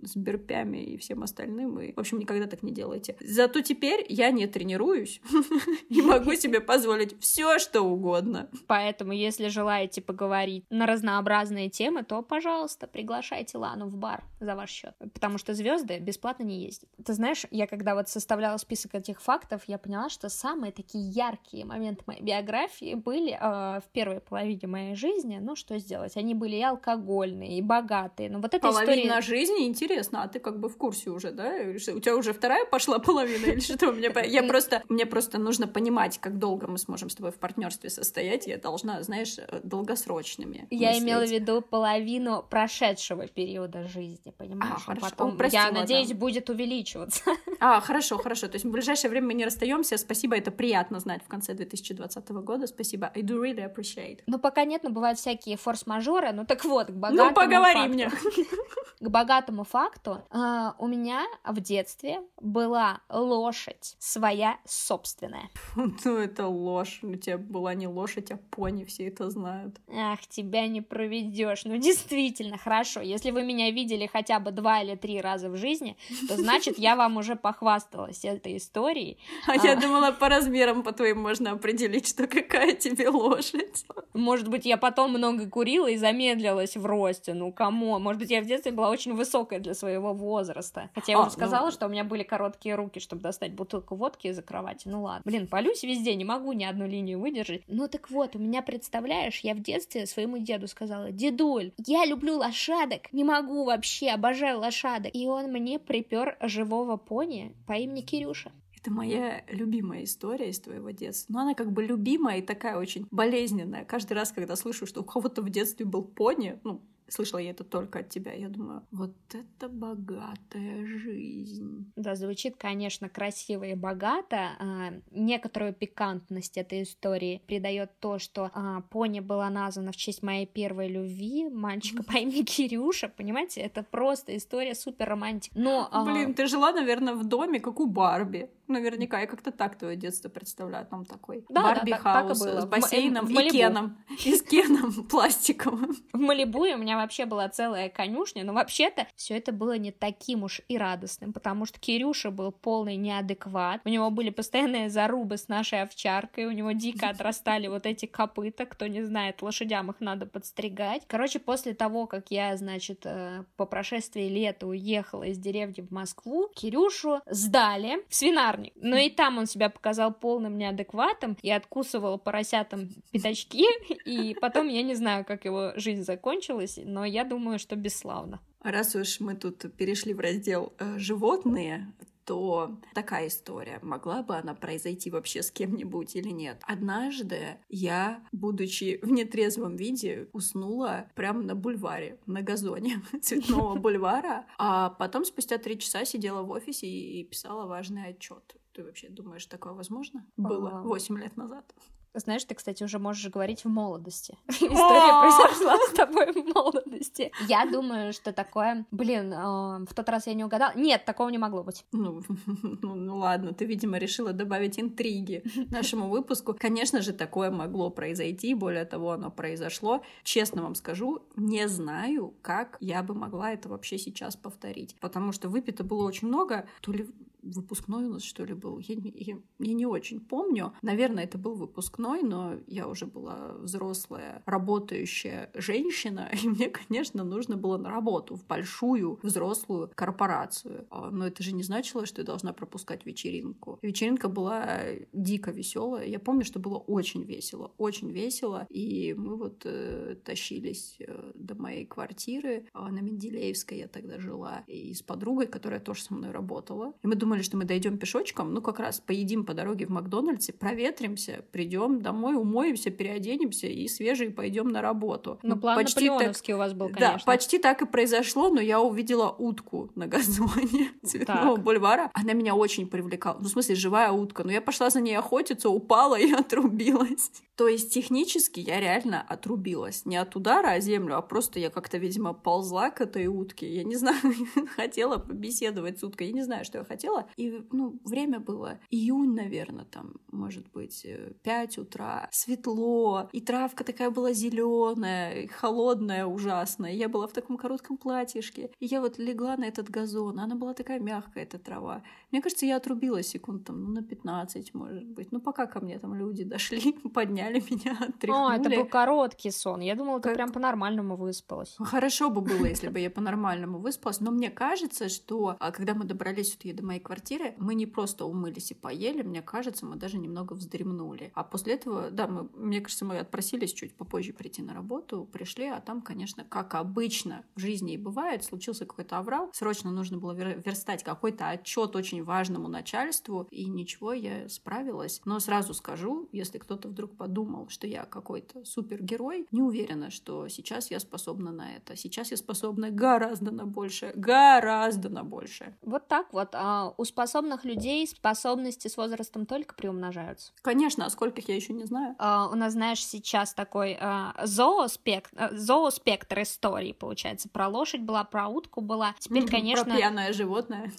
с 0.03 0.15
берпями 0.15 0.77
и 0.77 0.97
всем 0.97 1.23
остальным. 1.23 1.79
И, 1.79 1.93
в 1.93 1.99
общем, 1.99 2.19
никогда 2.19 2.47
так 2.47 2.63
не 2.63 2.71
делайте. 2.71 3.15
Зато 3.21 3.61
теперь 3.61 4.05
я 4.09 4.31
не 4.31 4.47
тренируюсь 4.47 5.21
и 5.89 6.01
могу 6.01 6.35
себе 6.35 6.59
позволить 6.59 7.19
все, 7.21 7.59
что 7.59 7.81
угодно. 7.81 8.49
Поэтому, 8.67 9.13
если 9.13 9.47
желаете 9.47 10.01
поговорить 10.01 10.65
на 10.69 10.85
разнообразные 10.85 11.69
темы, 11.69 12.03
то, 12.03 12.21
пожалуйста, 12.21 12.87
приглашайте 12.87 13.57
Лану 13.57 13.87
в 13.87 13.97
бар 13.97 14.23
за 14.39 14.55
ваш 14.55 14.69
счет. 14.69 14.95
Потому 15.13 15.37
что 15.37 15.53
звезды 15.53 15.99
бесплатно 15.99 16.43
не 16.43 16.63
ездят. 16.65 16.89
Ты 17.03 17.13
знаешь, 17.13 17.45
я 17.51 17.67
когда 17.67 17.95
вот 17.95 18.09
составляла 18.09 18.57
список 18.57 18.95
этих 18.95 19.21
фактов, 19.21 19.63
я 19.67 19.77
поняла, 19.77 20.09
что 20.09 20.29
самые 20.29 20.71
такие 20.71 21.09
яркие 21.09 21.65
моменты 21.65 22.03
моей 22.05 22.21
биографии 22.21 22.72
были 22.95 23.37
э, 23.39 23.79
в 23.79 23.83
первой 23.91 24.19
половине 24.19 24.67
моей 24.67 24.95
жизни. 24.95 25.39
Ну, 25.41 25.55
что 25.55 25.77
сделать? 25.77 26.17
Они 26.17 26.33
были 26.33 26.55
и 26.55 26.61
алкогольные, 26.61 27.57
и 27.57 27.61
богатые. 27.61 28.29
Но 28.29 28.39
вот 28.39 28.53
эта 28.53 28.67
Половина 28.67 29.19
история... 29.19 29.21
жизни 29.21 29.67
интересно, 29.67 30.23
а 30.23 30.27
ты 30.27 30.39
как 30.39 30.59
бы 30.59 30.69
в 30.69 30.77
курсе 30.77 31.09
уже, 31.09 31.31
да? 31.31 31.53
У 31.93 31.99
тебя 31.99 32.15
уже 32.15 32.33
вторая 32.33 32.65
пошла 32.65 32.99
половина 32.99 33.45
или 33.45 33.59
что? 33.59 33.91
Мне, 33.91 34.11
я 34.25 34.43
просто, 34.47 34.83
мне 34.89 35.05
просто 35.05 35.37
нужно 35.37 35.67
понимать, 35.67 36.19
как 36.19 36.39
долго 36.39 36.67
мы 36.67 36.77
сможем 36.77 37.09
с 37.09 37.15
тобой 37.15 37.31
в 37.31 37.39
партнерстве 37.39 37.89
состоять. 37.89 38.47
Я 38.47 38.57
должна, 38.57 39.01
знаешь, 39.03 39.37
долгосрочными. 39.63 40.67
Я 40.69 40.89
мыслить. 40.89 41.03
имела 41.03 41.25
в 41.25 41.31
виду 41.31 41.61
половину 41.61 42.43
прошедшего 42.49 43.27
периода 43.27 43.87
жизни, 43.87 44.33
понимаешь? 44.37 44.73
А, 44.75 44.79
хорошо. 44.79 45.07
Потом, 45.09 45.37
я 45.51 45.71
надеюсь, 45.71 46.09
да. 46.09 46.15
будет 46.15 46.49
увеличиваться. 46.49 47.23
А, 47.65 47.79
хорошо, 47.79 48.17
хорошо. 48.17 48.47
То 48.47 48.55
есть 48.55 48.65
в 48.65 48.71
ближайшее 48.71 49.09
время 49.09 49.27
мы 49.27 49.33
не 49.35 49.45
расстаемся. 49.45 49.97
Спасибо, 49.97 50.35
это 50.35 50.51
приятно 50.51 50.99
знать 50.99 51.23
в 51.23 51.29
конце 51.29 51.53
2020 51.53 52.29
года. 52.29 52.62
Спасибо. 52.67 53.11
I 53.15 53.21
do 53.21 53.39
really 53.41 53.63
appreciate. 53.63 54.19
Ну, 54.27 54.39
пока 54.39 54.65
нет, 54.65 54.83
но 54.83 54.89
бывают 54.89 55.19
всякие 55.19 55.57
форс-мажоры. 55.57 56.31
Ну, 56.31 56.45
так 56.45 56.63
вот, 56.65 56.87
к 56.87 56.91
богатому 56.91 57.29
Ну, 57.29 57.33
поговори 57.35 57.73
факту. 57.79 57.93
мне. 57.93 58.11
К 58.99 59.09
богатому 59.09 59.65
факту. 59.65 60.23
Э, 60.31 60.71
у 60.79 60.87
меня 60.87 61.25
в 61.45 61.59
детстве 61.59 62.21
была 62.39 63.01
лошадь 63.09 63.95
своя 63.99 64.57
собственная. 64.65 65.49
Ну, 66.05 66.17
это 66.17 66.47
ложь. 66.47 66.99
У 67.01 67.15
тебя 67.15 67.37
была 67.37 67.73
не 67.73 67.87
лошадь, 67.87 68.31
а 68.31 68.37
пони. 68.37 68.85
Все 68.85 69.07
это 69.07 69.29
знают. 69.29 69.75
Ах, 69.93 70.21
тебя 70.27 70.67
не 70.67 70.81
проведешь. 70.81 71.65
Ну, 71.65 71.77
действительно, 71.77 72.57
хорошо. 72.57 73.01
Если 73.01 73.31
вы 73.31 73.43
меня 73.43 73.71
видели 73.71 74.07
хотя 74.07 74.39
бы 74.39 74.51
два 74.51 74.81
или 74.81 74.95
три 74.95 75.19
раза 75.19 75.49
в 75.49 75.57
жизни, 75.57 75.97
то 76.29 76.37
значит, 76.37 76.77
я 76.77 76.95
вам 76.95 77.17
уже 77.17 77.35
похвасталась 77.35 78.23
этой 78.23 78.57
историей. 78.57 79.17
А, 79.47 79.51
а 79.53 79.55
я 79.55 79.75
думала, 79.75 80.11
по 80.11 80.29
размерам 80.29 80.83
по 80.83 80.93
твоим 80.93 81.19
можно 81.21 81.51
определить, 81.51 82.07
что 82.07 82.27
какая 82.53 82.75
тебе 82.75 83.09
лошадь. 83.09 83.85
Может 84.13 84.47
быть, 84.47 84.65
я 84.65 84.77
потом 84.77 85.11
много 85.11 85.49
курила 85.49 85.87
и 85.87 85.97
замедлилась 85.97 86.77
в 86.77 86.85
росте. 86.85 87.33
Ну, 87.33 87.51
кому? 87.51 87.97
Может 87.99 88.19
быть, 88.19 88.29
я 88.29 88.41
в 88.41 88.45
детстве 88.45 88.71
была 88.71 88.89
очень 88.89 89.13
высокая 89.13 89.59
для 89.59 89.73
своего 89.73 90.13
возраста. 90.13 90.89
Хотя 90.93 91.13
я 91.13 91.17
а, 91.17 91.21
уже 91.21 91.31
сказала, 91.31 91.65
ну... 91.65 91.71
что 91.71 91.87
у 91.87 91.89
меня 91.89 92.03
были 92.03 92.23
короткие 92.23 92.75
руки, 92.75 92.99
чтобы 92.99 93.23
достать 93.23 93.53
бутылку 93.53 93.95
водки 93.95 94.27
из-за 94.27 94.43
кровати. 94.43 94.87
Ну 94.87 95.03
ладно. 95.03 95.21
Блин, 95.25 95.47
полюсь 95.47 95.83
везде, 95.83 96.13
не 96.15 96.25
могу 96.25 96.53
ни 96.53 96.63
одну 96.63 96.85
линию 96.85 97.19
выдержать. 97.19 97.63
Ну 97.67 97.87
так 97.87 98.11
вот, 98.11 98.35
у 98.35 98.39
меня, 98.39 98.61
представляешь, 98.61 99.39
я 99.39 99.55
в 99.55 99.59
детстве 99.59 100.05
своему 100.05 100.37
деду 100.37 100.67
сказала, 100.67 101.11
дедуль, 101.11 101.71
я 101.85 102.05
люблю 102.05 102.37
лошадок, 102.37 103.11
не 103.11 103.23
могу 103.23 103.65
вообще, 103.65 104.11
обожаю 104.11 104.59
лошадок. 104.59 105.15
И 105.15 105.27
он 105.27 105.51
мне 105.51 105.79
припер 105.79 106.37
живого 106.41 106.97
пони 106.97 107.55
по 107.65 107.73
имени 107.73 108.01
Кирюша. 108.01 108.51
Это 108.83 108.91
моя 108.91 109.45
любимая 109.47 110.03
история 110.03 110.49
из 110.49 110.59
твоего 110.59 110.89
детства. 110.89 111.31
Но 111.31 111.39
она 111.39 111.53
как 111.53 111.71
бы 111.71 111.83
любимая 111.83 112.39
и 112.39 112.41
такая 112.41 112.77
очень 112.77 113.07
болезненная. 113.11 113.85
Каждый 113.85 114.11
раз, 114.11 114.33
когда 114.33 114.57
слышу, 114.57 114.85
что 114.85 115.01
у 115.01 115.05
кого-то 115.05 115.41
в 115.41 115.49
детстве 115.49 115.85
был 115.85 116.03
пони, 116.03 116.59
ну, 116.65 116.81
Слышала 117.07 117.39
я 117.39 117.51
это 117.51 117.63
только 117.63 117.99
от 117.99 118.09
тебя. 118.09 118.33
Я 118.33 118.49
думаю, 118.49 118.85
вот 118.91 119.13
это 119.33 119.69
богатая 119.69 120.85
жизнь. 120.85 121.91
Да, 121.95 122.15
звучит, 122.15 122.55
конечно, 122.57 123.09
красиво 123.09 123.63
и 123.63 123.75
богато. 123.75 124.51
А, 124.59 124.93
некоторую 125.11 125.73
пикантность 125.73 126.57
этой 126.57 126.83
истории 126.83 127.41
придает 127.47 127.91
то, 127.99 128.19
что 128.19 128.51
а, 128.53 128.81
пони 128.81 129.19
была 129.19 129.49
названа 129.49 129.91
в 129.91 129.97
честь 129.97 130.23
моей 130.23 130.45
первой 130.45 130.87
любви, 130.87 131.49
мальчика 131.49 132.03
по 132.03 132.17
имени 132.17 132.41
Кирюша. 132.43 133.09
Понимаете, 133.09 133.61
это 133.61 133.83
просто 133.83 134.35
история 134.35 134.75
супер 134.75 135.09
романтик. 135.09 135.53
Но, 135.55 135.87
а... 135.91 136.05
Блин, 136.05 136.33
ты 136.33 136.47
жила, 136.47 136.71
наверное, 136.71 137.13
в 137.13 137.25
доме, 137.25 137.59
как 137.59 137.79
у 137.79 137.85
Барби. 137.85 138.49
Наверняка, 138.67 139.19
я 139.19 139.27
как-то 139.27 139.51
так 139.51 139.77
твое 139.77 139.97
детство 139.97 140.29
представляю, 140.29 140.85
там 140.85 141.05
такой 141.05 141.45
да, 141.49 141.63
Барби 141.63 141.91
да, 141.91 141.97
хаус 141.97 142.39
так, 142.39 142.53
так 142.53 142.61
с 142.61 142.65
бассейном 142.65 143.27
и 143.27 143.49
Кеном. 143.49 143.97
И 144.25 144.35
с 144.35 144.41
Кеном 144.41 144.91
пластиковым. 145.09 145.95
В 146.13 146.17
Малибу 146.17 146.61
у 146.61 146.77
меня 146.77 146.92
вообще 146.97 147.25
была 147.25 147.49
целая 147.49 147.89
конюшня, 147.89 148.43
но 148.43 148.53
вообще-то 148.53 149.07
все 149.15 149.37
это 149.37 149.51
было 149.51 149.77
не 149.77 149.91
таким 149.91 150.43
уж 150.43 150.61
и 150.67 150.77
радостным, 150.77 151.33
потому 151.33 151.65
что 151.65 151.79
Кирюша 151.79 152.31
был 152.31 152.51
полный 152.51 152.95
неадекват, 152.95 153.81
у 153.85 153.89
него 153.89 154.09
были 154.09 154.29
постоянные 154.29 154.89
зарубы 154.89 155.37
с 155.37 155.47
нашей 155.47 155.81
овчаркой, 155.81 156.45
у 156.45 156.51
него 156.51 156.71
дико 156.71 157.09
отрастали 157.09 157.67
вот 157.67 157.85
эти 157.85 158.05
копыта, 158.05 158.65
кто 158.65 158.87
не 158.87 159.03
знает, 159.03 159.41
лошадям 159.41 159.91
их 159.91 159.99
надо 159.99 160.25
подстригать. 160.25 161.03
Короче, 161.07 161.39
после 161.39 161.73
того, 161.73 162.07
как 162.07 162.31
я, 162.31 162.55
значит, 162.57 163.05
э, 163.05 163.43
по 163.57 163.65
прошествии 163.65 164.27
лета 164.27 164.67
уехала 164.67 165.23
из 165.23 165.37
деревни 165.37 165.81
в 165.81 165.91
Москву, 165.91 166.49
Кирюшу 166.55 167.21
сдали 167.25 168.03
в 168.09 168.15
свинарник, 168.15 168.73
но 168.75 168.97
и 168.97 169.09
там 169.09 169.37
он 169.37 169.45
себя 169.45 169.69
показал 169.69 170.13
полным 170.13 170.57
неадекватом 170.57 171.37
и 171.41 171.51
откусывал 171.51 172.17
поросятам 172.17 172.89
пятачки, 173.11 173.65
и 174.05 174.35
потом 174.39 174.67
я 174.67 174.83
не 174.83 174.95
знаю, 174.95 175.25
как 175.25 175.45
его 175.45 175.73
жизнь 175.75 176.03
закончилась, 176.03 176.79
но 176.85 177.05
я 177.05 177.23
думаю, 177.23 177.59
что 177.59 177.75
бесславно. 177.75 178.39
Раз 178.61 178.95
уж 178.95 179.19
мы 179.19 179.35
тут 179.35 179.75
перешли 179.75 180.13
в 180.13 180.19
раздел 180.19 180.73
э, 180.79 180.97
«животные», 180.97 181.93
то 182.25 182.79
такая 182.93 183.27
история. 183.27 183.79
Могла 183.81 184.23
бы 184.23 184.35
она 184.35 184.53
произойти 184.53 185.09
вообще 185.09 185.43
с 185.43 185.51
кем-нибудь 185.51 186.15
или 186.15 186.29
нет? 186.29 186.61
Однажды 186.63 187.57
я, 187.69 188.23
будучи 188.31 188.99
в 189.01 189.11
нетрезвом 189.11 189.75
виде, 189.75 190.29
уснула 190.33 191.09
прямо 191.15 191.41
на 191.41 191.55
бульваре, 191.55 192.19
на 192.25 192.41
газоне 192.41 193.01
цветного 193.21 193.75
бульвара, 193.79 194.45
а 194.57 194.89
потом 194.91 195.25
спустя 195.25 195.57
три 195.57 195.77
часа 195.77 196.05
сидела 196.05 196.43
в 196.43 196.51
офисе 196.51 196.87
и 196.87 197.23
писала 197.23 197.65
важный 197.65 198.07
отчет. 198.07 198.55
Ты 198.73 198.83
вообще 198.83 199.09
думаешь, 199.09 199.45
такое 199.45 199.73
возможно? 199.73 200.25
Было 200.35 200.81
восемь 200.83 201.19
лет 201.19 201.37
назад. 201.37 201.73
Знаешь, 202.13 202.43
ты, 202.43 202.53
кстати, 202.53 202.83
уже 202.83 202.99
можешь 202.99 203.31
говорить 203.31 203.65
в 203.65 203.69
молодости. 203.69 204.37
История 204.47 205.21
произошла 205.21 205.77
с 205.77 205.93
тобой 205.93 206.31
в 206.31 206.45
молодости. 206.53 207.31
Я 207.47 207.65
думаю, 207.65 208.13
что 208.13 208.31
такое... 208.31 208.85
Блин, 208.91 209.33
э, 209.33 209.85
в 209.85 209.93
тот 209.95 210.09
раз 210.09 210.27
я 210.27 210.33
не 210.33 210.43
угадала. 210.43 210.73
Нет, 210.75 211.05
такого 211.05 211.29
не 211.29 211.37
могло 211.37 211.63
быть. 211.63 211.85
Ну, 211.91 212.21
ну, 212.81 212.95
ну 212.95 213.17
ладно, 213.17 213.53
ты, 213.53 213.65
видимо, 213.65 213.97
решила 213.97 214.31
добавить 214.31 214.79
интриги 214.79 215.43
нашему 215.71 216.09
выпуску. 216.09 216.53
Конечно 216.53 217.01
же, 217.01 217.13
такое 217.13 217.49
могло 217.49 217.89
произойти. 217.89 218.53
Более 218.53 218.85
того, 218.85 219.11
оно 219.11 219.31
произошло. 219.31 220.03
Честно 220.23 220.63
вам 220.63 220.75
скажу, 220.75 221.23
не 221.35 221.67
знаю, 221.67 222.33
как 222.41 222.77
я 222.79 223.01
бы 223.01 223.15
могла 223.15 223.53
это 223.53 223.69
вообще 223.69 223.97
сейчас 223.97 224.35
повторить. 224.35 224.95
Потому 224.99 225.31
что 225.31 225.49
выпито 225.49 225.83
было 225.83 226.05
очень 226.05 226.27
много. 226.27 226.67
То 226.81 226.91
ли 226.91 227.07
выпускной 227.43 228.05
у 228.05 228.13
нас, 228.13 228.23
что 228.23 228.45
ли, 228.45 228.53
был. 228.53 228.79
Я 228.79 228.95
я, 229.03 229.37
я 229.59 229.73
не 229.73 229.85
очень 229.85 230.19
помню. 230.19 230.73
Наверное, 230.81 231.25
это 231.25 231.37
был 231.37 231.55
выпускной, 231.55 232.23
но 232.23 232.55
я 232.67 232.87
уже 232.87 233.05
была 233.05 233.53
взрослая, 233.59 234.41
работающая 234.45 235.51
женщина, 235.53 236.29
и 236.43 236.47
мне, 236.47 236.69
конечно, 236.69 237.23
нужно 237.23 237.57
было 237.57 237.77
на 237.77 237.89
работу 237.89 238.35
в 238.35 238.45
большую 238.45 239.19
взрослую 239.21 239.91
корпорацию. 239.95 240.87
А, 240.89 241.09
но 241.09 241.27
это 241.27 241.43
же 241.43 241.53
не 241.53 241.63
значило, 241.63 242.05
что 242.05 242.21
я 242.21 242.25
должна 242.25 242.53
пропускать 242.53 243.05
вечеринку. 243.05 243.79
Вечеринка 243.81 244.29
была 244.29 244.81
дико 245.11 245.51
веселая. 245.51 246.07
Я 246.07 246.19
помню, 246.19 246.45
что 246.45 246.59
было 246.59 246.77
очень 246.77 247.23
весело, 247.23 247.71
очень 247.77 248.11
весело. 248.11 248.67
И 248.69 249.13
мы 249.17 249.35
вот 249.35 249.61
э, 249.65 250.15
тащились 250.23 250.97
э, 250.99 251.31
до 251.35 251.55
моей 251.55 251.85
квартиры 251.85 252.65
э, 252.73 252.79
на 252.79 252.99
Менделеевской 252.99 253.79
я 253.79 253.87
тогда 253.87 254.19
жила, 254.19 254.63
и 254.67 254.93
с 254.93 255.01
подругой, 255.01 255.47
которая 255.47 255.79
тоже 255.79 256.03
со 256.03 256.13
мной 256.13 256.31
работала. 256.31 256.93
И 257.03 257.07
мы 257.07 257.15
думали, 257.15 257.32
думали, 257.33 257.41
что 257.41 257.57
мы 257.57 257.65
дойдем 257.65 257.97
пешочком, 257.97 258.53
ну, 258.53 258.61
как 258.61 258.79
раз 258.79 258.99
поедим 258.99 259.43
по 259.43 259.55
дороге 259.55 259.87
в 259.87 259.89
Макдональдсе, 259.89 260.53
проветримся, 260.53 261.43
придем 261.51 262.01
домой, 262.01 262.35
умоемся, 262.35 262.91
переоденемся 262.91 263.65
и 263.65 263.87
свежие 263.87 264.29
пойдем 264.29 264.69
на 264.69 264.81
работу. 264.81 265.39
Ну, 265.41 265.57
план 265.57 265.75
почти 265.75 266.07
так... 266.07 266.35
у 266.49 266.57
вас 266.57 266.73
был, 266.73 266.89
конечно. 266.89 267.17
Да, 267.17 267.23
почти 267.25 267.57
так 267.57 267.81
и 267.81 267.87
произошло, 267.87 268.49
но 268.49 268.61
я 268.61 268.79
увидела 268.79 269.29
утку 269.29 269.89
на 269.95 270.05
газоне 270.05 270.91
Цветного 271.03 271.55
так. 271.55 271.63
бульвара. 271.63 272.11
Она 272.13 272.33
меня 272.33 272.53
очень 272.53 272.87
привлекала. 272.87 273.37
Ну, 273.39 273.45
в 273.45 273.49
смысле, 273.49 273.73
живая 273.75 274.11
утка. 274.11 274.43
Но 274.43 274.51
я 274.51 274.61
пошла 274.61 274.91
за 274.91 275.01
ней 275.01 275.15
охотиться, 275.15 275.69
упала 275.69 276.19
и 276.19 276.31
отрубилась. 276.39 277.31
То 277.55 277.67
есть 277.67 277.93
технически 277.93 278.59
я 278.59 278.79
реально 278.79 279.21
отрубилась. 279.21 280.05
Не 280.05 280.17
от 280.17 280.35
удара 280.35 280.71
о 280.71 280.79
землю, 280.79 281.17
а 281.17 281.21
просто 281.21 281.59
я 281.59 281.69
как-то, 281.69 281.97
видимо, 281.97 282.33
ползла 282.33 282.89
к 282.89 283.01
этой 283.01 283.27
утке. 283.27 283.71
Я 283.71 283.83
не 283.83 283.95
знаю, 283.95 284.17
хотела 284.75 285.17
побеседовать 285.17 285.99
с 285.99 286.03
уткой. 286.03 286.27
Я 286.27 286.33
не 286.33 286.43
знаю, 286.43 286.65
что 286.65 286.79
я 286.79 286.83
хотела. 286.83 287.29
И, 287.37 287.63
ну, 287.71 287.99
время 288.05 288.39
было 288.39 288.79
июнь, 288.89 289.35
наверное, 289.35 289.85
там, 289.85 290.15
может 290.31 290.71
быть, 290.71 291.05
5 291.43 291.77
э, 291.77 291.81
утра. 291.81 292.27
Светло. 292.31 293.29
И 293.31 293.41
травка 293.41 293.83
такая 293.83 294.09
была 294.09 294.33
зеленая, 294.33 295.47
холодная, 295.47 296.25
ужасная. 296.25 296.93
Я 296.93 297.07
была 297.07 297.27
в 297.27 297.33
таком 297.33 297.57
коротком 297.57 297.97
платьишке. 297.97 298.71
И 298.79 298.85
я 298.87 298.99
вот 298.99 299.19
легла 299.19 299.57
на 299.57 299.65
этот 299.65 299.89
газон. 299.89 300.39
Она 300.39 300.55
была 300.55 300.73
такая 300.73 300.99
мягкая, 300.99 301.43
эта 301.43 301.59
трава. 301.59 302.03
Мне 302.33 302.41
кажется, 302.41 302.65
я 302.65 302.77
отрубилась 302.77 303.27
секунд 303.27 303.65
там, 303.65 303.83
ну, 303.83 303.91
на 303.91 304.01
15, 304.01 304.73
может 304.73 305.05
быть. 305.05 305.31
Ну, 305.31 305.39
пока 305.39 305.67
ко 305.67 305.79
мне 305.79 305.99
там 305.99 306.15
люди 306.15 306.43
дошли, 306.43 306.93
подняли 307.13 307.59
меня, 307.59 307.95
тряхнули. 308.19 308.55
О, 308.55 308.59
это 308.59 308.69
был 308.71 308.85
короткий 308.87 309.51
сон. 309.51 309.81
Я 309.81 309.93
думала, 309.93 310.19
как... 310.19 310.31
ты 310.31 310.35
прям 310.37 310.51
по-нормальному 310.51 311.15
выспалась. 311.15 311.75
Хорошо 311.77 312.31
бы 312.31 312.41
было, 312.41 312.65
если 312.65 312.89
бы 312.89 312.99
я 312.99 313.11
по-нормальному 313.11 313.77
выспалась, 313.77 314.19
но 314.19 314.31
мне 314.31 314.49
кажется, 314.49 315.09
что 315.09 315.57
а, 315.59 315.71
когда 315.71 315.93
мы 315.93 316.05
добрались 316.05 316.47
все-таки 316.47 316.73
до 316.73 316.83
моей 316.83 316.99
квартиры, 316.99 317.53
мы 317.59 317.75
не 317.75 317.85
просто 317.85 318.25
умылись 318.25 318.71
и 318.71 318.73
поели, 318.73 319.21
мне 319.21 319.43
кажется, 319.43 319.85
мы 319.85 319.95
даже 319.97 320.17
немного 320.17 320.53
вздремнули. 320.53 321.31
А 321.35 321.43
после 321.43 321.75
этого, 321.75 322.09
да, 322.09 322.25
мы, 322.25 322.49
мне 322.55 322.81
кажется, 322.81 323.05
мы 323.05 323.19
отпросились 323.19 323.73
чуть 323.73 323.93
попозже 323.95 324.33
прийти 324.33 324.63
на 324.63 324.73
работу, 324.73 325.29
пришли, 325.31 325.67
а 325.67 325.79
там, 325.81 326.01
конечно, 326.01 326.43
как 326.43 326.73
обычно 326.73 327.45
в 327.53 327.59
жизни 327.59 327.93
и 327.93 327.97
бывает, 327.97 328.43
случился 328.43 328.87
какой-то 328.87 329.19
аврал, 329.19 329.51
срочно 329.53 329.91
нужно 329.91 330.17
было 330.17 330.31
верстать 330.31 331.03
какой-то 331.03 331.49
отчет 331.49 331.95
очень 331.95 332.22
важному 332.23 332.67
начальству, 332.67 333.47
и 333.51 333.65
ничего, 333.65 334.13
я 334.13 334.49
справилась. 334.49 335.21
Но 335.25 335.39
сразу 335.39 335.73
скажу, 335.73 336.29
если 336.31 336.57
кто-то 336.57 336.87
вдруг 336.87 337.15
подумает, 337.15 337.43
думал, 337.43 337.69
что 337.69 337.87
я 337.87 338.05
какой-то 338.05 338.63
супергерой, 338.63 339.47
не 339.51 339.61
уверена, 339.61 340.09
что 340.09 340.47
сейчас 340.47 340.91
я 340.91 340.99
способна 340.99 341.51
на 341.51 341.75
это. 341.75 341.95
Сейчас 341.97 342.31
я 342.31 342.37
способна 342.37 342.89
гораздо 342.89 343.51
на 343.51 343.65
большее, 343.65 344.13
гораздо 344.15 345.09
на 345.09 345.23
большее. 345.23 345.77
Вот 345.81 346.07
так 346.07 346.31
вот. 346.31 346.49
А 346.53 346.93
у 346.97 347.03
способных 347.03 347.65
людей 347.65 348.07
способности 348.07 348.87
с 348.87 348.97
возрастом 348.97 349.45
только 349.45 349.75
приумножаются. 349.75 350.53
Конечно, 350.61 351.05
а 351.05 351.09
сколько 351.09 351.41
я 351.45 351.55
еще 351.55 351.73
не 351.73 351.83
знаю. 351.85 352.15
А, 352.17 352.47
у 352.47 352.55
нас, 352.55 352.73
знаешь, 352.73 353.05
сейчас 353.05 353.53
такой 353.53 353.97
а, 353.99 354.33
зооспектр, 354.43 355.35
а, 355.37 355.49
зооспектр 355.51 356.41
истории, 356.41 356.93
получается. 356.93 357.49
Про 357.49 357.67
лошадь 357.67 358.01
была, 358.01 358.23
про 358.23 358.47
утку 358.47 358.81
была. 358.81 359.15
Теперь, 359.19 359.47
конечно... 359.47 359.83
Про 359.93 359.97
пьяное 359.97 360.33
животное. 360.33 360.91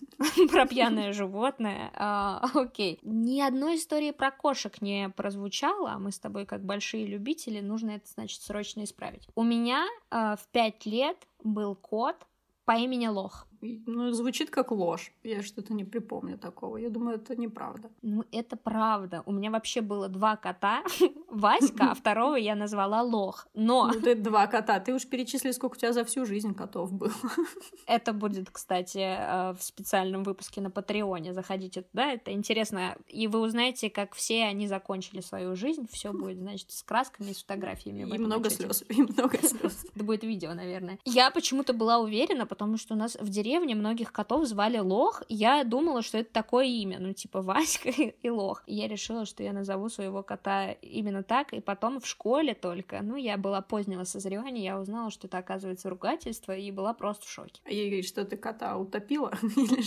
Про 0.51 0.67
пьяное 0.67 1.13
животное. 1.15 1.91
А, 1.95 2.47
окей. 2.55 2.99
Ни 3.03 3.41
одной 3.41 3.77
истории 3.77 4.11
про 4.11 4.31
кошек 4.31 4.83
не 4.83 5.09
прозвучало, 5.09 5.93
а 5.93 5.99
мы 5.99 6.13
с 6.13 6.19
тобой 6.19 6.45
как 6.45 6.65
большие 6.65 7.07
любители, 7.07 7.61
нужно 7.61 7.93
это, 7.93 8.07
значит, 8.09 8.43
срочно 8.43 8.85
исправить. 8.85 9.27
У 9.35 9.43
меня 9.43 9.87
э, 10.11 10.37
в 10.39 10.47
пять 10.53 10.85
лет 10.85 11.17
был 11.43 11.75
кот 11.75 12.17
по 12.65 12.73
имени 12.73 13.07
Лох. 13.07 13.47
Ну, 13.87 14.13
звучит 14.13 14.51
как 14.51 14.71
ложь. 14.71 15.13
Я 15.23 15.43
что-то 15.43 15.75
не 15.75 15.85
припомню 15.85 16.39
такого. 16.39 16.77
Я 16.77 16.91
думаю, 16.91 17.17
это 17.17 17.35
неправда. 17.37 17.91
Ну, 18.03 18.25
это 18.33 18.57
правда. 18.57 19.23
У 19.27 19.33
меня 19.33 19.51
вообще 19.51 19.81
было 19.81 20.09
два 20.09 20.37
кота. 20.37 20.83
Васька, 21.31 21.91
а 21.91 21.95
второго 21.95 22.37
я 22.37 22.55
назвала 22.55 23.03
Лох. 23.03 23.47
Но... 23.55 23.91
Ну, 23.93 24.01
ты 24.01 24.15
два 24.15 24.47
кота. 24.47 24.81
Ты 24.81 24.95
уж 24.95 25.07
перечисли, 25.07 25.53
сколько 25.53 25.77
у 25.77 25.79
тебя 25.79 25.93
за 25.93 26.05
всю 26.05 26.27
жизнь 26.27 26.55
котов 26.55 26.93
было. 26.93 27.13
Это 27.87 28.13
будет, 28.13 28.51
кстати, 28.51 28.99
э, 28.99 29.55
в 29.55 29.63
специальном 29.63 30.25
выпуске 30.25 30.61
на 30.61 30.71
Патреоне. 30.71 31.33
Заходите 31.33 31.83
туда, 31.83 32.13
это 32.13 32.33
интересно. 32.33 32.97
И 33.09 33.27
вы 33.27 33.41
узнаете, 33.41 33.91
как 33.91 34.15
все 34.15 34.45
они 34.45 34.69
закончили 34.69 35.21
свою 35.21 35.57
жизнь. 35.57 35.87
Все 35.91 36.13
будет, 36.13 36.39
значит, 36.39 36.71
с 36.71 36.83
красками, 36.83 37.33
с 37.33 37.43
фотографиями. 37.43 38.15
И 38.15 38.19
много 38.19 38.51
слез. 38.51 38.85
И 38.89 39.03
много 39.03 39.39
слез. 39.39 39.87
Это 39.95 40.05
будет 40.05 40.25
видео, 40.25 40.55
наверное. 40.55 40.99
Я 41.05 41.31
почему-то 41.31 41.73
была 41.73 41.99
уверена, 41.99 42.47
потому 42.47 42.77
что 42.77 42.95
у 42.95 42.97
нас 42.97 43.17
в 43.21 43.29
деревне 43.29 43.54
деревне 43.55 43.75
многих 43.75 44.13
котов 44.13 44.47
звали 44.47 44.79
Лох. 44.79 45.23
Я 45.29 45.63
думала, 45.65 46.03
что 46.03 46.19
это 46.19 46.33
такое 46.33 46.65
имя, 46.67 46.99
ну, 46.99 47.13
типа 47.13 47.41
Васька 47.41 47.89
и 48.23 48.31
Лох. 48.31 48.63
И 48.67 48.75
я 48.75 48.89
решила, 48.89 49.27
что 49.27 49.43
я 49.43 49.53
назову 49.53 49.89
своего 49.89 50.23
кота 50.23 50.73
именно 50.83 51.23
так, 51.23 51.53
и 51.53 51.61
потом 51.61 52.01
в 52.01 52.07
школе 52.07 52.55
только, 52.55 53.01
ну, 53.03 53.17
я 53.17 53.37
была 53.37 53.61
позднего 53.61 54.05
созревания, 54.05 54.65
я 54.65 54.81
узнала, 54.81 55.11
что 55.11 55.29
это, 55.29 55.39
оказывается, 55.39 55.89
ругательство, 55.89 56.57
и 56.57 56.71
была 56.71 56.95
просто 56.95 57.27
в 57.27 57.31
шоке. 57.31 57.61
А 57.65 57.71
ей 57.71 57.87
говорит, 57.87 58.07
что 58.07 58.25
ты 58.25 58.37
кота 58.37 58.77
утопила? 58.77 59.33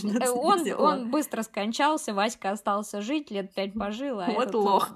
Э, 0.08 0.30
он, 0.30 0.62
он 0.78 1.12
быстро 1.12 1.44
скончался, 1.44 2.14
Васька 2.14 2.52
остался 2.52 3.02
жить, 3.02 3.30
лет 3.30 3.54
пять 3.54 3.74
пожил. 3.80 4.20
А 4.20 4.32
вот 4.32 4.54
лох. 4.54 4.90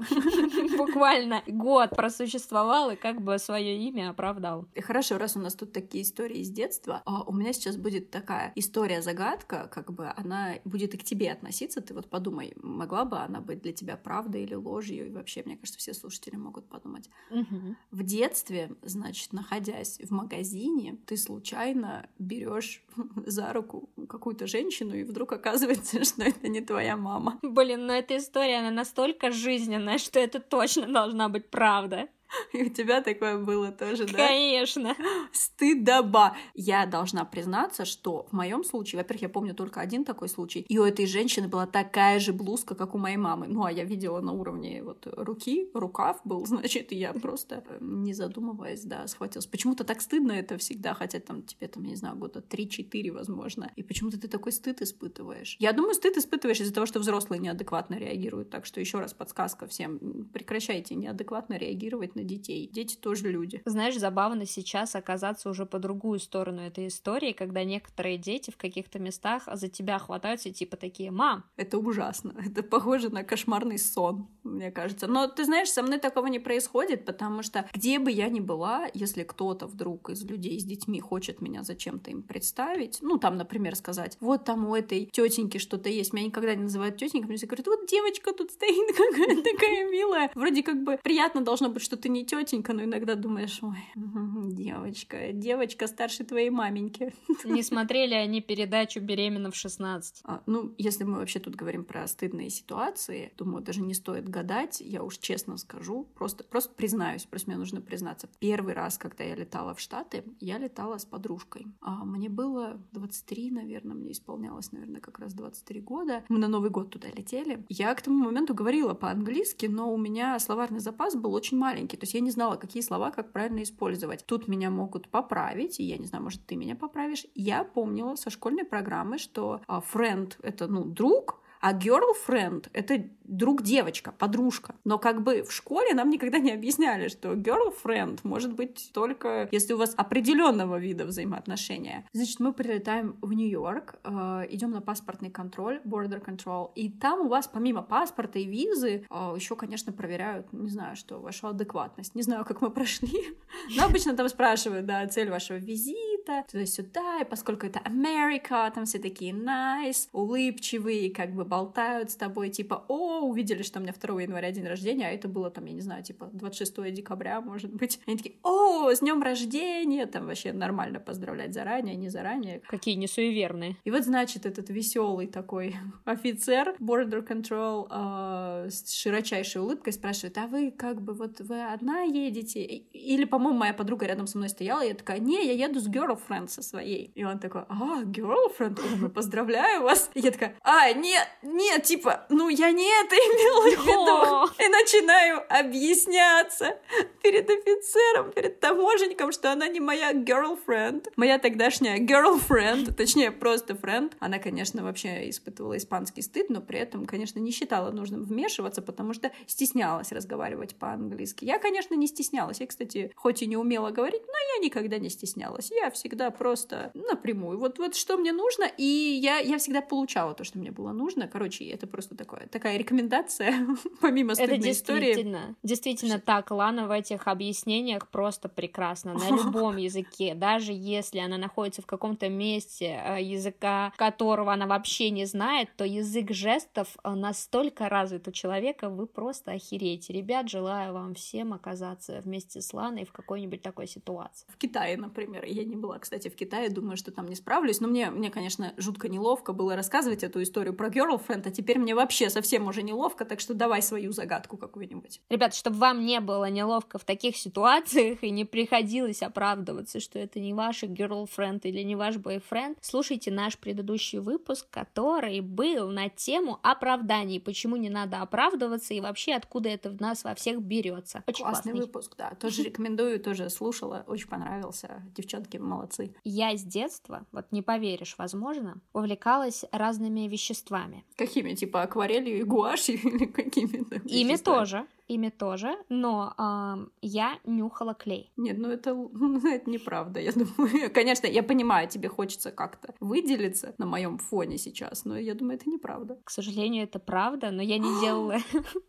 Буквально 0.78 1.44
год 1.48 1.92
просуществовал 1.92 2.92
и 2.92 2.96
как 2.96 3.22
бы 3.22 3.38
свое 3.38 3.78
имя 3.78 4.12
оправдал. 4.12 4.66
Хорошо, 4.80 5.18
раз 5.18 5.36
у 5.36 5.40
нас 5.40 5.56
тут 5.56 5.74
такие 5.74 6.04
истории 6.04 6.44
с 6.44 6.50
детства, 6.50 7.02
а 7.06 7.24
у 7.24 7.34
меня 7.34 7.54
сейчас 7.54 7.78
будет 7.78 8.10
такая 8.10 8.54
история-загадка, 8.62 9.68
как 9.72 9.92
бы 9.92 10.08
она 10.16 10.56
будет 10.64 10.94
и 10.94 10.98
к 10.98 11.04
тебе 11.04 11.32
относиться. 11.32 11.82
Ты 11.82 11.94
вот 11.94 12.10
подумай, 12.10 12.54
могла 12.56 13.06
бы 13.06 13.18
она 13.18 13.42
быть 13.42 13.62
для 13.62 13.74
тебя 13.74 13.98
правдой 13.98 14.44
или 14.44 14.56
ложью? 14.56 15.08
И 15.08 15.10
вообще, 15.10 15.44
мне 15.46 15.58
кажется, 15.58 15.80
все 15.80 15.94
слушатели 15.94 16.36
могут 16.36 16.70
подумать. 16.70 17.10
Угу. 17.30 17.76
В 17.92 18.04
детстве, 18.04 18.72
значит, 18.84 19.34
находясь 19.34 20.00
в 20.00 20.12
магазине, 20.12 20.98
ты 21.06 21.18
случайно 21.18 22.10
берешь 22.18 22.84
за 23.26 23.52
руку 23.54 23.90
какую-то 24.08 24.48
женщину, 24.48 24.96
и 24.96 25.04
вдруг 25.04 25.34
оказывается, 25.34 26.04
что 26.06 26.24
это 26.24 26.48
не 26.48 26.62
твоя 26.62 26.96
мама. 26.96 27.40
Блин, 27.42 27.86
но 27.86 27.94
эта 27.94 28.18
история, 28.18 28.60
она 28.60 28.72
настолько 28.72 29.32
жизненная, 29.32 29.98
что 29.98 30.20
это 30.20 30.40
точно 30.40 30.88
должна 30.92 31.30
быть 31.30 31.50
правда. 31.50 32.08
И 32.54 32.64
у 32.64 32.70
тебя 32.70 33.02
такое 33.02 33.38
было 33.38 33.72
тоже, 33.72 34.06
да? 34.06 34.28
Конечно. 34.28 34.96
Стыдоба. 35.32 36.36
Я 36.54 36.86
должна 36.86 37.26
признаться, 37.26 37.86
что 37.86 38.28
в 38.32 38.34
моем 38.34 38.64
случае, 38.64 39.02
во-первых, 39.02 39.22
я 39.22 39.30
помню 39.30 39.56
только 39.56 39.82
один 39.82 40.06
такой 40.06 40.30
случай, 40.30 40.66
и 40.68 40.78
у 40.78 40.84
этой 40.84 41.06
женщины 41.06 41.48
была 41.48 41.68
такая 41.68 42.20
же 42.20 42.34
блузка, 42.34 42.76
как 42.76 42.96
у 42.96 42.98
моей 42.98 43.18
мамы. 43.18 43.48
Ну, 43.48 43.64
а 43.64 43.72
я 43.72 43.84
видела 43.84 44.22
на 44.22 44.34
уровне 44.34 44.84
вот 44.84 45.08
руки, 45.12 45.70
рукав 45.74 46.22
был, 46.24 46.46
значит, 46.46 46.92
и 46.92 46.96
я 46.96 47.14
просто, 47.14 47.64
э, 47.68 47.78
не 47.82 48.14
задумываясь, 48.14 48.84
да, 48.84 49.08
схватилась. 49.08 49.48
Почему-то 49.48 49.84
так 49.84 50.02
стыдно 50.02 50.32
это 50.32 50.58
всегда, 50.58 50.94
хотя 50.94 51.20
там 51.20 51.44
тебе, 51.44 51.68
там, 51.68 51.84
я 51.84 51.92
не 51.92 51.96
знаю, 51.96 52.16
года 52.16 52.44
3-4, 52.48 53.12
возможно. 53.12 53.72
И 53.76 53.84
почему-то 53.84 54.20
ты 54.20 54.28
такой 54.28 54.52
стыд 54.52 54.82
испытываешь. 54.82 55.58
Я 55.60 55.74
думаю, 55.74 55.94
стыд 55.94 56.18
испытываешь 56.18 56.62
из-за 56.62 56.74
того, 56.74 56.86
что 56.86 57.00
взрослые 57.00 57.40
неадекватно 57.40 57.96
реагируют. 57.96 58.50
Так 58.50 58.66
что 58.66 58.80
еще 58.80 59.00
раз 59.00 59.14
подсказка 59.14 59.68
всем, 59.68 60.28
прекращайте 60.34 60.96
неадекватно 60.96 61.58
реагировать 61.58 62.16
на 62.16 62.21
на 62.22 62.28
детей. 62.28 62.70
Дети 62.72 62.96
тоже 62.96 63.30
люди. 63.30 63.62
Знаешь, 63.66 63.98
забавно 63.98 64.46
сейчас 64.46 64.96
оказаться 64.96 65.50
уже 65.50 65.66
по 65.66 65.80
другую 65.80 66.20
сторону 66.20 66.62
этой 66.62 66.88
истории, 66.88 67.34
когда 67.34 67.64
некоторые 67.64 68.18
дети 68.18 68.52
в 68.52 68.58
каких-то 68.58 69.00
местах 69.00 69.48
за 69.52 69.68
тебя 69.68 70.00
хватаются 70.00 70.50
и 70.50 70.54
типа 70.54 70.78
такие 70.78 71.12
«Мам!» 71.12 71.44
Это 71.58 71.78
ужасно. 71.78 72.34
Это 72.46 72.64
похоже 72.64 73.10
на 73.10 73.24
кошмарный 73.24 73.78
сон, 73.78 74.28
мне 74.44 74.72
кажется. 74.72 75.08
Но 75.08 75.28
ты 75.28 75.46
знаешь, 75.46 75.70
со 75.70 75.84
мной 75.84 76.00
такого 76.00 76.28
не 76.28 76.40
происходит, 76.40 77.06
потому 77.06 77.44
что 77.44 77.68
где 77.74 78.00
бы 78.00 78.12
я 78.12 78.30
ни 78.30 78.40
была, 78.40 78.88
если 78.94 79.24
кто-то 79.24 79.68
вдруг 79.68 80.10
из 80.10 80.24
людей 80.24 80.60
с 80.60 80.64
детьми 80.64 81.00
хочет 81.00 81.42
меня 81.42 81.64
зачем-то 81.64 82.12
им 82.12 82.24
представить, 82.24 83.00
ну, 83.02 83.18
там, 83.18 83.38
например, 83.38 83.76
сказать, 83.76 84.18
вот 84.20 84.46
там 84.46 84.68
у 84.68 84.76
этой 84.76 85.06
тетеньки 85.12 85.58
что-то 85.58 85.90
есть, 85.90 86.14
меня 86.14 86.28
никогда 86.28 86.56
не 86.56 86.64
называют 86.64 86.98
тетенькой, 86.98 87.30
мне 87.30 87.38
говорят, 87.38 87.68
вот 87.68 87.88
девочка 87.88 88.34
тут 88.34 88.52
стоит 88.52 88.96
какая 88.96 89.42
такая 89.42 89.90
милая. 89.90 90.32
Вроде 90.36 90.64
как 90.64 90.84
бы 90.84 91.00
приятно 91.02 91.42
должно 91.42 91.70
быть, 91.70 91.84
что 91.84 91.98
ты 91.98 92.10
не 92.14 92.26
тетенька, 92.26 92.74
но 92.74 92.84
иногда 92.84 93.16
думаешь, 93.16 93.60
ой, 93.62 93.78
девочка, 93.96 95.32
девочка 95.32 95.88
старше 95.88 96.24
твоей 96.24 96.50
маменьки. 96.50 97.14
Не 97.46 97.64
смотрели 97.64 98.14
они 98.14 98.42
передачу 98.42 99.00
«Беременна 99.00 99.52
в 99.52 99.56
16». 99.56 100.22
А, 100.24 100.42
ну, 100.46 100.74
если 100.78 101.04
мы 101.04 101.20
вообще 101.20 101.40
тут 101.40 101.56
говорим 101.56 101.84
про 101.84 102.08
стыдные 102.08 102.50
ситуации, 102.50 103.34
думаю, 103.38 103.64
даже 103.64 103.82
не 103.82 103.94
стоит 103.94 104.30
гадать, 104.30 104.82
я 104.82 105.04
уж 105.04 105.18
честно 105.18 105.58
скажу, 105.58 106.08
просто, 106.16 106.44
просто 106.44 106.74
признаюсь, 106.74 107.26
просто 107.26 107.50
мне 107.50 107.58
нужно 107.58 107.82
признаться. 107.82 108.30
Первый 108.40 108.74
раз, 108.74 108.98
когда 108.98 109.24
я 109.24 109.36
летала 109.36 109.74
в 109.74 109.80
Штаты, 109.80 110.24
я 110.40 110.58
летала 110.58 110.98
с 110.98 111.06
подружкой. 111.06 111.68
А 111.82 112.06
мне 112.06 112.30
было 112.30 112.80
23, 112.92 113.52
наверное, 113.52 113.96
мне 113.96 114.12
исполнялось, 114.12 114.72
наверное, 114.72 115.02
как 115.02 115.20
раз 115.20 115.34
23 115.34 115.82
года. 115.82 116.24
Мы 116.30 116.38
на 116.38 116.48
Новый 116.48 116.70
год 116.70 116.90
туда 116.90 117.08
летели. 117.10 117.64
Я 117.70 117.94
к 117.96 118.02
тому 118.02 118.26
моменту 118.26 118.54
говорила 118.54 118.94
по-английски, 118.94 119.66
но 119.66 119.94
у 119.94 119.98
меня 119.98 120.38
словарный 120.40 120.80
запас 120.80 121.16
был 121.16 121.34
очень 121.34 121.58
маленький. 121.58 121.98
То 122.02 122.06
есть 122.06 122.16
я 122.16 122.20
не 122.20 122.32
знала, 122.32 122.56
какие 122.56 122.82
слова 122.82 123.12
как 123.12 123.32
правильно 123.32 123.62
использовать. 123.62 124.26
Тут 124.26 124.48
меня 124.48 124.72
могут 124.72 125.08
поправить, 125.08 125.80
и 125.80 125.84
я 125.84 126.00
не 126.00 126.08
знаю, 126.08 126.24
может, 126.24 126.44
ты 126.48 126.56
меня 126.56 126.76
поправишь. 126.76 127.28
Я 127.36 127.64
помнила 127.64 128.16
со 128.16 128.32
школьной 128.32 128.66
программы, 128.66 129.20
что 129.20 129.62
а, 129.68 129.82
friend— 129.82 130.34
это, 130.42 130.68
ну, 130.68 130.84
друг, 130.84 131.44
А 131.62 131.74
girlfriend— 131.74 132.70
это 132.74 133.06
друг 133.32 133.62
девочка, 133.62 134.12
подружка. 134.12 134.76
Но 134.84 135.00
как 135.00 135.24
бы 135.24 135.44
в 135.44 135.52
школе 135.52 135.94
нам 135.94 136.10
никогда 136.10 136.40
не 136.40 136.52
объясняли, 136.52 137.08
что 137.08 137.34
girlfriend 137.34 138.20
может 138.24 138.54
быть 138.54 138.92
только 138.94 139.48
если 139.52 139.74
у 139.74 139.78
вас 139.78 139.94
определенного 139.96 140.78
вида 140.78 141.06
взаимоотношения. 141.06 142.06
Значит, 142.14 142.40
мы 142.40 142.52
прилетаем 142.52 143.16
в 143.22 143.32
Нью-Йорк, 143.32 143.96
э, 144.04 144.48
идем 144.50 144.72
на 144.72 144.82
паспортный 144.82 145.30
контроль, 145.30 145.80
border 145.86 146.24
control, 146.24 146.72
и 146.76 146.90
там 146.90 147.22
у 147.22 147.28
вас 147.30 147.48
помимо 147.48 147.82
паспорта 147.84 148.40
и 148.40 148.46
визы 148.46 149.06
э, 149.10 149.34
еще, 149.36 149.56
конечно, 149.56 149.94
проверяют, 149.94 150.52
не 150.52 150.70
знаю, 150.70 150.96
что, 150.96 151.20
вашу 151.20 151.48
адекватность. 151.48 152.16
Не 152.16 152.24
знаю, 152.24 152.44
как 152.44 152.62
мы 152.62 152.70
прошли, 152.70 153.38
но 153.78 153.86
обычно 153.86 154.16
там 154.16 154.28
спрашивают, 154.28 154.86
да, 154.86 155.08
цель 155.08 155.30
вашего 155.30 155.58
визита, 155.58 156.11
туда-сюда, 156.26 157.20
и 157.22 157.26
поскольку 157.26 157.66
это 157.66 157.80
Америка, 157.80 158.72
там 158.74 158.86
все 158.86 159.00
такие 159.00 159.34
nice, 159.34 160.08
улыбчивые, 160.12 161.14
как 161.14 161.34
бы 161.34 161.46
болтают 161.46 162.12
с 162.12 162.16
тобой, 162.16 162.50
типа, 162.50 162.86
о, 162.88 163.22
увидели, 163.22 163.64
что 163.64 163.80
у 163.80 163.82
меня 163.82 163.94
2 163.94 164.22
января 164.22 164.52
день 164.52 164.66
рождения, 164.66 165.08
а 165.08 165.12
это 165.12 165.28
было 165.28 165.50
там, 165.50 165.66
я 165.66 165.74
не 165.74 165.82
знаю, 165.82 166.04
типа 166.04 166.30
26 166.34 166.94
декабря, 166.94 167.42
может 167.42 167.74
быть. 167.74 168.00
Они 168.08 168.18
такие, 168.18 168.36
о, 168.44 168.92
с 168.92 169.00
днем 169.00 169.22
рождения, 169.22 170.06
там 170.06 170.26
вообще 170.26 170.54
нормально 170.54 171.00
поздравлять 171.00 171.54
заранее, 171.54 171.96
не 171.96 172.10
заранее. 172.10 172.62
Какие 172.68 172.96
не 172.96 173.08
суеверные. 173.08 173.78
И 173.84 173.92
вот, 173.92 174.04
значит, 174.04 174.46
этот 174.46 174.70
веселый 174.70 175.28
такой 175.28 175.76
офицер 176.06 176.76
Border 176.80 177.28
Control 177.28 177.88
э, 177.90 178.70
с 178.70 178.94
широчайшей 178.94 179.62
улыбкой 179.62 179.94
спрашивает, 179.94 180.38
а 180.38 180.48
вы 180.48 180.72
как 180.72 181.02
бы 181.02 181.14
вот 181.14 181.40
вы 181.40 181.64
одна 181.64 182.02
едете? 182.02 182.64
Или, 182.64 183.26
по-моему, 183.26 183.58
моя 183.58 183.74
подруга 183.74 184.06
рядом 184.06 184.28
со 184.28 184.38
мной 184.38 184.50
стояла, 184.50 184.84
и 184.84 184.90
я 184.90 184.96
такая, 184.96 185.20
не, 185.20 185.46
я 185.46 185.68
еду 185.68 185.80
с 185.80 185.88
girlfriend 186.12 186.50
со 186.50 186.62
своей. 186.62 187.12
И 187.16 187.24
он 187.24 187.40
такой, 187.40 187.64
а, 187.70 188.04
girlfriend? 188.04 188.80
Я 189.02 189.10
поздравляю 189.10 189.84
вас. 189.84 190.10
И 190.14 190.20
я 190.20 190.32
такая, 190.32 190.56
а, 190.62 190.92
нет, 190.92 191.28
нет, 191.42 191.84
типа, 191.84 192.26
ну 192.30 192.50
я 192.50 192.72
не 192.72 192.90
это 193.04 193.16
имела 193.16 193.62
в 193.62 194.48
виду. 194.48 194.64
И 194.64 194.68
начинаю 194.68 195.42
объясняться 195.50 196.78
перед 197.22 197.50
офицером, 197.50 198.32
перед 198.32 198.60
таможенником, 198.60 199.32
что 199.32 199.52
она 199.52 199.68
не 199.68 199.80
моя 199.80 200.14
girlfriend. 200.14 201.12
Моя 201.16 201.40
тогдашняя 201.40 202.00
girlfriend, 202.00 202.94
точнее, 202.94 203.32
просто 203.32 203.74
friend. 203.74 204.14
Она, 204.20 204.40
конечно, 204.40 204.84
вообще 204.84 205.30
испытывала 205.30 205.78
испанский 205.78 206.22
стыд, 206.22 206.50
но 206.50 206.62
при 206.62 206.80
этом, 206.80 207.06
конечно, 207.06 207.40
не 207.40 207.52
считала 207.52 207.92
нужным 207.92 208.24
вмешиваться, 208.24 208.82
потому 208.82 209.14
что 209.14 209.32
стеснялась 209.48 210.12
разговаривать 210.12 210.76
по-английски. 210.76 211.46
Я, 211.46 211.60
конечно, 211.60 211.96
не 211.96 212.08
стеснялась. 212.08 212.60
Я, 212.60 212.68
кстати, 212.68 213.12
хоть 213.16 213.42
и 213.42 213.48
не 213.48 213.58
умела 213.58 213.92
говорить, 213.92 214.24
но 214.28 214.34
я 214.56 214.64
никогда 214.64 214.98
не 214.98 215.10
стеснялась. 215.10 215.72
Я 215.72 215.92
всегда 216.02 216.32
просто 216.32 216.92
напрямую. 216.94 217.60
Вот, 217.60 217.78
вот 217.78 217.96
что 217.96 218.18
мне 218.18 218.34
нужно, 218.34 218.66
и 218.78 218.84
я, 218.84 219.38
я 219.38 219.60
всегда 219.60 219.82
получала 219.82 220.34
то, 220.34 220.44
что 220.44 220.58
мне 220.58 220.72
было 220.72 220.92
нужно. 220.92 221.28
Короче, 221.28 221.66
это 221.66 221.86
просто 221.86 222.16
такое, 222.16 222.48
такая 222.48 222.78
рекомендация, 222.78 223.54
помимо 224.02 224.34
стыдной 224.34 224.58
Это 224.58 224.66
действительно, 224.66 225.38
истории. 225.38 225.56
действительно 225.64 226.20
так. 226.20 226.50
Лана 226.50 226.88
в 226.88 226.92
этих 226.92 227.28
объяснениях 227.28 228.10
просто 228.10 228.50
прекрасно. 228.50 229.14
На 229.14 229.30
любом 229.44 229.78
языке, 229.78 230.34
даже 230.34 230.72
если 230.74 231.20
она 231.20 231.38
находится 231.38 231.84
в 231.84 231.86
каком-то 231.86 232.30
месте 232.30 233.00
э, 233.06 233.22
языка, 233.22 233.94
которого 233.96 234.52
она 234.52 234.66
вообще 234.66 235.12
не 235.12 235.26
знает, 235.26 235.70
то 235.78 235.86
язык 235.86 236.32
жестов 236.32 236.98
э, 237.04 237.14
настолько 237.14 237.90
развит 237.90 238.28
у 238.28 238.32
человека, 238.32 238.90
вы 238.90 239.06
просто 239.06 239.52
охереете. 239.52 240.14
Ребят, 240.14 240.50
желаю 240.50 240.94
вам 240.94 241.14
всем 241.14 241.54
оказаться 241.54 242.22
вместе 242.22 242.60
с 242.62 242.74
Ланой 242.74 243.06
в 243.06 243.12
какой-нибудь 243.12 243.62
такой 243.62 243.88
ситуации. 243.88 244.48
В 244.50 244.58
Китае, 244.58 244.98
например. 244.98 245.46
Я 245.46 245.64
не 245.64 245.76
была, 245.76 245.91
кстати, 246.00 246.30
в 246.30 246.36
Китае, 246.36 246.70
думаю, 246.70 246.98
что 246.98 247.12
там 247.12 247.28
не 247.28 247.36
справлюсь. 247.36 247.82
Но 247.82 247.88
мне, 247.88 248.10
мне 248.10 248.30
конечно, 248.30 248.74
жутко 248.78 249.10
неловко 249.10 249.54
было 249.54 249.76
рассказывать 249.76 250.24
эту 250.24 250.42
историю 250.42 250.74
про 250.74 250.90
girlfriend, 250.90 251.44
а 251.48 251.52
теперь 251.52 251.80
мне 251.80 251.96
вообще 251.96 252.30
совсем 252.30 252.68
уже 252.68 252.84
неловко, 252.84 253.26
так 253.26 253.40
что 253.40 253.54
давай 253.54 253.82
свою 253.82 254.12
загадку 254.12 254.58
какую-нибудь. 254.58 255.22
Ребят, 255.30 255.54
чтобы 255.54 255.78
вам 255.78 256.06
не 256.06 256.20
было 256.20 256.50
неловко 256.50 256.98
в 256.98 257.04
таких 257.04 257.38
ситуациях 257.38 258.24
и 258.24 258.30
не 258.30 258.46
приходилось 258.46 259.22
оправдываться, 259.22 260.00
что 260.00 260.20
это 260.20 260.40
не 260.40 260.54
ваш 260.54 260.84
girlfriend 260.84 261.62
или 261.64 261.82
не 261.82 261.96
ваш 261.96 262.18
бойфренд, 262.18 262.78
слушайте 262.82 263.32
наш 263.32 263.58
предыдущий 263.58 264.20
выпуск, 264.20 264.68
который 264.70 265.42
был 265.42 265.90
на 265.90 266.10
тему 266.10 266.60
оправданий, 266.64 267.40
почему 267.40 267.76
не 267.76 267.90
надо 267.90 268.22
оправдываться 268.22 268.94
и 268.94 269.02
вообще 269.02 269.34
откуда 269.34 269.70
это 269.70 269.90
в 269.90 270.00
нас 270.00 270.24
во 270.24 270.36
всех 270.36 270.62
берется. 270.62 271.24
Очень 271.28 271.44
классный, 271.44 271.72
классный 271.72 271.88
выпуск, 271.88 272.16
да. 272.18 272.36
Тоже 272.40 272.64
рекомендую, 272.64 273.20
тоже 273.20 273.50
слушала, 273.50 274.04
очень 274.08 274.28
понравился. 274.28 275.04
Девчонки 275.16 275.58
молодцы. 275.58 275.81
Я 276.24 276.56
с 276.56 276.64
детства, 276.64 277.26
вот 277.32 277.52
не 277.52 277.62
поверишь, 277.62 278.16
возможно, 278.18 278.80
увлекалась 278.94 279.66
разными 279.72 280.28
веществами. 280.28 281.04
Какими? 281.16 281.54
Типа 281.54 281.82
акварелью 281.82 282.40
и 282.40 282.44
гуашью 282.44 282.96
или 283.04 283.26
какими-то? 283.26 283.96
Ими 284.06 284.36
тоже 284.38 284.86
ими 285.14 285.30
тоже, 285.30 285.76
но 285.90 286.34
э, 286.38 286.86
я 287.02 287.40
нюхала 287.46 287.94
клей. 287.94 288.32
Нет, 288.38 288.58
ну 288.58 288.70
это, 288.70 288.94
ну, 289.14 289.38
это 289.38 289.70
неправда, 289.70 290.20
я 290.20 290.32
думаю. 290.32 290.92
Конечно, 290.94 291.28
я 291.28 291.44
понимаю, 291.44 291.88
тебе 291.88 292.10
хочется 292.10 292.52
как-то 292.52 292.94
выделиться 293.00 293.74
на 293.78 293.86
моем 293.86 294.18
фоне 294.18 294.58
сейчас, 294.58 295.06
но 295.06 295.18
я 295.18 295.34
думаю, 295.34 295.58
это 295.58 295.70
неправда. 295.70 296.20
К 296.24 296.30
сожалению, 296.30 296.84
это 296.84 297.00
правда, 297.00 297.52
но 297.52 297.62
я 297.62 297.78
не 297.78 298.00
делала... 298.02 298.38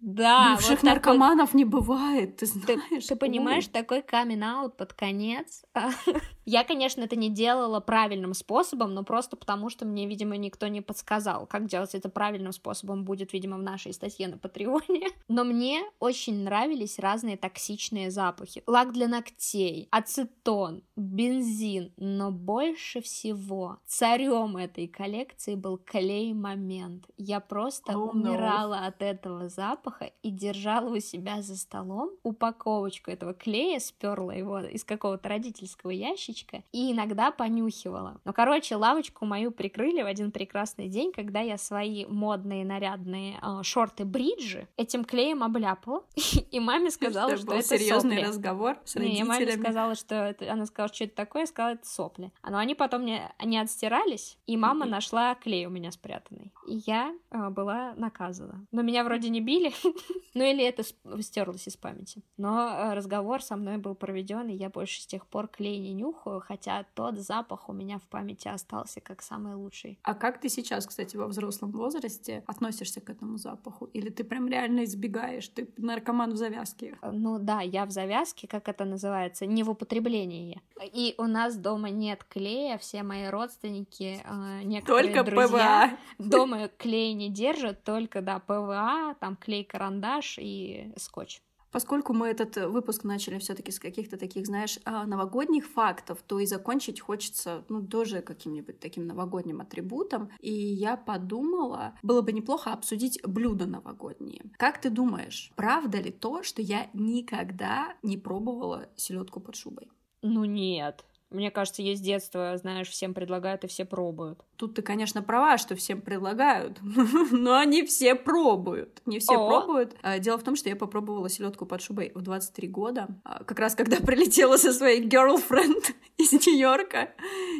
Да, 0.00 0.54
Бывших 0.56 0.82
наркоманов 0.82 1.54
не 1.54 1.64
бывает, 1.64 2.36
ты 2.36 2.46
знаешь. 2.46 3.06
Ты 3.06 3.16
понимаешь, 3.16 3.66
такой 3.66 4.02
камин-аут 4.02 4.76
под 4.76 4.92
конец. 4.92 5.64
Я, 6.44 6.64
конечно, 6.64 7.02
это 7.02 7.16
не 7.16 7.30
делала 7.30 7.80
правильным 7.80 8.34
способом, 8.34 8.94
но 8.94 9.04
просто 9.04 9.36
потому, 9.36 9.70
что 9.70 9.84
мне, 9.84 10.06
видимо, 10.06 10.36
никто 10.36 10.66
не 10.68 10.80
подсказал, 10.80 11.46
как 11.46 11.66
делать 11.66 11.94
это 11.94 12.08
правильным 12.08 12.52
способом, 12.52 13.04
будет, 13.04 13.32
видимо, 13.32 13.56
в 13.58 13.62
нашей 13.62 13.92
статье 13.92 14.28
на 14.28 14.38
Патреоне. 14.38 15.08
Но 15.28 15.44
мне 15.44 15.82
очень 16.00 16.11
нравились 16.42 16.98
разные 16.98 17.36
токсичные 17.36 18.10
запахи. 18.10 18.62
Лак 18.66 18.92
для 18.92 19.08
ногтей, 19.08 19.88
ацетон, 19.90 20.82
бензин, 20.96 21.92
но 21.96 22.30
больше 22.30 23.00
всего 23.00 23.78
царем 23.86 24.56
этой 24.56 24.88
коллекции 24.88 25.54
был 25.54 25.78
клей-момент. 25.78 27.06
Я 27.16 27.40
просто 27.40 27.92
oh, 27.92 28.10
умирала 28.10 28.74
no. 28.76 28.86
от 28.86 29.02
этого 29.02 29.48
запаха 29.48 30.12
и 30.22 30.30
держала 30.30 30.94
у 30.94 31.00
себя 31.00 31.42
за 31.42 31.56
столом 31.56 32.10
упаковочку 32.22 33.10
этого 33.10 33.34
клея, 33.34 33.78
сперла 33.78 34.34
его 34.34 34.60
из 34.60 34.84
какого-то 34.84 35.28
родительского 35.28 35.90
ящичка 35.90 36.62
и 36.72 36.92
иногда 36.92 37.30
понюхивала. 37.30 38.20
Ну, 38.24 38.32
короче, 38.32 38.76
лавочку 38.76 39.24
мою 39.24 39.50
прикрыли 39.50 40.02
в 40.02 40.06
один 40.06 40.30
прекрасный 40.30 40.88
день, 40.88 41.12
когда 41.12 41.40
я 41.40 41.58
свои 41.58 42.06
модные 42.06 42.64
нарядные 42.64 43.38
э, 43.42 43.62
шорты-бриджи 43.62 44.68
этим 44.76 45.04
клеем 45.04 45.42
обляпала 45.42 45.91
и 46.50 46.60
маме 46.60 46.90
сказала, 46.90 47.36
что 47.36 47.54
это 47.54 47.78
серьезный 47.78 48.24
разговор 48.24 48.78
с 48.84 48.96
родителями. 48.96 49.18
Не, 49.18 49.24
маме 49.24 49.52
сказала, 49.52 49.94
что 49.94 50.14
это... 50.14 50.52
Она 50.52 50.66
сказала, 50.66 50.92
что 50.92 51.04
это 51.04 51.14
такое, 51.14 51.46
сказала, 51.46 51.74
это 51.74 51.86
сопли. 51.86 52.32
Но 52.48 52.58
они 52.58 52.74
потом 52.74 53.04
не, 53.04 53.22
не 53.44 53.58
отстирались, 53.58 54.38
и 54.46 54.56
мама 54.56 54.86
нашла 54.86 55.34
клей 55.34 55.66
у 55.66 55.70
меня 55.70 55.90
спрятанный. 55.90 56.52
И 56.66 56.82
я 56.86 57.14
э, 57.30 57.50
была 57.50 57.94
наказана. 57.96 58.66
Но 58.70 58.82
меня 58.82 59.04
вроде 59.04 59.28
не 59.28 59.40
били, 59.40 59.72
ну 60.34 60.44
или 60.44 60.64
это 60.64 60.82
стерлось 61.20 61.66
из 61.66 61.76
памяти. 61.76 62.22
Но 62.36 62.68
э, 62.68 62.94
разговор 62.94 63.42
со 63.42 63.56
мной 63.56 63.78
был 63.78 63.94
проведен, 63.94 64.48
и 64.48 64.54
я 64.54 64.70
больше 64.70 65.00
с 65.00 65.06
тех 65.06 65.26
пор 65.26 65.48
клей 65.48 65.78
не 65.78 65.92
нюхаю, 65.92 66.40
хотя 66.40 66.84
тот 66.94 67.18
запах 67.18 67.68
у 67.68 67.72
меня 67.72 67.98
в 67.98 68.02
памяти 68.02 68.48
остался 68.48 69.00
как 69.00 69.22
самый 69.22 69.54
лучший. 69.54 69.98
А 70.02 70.14
как 70.14 70.40
ты 70.40 70.48
сейчас, 70.48 70.86
кстати, 70.86 71.16
во 71.16 71.26
взрослом 71.26 71.72
возрасте 71.72 72.44
относишься 72.46 73.00
к 73.00 73.10
этому 73.10 73.36
запаху? 73.36 73.86
Или 73.86 74.10
ты 74.10 74.24
прям 74.24 74.48
реально 74.48 74.84
избегаешь? 74.84 75.48
Ты 75.48 75.68
наркоман 75.82 76.32
в 76.32 76.36
завязке. 76.36 76.96
Ну 77.02 77.38
да, 77.38 77.60
я 77.60 77.84
в 77.86 77.90
завязке, 77.90 78.46
как 78.46 78.68
это 78.68 78.84
называется, 78.84 79.46
не 79.46 79.62
в 79.62 79.70
употреблении. 79.70 80.60
И 80.80 81.14
у 81.18 81.24
нас 81.24 81.56
дома 81.56 81.90
нет 81.90 82.24
клея, 82.24 82.78
все 82.78 83.02
мои 83.02 83.26
родственники, 83.28 84.22
э, 84.24 84.62
некоторые 84.64 85.12
только 85.14 85.24
друзья 85.30 85.98
ПВА. 86.18 86.28
дома 86.28 86.68
клей 86.68 87.12
не 87.12 87.28
держат, 87.28 87.84
только, 87.84 88.20
да, 88.22 88.38
ПВА, 88.38 89.14
там 89.20 89.36
клей-карандаш 89.36 90.38
и 90.38 90.92
скотч. 90.96 91.40
Поскольку 91.72 92.12
мы 92.12 92.28
этот 92.28 92.56
э, 92.56 92.68
выпуск 92.68 93.04
начали 93.04 93.38
все-таки 93.38 93.72
с 93.72 93.80
каких-то 93.80 94.16
таких, 94.16 94.46
знаешь, 94.46 94.78
а, 94.84 95.06
новогодних 95.06 95.66
фактов, 95.66 96.22
то 96.26 96.38
и 96.38 96.46
закончить 96.46 97.00
хочется, 97.00 97.64
ну, 97.68 97.84
тоже 97.84 98.20
каким-нибудь 98.20 98.78
таким 98.78 99.06
новогодним 99.06 99.60
атрибутом. 99.60 100.30
И 100.40 100.52
я 100.52 100.96
подумала, 100.96 101.94
было 102.02 102.20
бы 102.20 102.32
неплохо 102.32 102.72
обсудить 102.72 103.20
блюда 103.26 103.66
новогодние. 103.66 104.42
Как 104.58 104.80
ты 104.80 104.90
думаешь, 104.90 105.50
правда 105.56 105.98
ли 105.98 106.10
то, 106.10 106.42
что 106.42 106.60
я 106.62 106.88
никогда 106.92 107.94
не 108.02 108.18
пробовала 108.18 108.88
селедку 108.96 109.40
под 109.40 109.56
шубой? 109.56 109.90
Ну 110.20 110.44
нет. 110.44 111.04
Мне 111.32 111.50
кажется, 111.50 111.82
есть 111.82 112.02
детство, 112.02 112.56
знаешь, 112.56 112.88
всем 112.88 113.14
предлагают 113.14 113.64
и 113.64 113.66
все 113.66 113.84
пробуют. 113.84 114.38
Тут 114.56 114.74
ты, 114.74 114.82
конечно, 114.82 115.22
права, 115.22 115.58
что 115.58 115.74
всем 115.76 116.00
предлагают, 116.00 116.78
но 117.30 117.56
они 117.56 117.84
все 117.84 118.14
пробуют. 118.14 119.02
Не 119.06 119.18
все 119.18 119.34
О. 119.34 119.48
пробуют. 119.48 119.96
А, 120.02 120.18
дело 120.18 120.38
в 120.38 120.42
том, 120.42 120.56
что 120.56 120.68
я 120.68 120.76
попробовала 120.76 121.28
селедку 121.28 121.66
под 121.66 121.80
шубой 121.80 122.12
в 122.14 122.22
23 122.22 122.68
года, 122.68 123.08
а, 123.24 123.44
как 123.44 123.58
раз 123.58 123.74
когда 123.74 123.96
прилетела 124.00 124.56
со 124.56 124.72
своей 124.72 125.06
girlfriend 125.06 125.94
из 126.18 126.32
Нью-Йорка. 126.32 127.14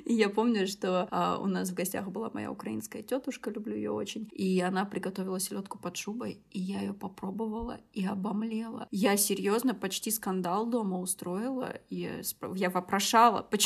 И 0.04 0.14
я 0.14 0.28
помню, 0.28 0.66
что 0.66 1.08
а, 1.10 1.38
у 1.38 1.46
нас 1.46 1.70
в 1.70 1.74
гостях 1.74 2.08
была 2.08 2.30
моя 2.32 2.50
украинская 2.50 3.02
тетушка, 3.02 3.50
люблю 3.50 3.74
ее 3.74 3.90
очень, 3.90 4.28
и 4.32 4.60
она 4.60 4.84
приготовила 4.84 5.40
селедку 5.40 5.78
под 5.78 5.96
шубой, 5.96 6.40
и 6.50 6.58
я 6.58 6.80
ее 6.80 6.92
попробовала 6.92 7.78
и 7.92 8.04
обомлела. 8.06 8.88
Я 8.90 9.16
серьезно 9.16 9.74
почти 9.74 10.10
скандал 10.10 10.66
дома 10.66 10.98
устроила. 10.98 11.74
И 11.90 12.22
я 12.54 12.70
вопрошала, 12.70 13.42
почему 13.42 13.61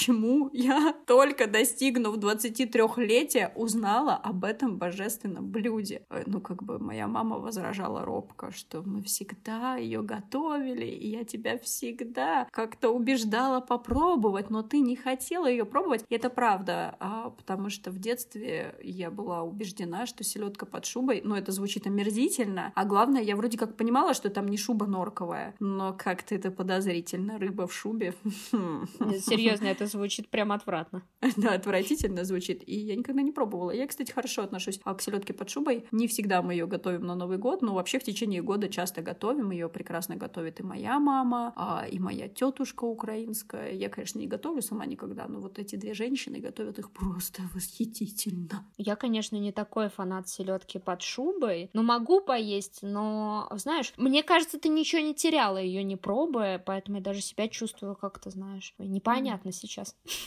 я 0.53 0.94
только 1.07 1.47
достигнув 1.47 2.16
23-летия 2.18 3.53
узнала 3.55 4.14
об 4.14 4.44
этом 4.44 4.78
божественном 4.78 5.49
блюде. 5.51 6.03
Э, 6.11 6.22
ну, 6.26 6.40
как 6.40 6.62
бы 6.62 6.78
моя 6.78 7.07
мама 7.07 7.38
возражала 7.38 8.05
робко, 8.05 8.53
что 8.53 8.82
мы 8.82 9.03
всегда 9.03 9.76
ее 9.76 10.03
готовили, 10.03 10.86
и 10.86 11.09
я 11.09 11.24
тебя 11.24 11.59
всегда 11.59 12.47
как-то 12.51 12.90
убеждала 12.90 13.61
попробовать, 13.61 14.51
но 14.51 14.62
ты 14.62 14.80
не 14.80 14.97
хотела 14.97 15.47
ее 15.47 15.64
пробовать. 15.64 16.05
И 16.09 16.14
это 16.14 16.30
правда, 16.30 16.97
а, 17.01 17.30
потому 17.30 17.70
что 17.70 17.90
в 17.90 17.99
детстве 17.99 18.74
я 18.82 19.11
была 19.11 19.42
убеждена, 19.42 20.07
что 20.07 20.24
селедка 20.24 20.66
под 20.66 20.84
шубой, 20.84 21.20
ну, 21.24 21.34
это 21.34 21.53
звучит 21.53 21.86
омерзительно, 21.86 22.72
а 22.74 22.84
главное, 22.84 23.22
я 23.22 23.36
вроде 23.36 23.59
как 23.59 23.76
понимала, 23.76 24.14
что 24.14 24.30
там 24.30 24.49
не 24.49 24.57
шуба 24.57 24.86
норковая, 24.86 25.55
но 25.61 25.92
как-то 25.92 26.34
это 26.34 26.51
подозрительно, 26.51 27.38
рыба 27.38 27.66
в 27.66 27.72
шубе. 27.72 28.14
Серьезно, 28.53 29.66
это 29.66 29.86
звучит 29.87 30.28
прям 30.28 30.53
отвратно. 30.53 31.03
Да, 31.37 31.55
отвратительно 31.55 32.24
звучит, 32.24 32.62
и 32.66 32.76
я 32.76 32.97
никогда 32.97 33.22
не 33.22 33.32
пробовала. 33.32 33.70
Я, 33.70 33.87
кстати, 33.87 34.11
хорошо 34.11 34.43
отношусь 34.43 34.78
к 34.78 35.01
селедке 35.01 35.32
под 35.34 35.51
шубой. 35.51 35.87
Не 35.93 36.09
всегда 36.09 36.43
мы 36.43 36.55
ее 36.55 36.66
готовим 36.66 37.07
на 37.07 37.14
Новый 37.14 37.39
год, 37.39 37.62
но 37.62 37.74
вообще 37.74 37.99
в 37.99 38.05
течение 38.05 38.43
года 38.43 38.68
часто 38.68 39.03
готовим. 39.03 39.51
Ее 39.51 39.68
прекрасно 39.68 40.16
готовит 40.16 40.61
и 40.61 40.62
моя 40.62 40.99
мама, 40.99 41.53
а, 41.57 41.87
и 41.87 41.99
моя 41.99 42.28
тетушка 42.28 42.84
украинская. 42.84 43.72
Я, 43.72 43.89
конечно, 43.89 44.18
не 44.18 44.26
готовлю 44.26 44.62
сама 44.62 44.87
никогда, 44.87 45.26
но 45.28 45.41
вот 45.41 45.59
эти 45.59 45.76
две 45.76 45.95
женщины 45.95 46.39
готовят 46.39 46.78
их 46.78 46.91
просто 46.91 47.43
восхитительно. 47.55 48.66
Я, 48.76 48.97
конечно, 48.97 49.37
не 49.37 49.53
такой 49.53 49.89
фанат 49.89 50.28
селедки 50.28 50.78
под 50.78 51.03
шубой, 51.03 51.70
но 51.72 51.82
могу 51.82 52.20
поесть, 52.20 52.78
но, 52.82 53.49
знаешь, 53.53 53.93
мне 53.97 54.22
кажется, 54.22 54.59
ты 54.59 54.68
ничего 54.68 55.03
не 55.03 55.14
теряла 55.14 55.59
ее 55.59 55.82
не 55.82 55.97
пробуя, 55.97 56.59
поэтому 56.59 56.99
я 56.99 57.03
даже 57.03 57.20
себя 57.20 57.49
чувствую 57.49 57.95
как-то, 57.97 58.30
знаешь, 58.30 58.74
непонятно 58.78 59.49
mm. 59.49 59.53
сейчас. 59.53 59.76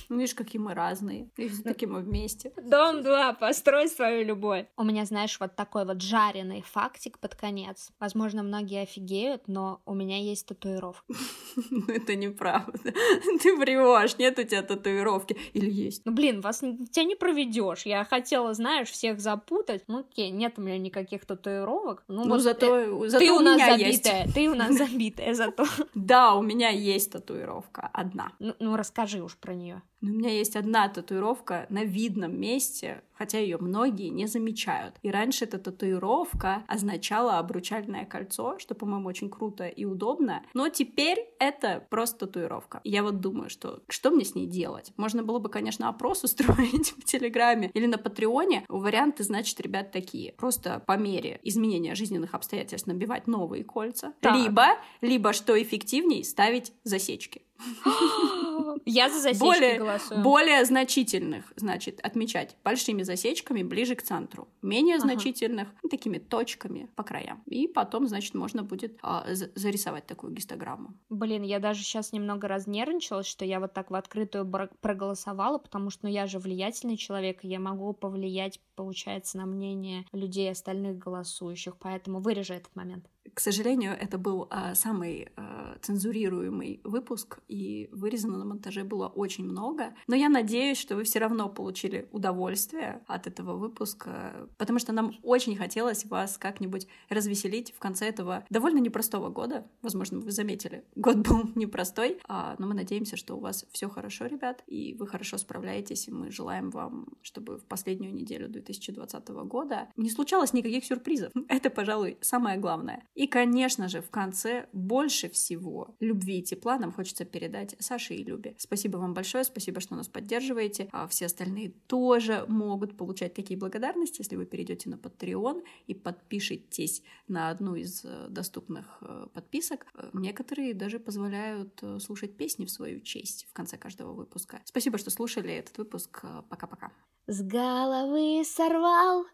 Ну, 0.10 0.18
видишь, 0.18 0.36
какие 0.36 0.62
мы 0.62 0.74
разные, 0.74 1.30
и 1.38 1.47
все-таки 1.47 1.86
мы 1.86 2.02
вместе. 2.02 2.52
Дом 2.58 3.02
2, 3.02 3.34
построй 3.34 3.88
свою 3.88 4.26
любовь. 4.26 4.66
У 4.78 4.84
меня, 4.84 5.06
знаешь, 5.06 5.39
вот 5.39 5.56
такой 5.56 5.86
вот 5.86 6.02
жареный 6.02 6.62
фактик 6.62 7.20
под 7.20 7.36
конец. 7.36 7.91
Возможно, 8.00 8.43
многие 8.43 8.84
офигеют, 8.84 9.47
но 9.47 9.82
у 9.86 9.93
меня 9.93 10.18
есть 10.18 10.47
татуировка. 10.47 11.14
Ну, 11.72 11.84
это 11.88 12.16
неправда. 12.16 12.80
Ты 13.41 13.56
врешь, 13.56 14.18
нет 14.18 14.39
у 14.39 14.43
тебя 14.43 14.64
татуировки. 14.64 15.38
Или 15.54 15.70
есть? 15.70 16.06
Ну, 16.06 16.12
блин, 16.12 16.41
вас 16.41 16.60
тебя 16.60 17.04
не 17.04 17.16
проведешь. 17.16 17.86
Я 17.86 18.06
хотела, 18.06 18.54
знаешь, 18.54 18.89
всех 18.89 19.20
запутать. 19.20 19.84
Ну, 19.88 20.00
окей, 20.00 20.32
нет 20.32 20.54
у 20.58 20.62
меня 20.62 20.78
никаких 20.78 21.26
татуировок. 21.26 22.04
Ну, 22.08 22.24
ну 22.26 22.30
вот 22.32 22.41
зато, 22.41 22.78
э, 22.78 23.10
зато 23.10 23.26
ты 23.26 23.32
у, 23.32 23.39
нас 23.39 23.60
забитая. 23.60 24.24
есть. 24.24 24.34
Ты 24.34 24.50
у 24.50 24.56
нас 24.56 24.78
забитая 24.78 25.34
зато. 25.34 25.66
Да, 25.93 26.36
у 26.36 26.41
меня 26.41 26.70
есть 26.70 27.12
татуировка. 27.12 27.89
Одна. 27.93 28.32
Ну, 28.39 28.56
ну 28.60 28.76
расскажи 28.76 29.22
уж 29.30 29.38
про 29.38 29.53
нее. 29.53 29.82
Но 30.01 30.11
у 30.11 30.13
меня 30.13 30.30
есть 30.30 30.55
одна 30.55 30.88
татуировка 30.88 31.65
на 31.69 31.84
видном 31.84 32.39
месте, 32.39 33.03
хотя 33.13 33.38
ее 33.39 33.57
многие 33.57 34.09
не 34.09 34.27
замечают. 34.27 34.95
И 35.01 35.11
раньше 35.11 35.45
эта 35.45 35.59
татуировка 35.59 36.63
означала 36.67 37.38
обручальное 37.38 38.05
кольцо, 38.05 38.57
что, 38.59 38.75
по-моему, 38.75 39.09
очень 39.09 39.30
круто 39.30 39.67
и 39.67 39.86
удобно. 39.86 40.43
Но 40.53 40.69
теперь 40.69 41.27
это 41.39 41.86
просто 41.89 42.27
татуировка. 42.27 42.80
И 42.84 42.91
я 42.91 43.03
вот 43.03 43.19
думаю, 43.19 43.49
что 43.49 43.84
что 43.89 44.09
мне 44.09 44.23
с 44.23 44.36
ней 44.36 44.47
делать? 44.47 44.93
Можно 44.95 45.23
было 45.23 45.39
бы, 45.39 45.49
конечно, 45.49 45.89
опрос 45.89 46.23
устроить 46.23 46.91
в 46.91 47.03
Телеграме 47.03 47.69
или 47.73 47.86
на 47.86 47.97
Патреоне. 47.97 48.65
Варианты, 48.69 49.23
значит, 49.23 49.59
ребят, 49.59 49.91
такие. 49.91 50.34
Просто 50.34 50.82
по 50.86 50.97
мере 50.97 51.39
изменения 51.43 51.95
жизненных 51.95 52.34
обстоятельств 52.34 52.88
набивать 52.88 53.27
новые 53.27 53.63
кольца. 53.63 54.13
Так. 54.21 54.36
Либо, 54.36 54.65
либо, 55.01 55.34
что 55.34 55.61
эффективней, 55.61 56.23
ставить 56.23 56.71
засечки. 56.84 57.43
Я 58.86 59.10
за 59.10 59.20
засечки 59.20 59.39
более, 59.39 59.78
голосую. 59.78 60.22
Более 60.22 60.66
значительных, 60.66 61.51
значит, 61.55 61.99
отмечать 62.01 62.55
большими 62.64 63.03
засечками 63.03 63.64
ближе 63.64 63.95
к 63.95 64.01
центру. 64.01 64.47
Менее 64.62 64.95
ага. 64.95 65.05
значительных 65.05 65.68
ну, 65.84 65.89
такими 65.89 66.18
точками 66.18 66.89
по 66.95 67.03
краям. 67.03 67.43
И 67.45 67.68
потом, 67.68 68.07
значит, 68.07 68.34
можно 68.34 68.64
будет 68.64 68.97
а, 69.01 69.26
зарисовать 69.55 70.05
такую 70.05 70.34
гистограмму. 70.34 70.93
Блин, 71.10 71.43
я 71.43 71.60
даже 71.60 71.84
сейчас 71.84 72.14
немного 72.14 72.47
разнервничалась, 72.47 73.28
что 73.28 73.45
я 73.45 73.60
вот 73.60 73.74
так 73.74 73.91
в 73.91 73.95
открытую 73.95 74.49
проголосовала, 74.82 75.57
потому 75.57 75.89
что 75.89 76.05
ну, 76.05 76.12
я 76.12 76.28
же 76.28 76.39
влиятельный 76.39 76.97
человек, 76.97 77.43
и 77.43 77.47
я 77.47 77.60
могу 77.60 77.93
повлиять, 77.93 78.60
получается, 78.76 79.38
на 79.38 79.45
мнение 79.45 80.05
людей 80.14 80.49
остальных 80.51 80.97
голосующих, 80.97 81.76
поэтому 81.78 82.20
вырежу 82.20 82.53
этот 82.53 82.76
момент. 82.76 83.05
К 83.34 83.39
сожалению, 83.39 83.93
это 83.99 84.17
был 84.17 84.47
а, 84.49 84.75
самый 84.75 85.30
а, 85.36 85.77
цензурируемый 85.82 86.82
выпуск, 86.84 87.39
и 87.47 87.89
вырезано 87.91 88.38
на 88.38 88.45
монтаже 88.45 88.84
было 88.84 89.07
очень 89.07 89.45
много. 89.45 89.93
Но 90.07 90.15
я 90.15 90.30
надеюсь, 90.30 90.77
что 90.77 90.95
вы 90.95 91.03
все 91.03 91.19
равно 91.19 91.49
получили 91.49 92.07
удовольствие 92.11 93.01
от 93.07 93.27
этого 93.27 93.55
выпуска, 93.57 94.49
потому 94.57 94.80
что 94.80 94.93
нам 94.93 95.13
очень 95.23 95.55
хотелось 95.55 96.05
вас 96.05 96.38
как-нибудь 96.38 96.88
развеселить 97.09 97.73
в 97.73 97.80
конце 97.80 98.07
этого 98.07 98.45
довольно 98.49 98.80
непростого 98.80 99.30
года. 99.30 99.67
Возможно, 99.82 100.19
вы 100.19 100.32
заметили, 100.32 100.84
год 100.95 101.17
был 101.17 101.49
непростой, 101.55 102.19
а, 102.27 102.55
но 102.59 102.67
мы 102.67 102.73
надеемся, 102.73 103.17
что 103.17 103.36
у 103.36 103.39
вас 103.39 103.65
все 103.71 103.89
хорошо, 103.89 104.25
ребят, 104.25 104.63
и 104.67 104.95
вы 104.99 105.07
хорошо 105.07 105.38
справляетесь, 105.38 106.07
и 106.07 106.11
мы 106.11 106.32
желаем 106.32 106.69
вам, 106.69 107.07
чтобы 107.21 107.57
в 107.57 107.65
последнюю 107.65 108.13
неделю 108.13 108.49
2020 108.49 109.27
года 109.30 109.89
не 109.97 110.09
случалось 110.09 110.53
никаких 110.53 110.86
сюрпризов. 110.86 111.32
Это, 111.47 111.69
пожалуй, 111.69 112.17
самое 112.21 112.57
главное. 112.57 113.07
И, 113.20 113.28
конечно 113.28 113.89
же, 113.89 114.01
в 114.01 114.09
конце 114.09 114.70
больше 114.72 115.28
всего 115.28 115.93
любви 115.99 116.39
и 116.39 116.41
тепла 116.41 116.80
нам 116.80 116.93
хочется 116.93 117.26
передать 117.26 117.76
Саше 117.78 118.13
и 118.13 118.24
Любе. 118.24 118.55
Спасибо 118.57 118.95
вам 118.95 119.13
большое, 119.13 119.43
спасибо, 119.43 119.82
что 119.82 119.95
нас 119.95 120.07
поддерживаете. 120.07 120.88
А 120.93 121.05
все 121.05 121.26
остальные 121.26 121.72
тоже 121.88 122.45
могут 122.47 122.95
получать 122.95 123.34
такие 123.34 123.59
благодарности, 123.59 124.22
если 124.22 124.38
вы 124.38 124.45
перейдете 124.45 124.89
на 124.89 124.95
Patreon 124.95 125.65
и 125.88 125.93
подпишетесь 125.93 127.03
на 127.28 127.49
одну 127.49 127.76
из 127.76 128.05
э, 128.05 128.28
доступных 128.30 128.99
э, 129.01 129.28
подписок. 129.34 129.86
Э, 129.95 130.11
некоторые 130.13 130.74
даже 130.74 130.97
позволяют 130.97 131.84
слушать 131.99 132.38
песни 132.38 132.63
в 132.63 132.72
свою 132.72 133.01
честь 133.01 133.47
в 133.49 133.53
конце 133.53 133.76
каждого 133.78 134.13
выпуска. 134.13 134.61
Спасибо, 134.63 134.97
что 134.97 135.09
слушали 135.09 135.53
этот 135.53 135.78
выпуск. 135.78 136.24
Пока-пока. 136.49 136.93
С 137.28 137.41
головы 137.41 138.45
сорвал 138.45 139.26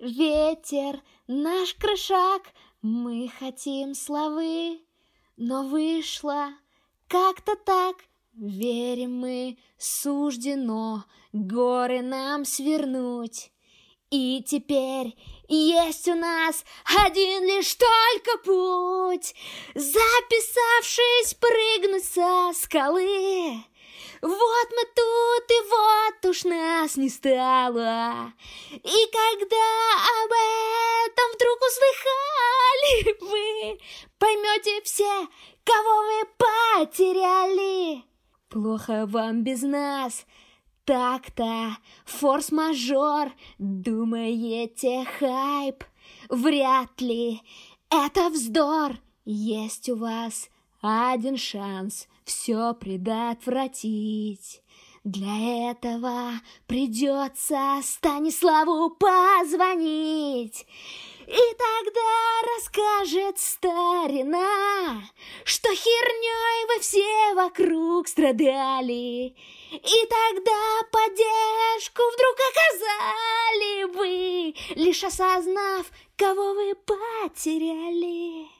ветер 0.00 1.02
наш 1.26 1.74
крышак, 1.74 2.42
мы 2.82 3.30
хотим 3.38 3.94
славы, 3.94 4.80
но 5.36 5.64
вышло 5.64 6.48
как-то 7.08 7.54
так. 7.56 7.96
Верим 8.32 9.18
мы, 9.18 9.58
суждено 9.76 11.04
горы 11.32 12.00
нам 12.00 12.44
свернуть. 12.44 13.52
И 14.10 14.42
теперь 14.44 15.16
есть 15.48 16.08
у 16.08 16.14
нас 16.14 16.64
один 17.06 17.44
лишь 17.44 17.74
только 17.74 18.38
путь, 18.44 19.34
Записавшись 19.74 21.34
прыгнуть 21.34 22.04
со 22.04 22.52
скалы. 22.54 23.62
Вот 24.22 24.68
мы 24.70 24.84
тут, 24.94 25.50
и 25.50 25.60
вот 25.70 26.30
уж 26.30 26.44
нас 26.44 26.96
не 26.96 27.08
стало. 27.08 28.32
И 28.70 28.98
когда 29.18 29.66
об 30.20 30.32
этом 31.06 31.26
вдруг 31.34 31.58
услыхали 31.68 33.16
вы, 33.30 33.80
поймете 34.18 34.82
все, 34.82 35.26
кого 35.64 36.02
вы 36.02 36.26
потеряли. 36.36 38.04
Плохо 38.50 39.06
вам 39.06 39.42
без 39.42 39.62
нас, 39.62 40.26
так-то, 40.84 41.78
форс-мажор, 42.04 43.32
думаете 43.58 45.06
хайп? 45.18 45.84
Вряд 46.28 47.00
ли, 47.00 47.40
это 47.88 48.28
вздор, 48.28 48.98
есть 49.24 49.88
у 49.88 49.96
вас 49.96 50.50
один 50.82 51.36
шанс 51.38 52.06
все 52.30 52.74
предотвратить. 52.74 54.62
Для 55.02 55.70
этого 55.70 56.32
придется 56.68 57.80
Станиславу 57.82 58.90
позвонить. 58.90 60.66
И 61.26 61.56
тогда 61.58 62.42
расскажет 62.54 63.38
старина, 63.38 65.02
что 65.44 65.74
херней 65.74 66.66
вы 66.68 66.80
все 66.80 67.34
вокруг 67.34 68.06
страдали. 68.08 69.34
И 69.72 70.06
тогда 70.08 70.82
поддержку 70.92 72.02
вдруг 72.14 72.36
оказали 72.50 73.84
вы, 73.94 74.54
лишь 74.76 75.02
осознав, 75.02 75.86
кого 76.16 76.54
вы 76.54 76.74
потеряли. 76.74 78.59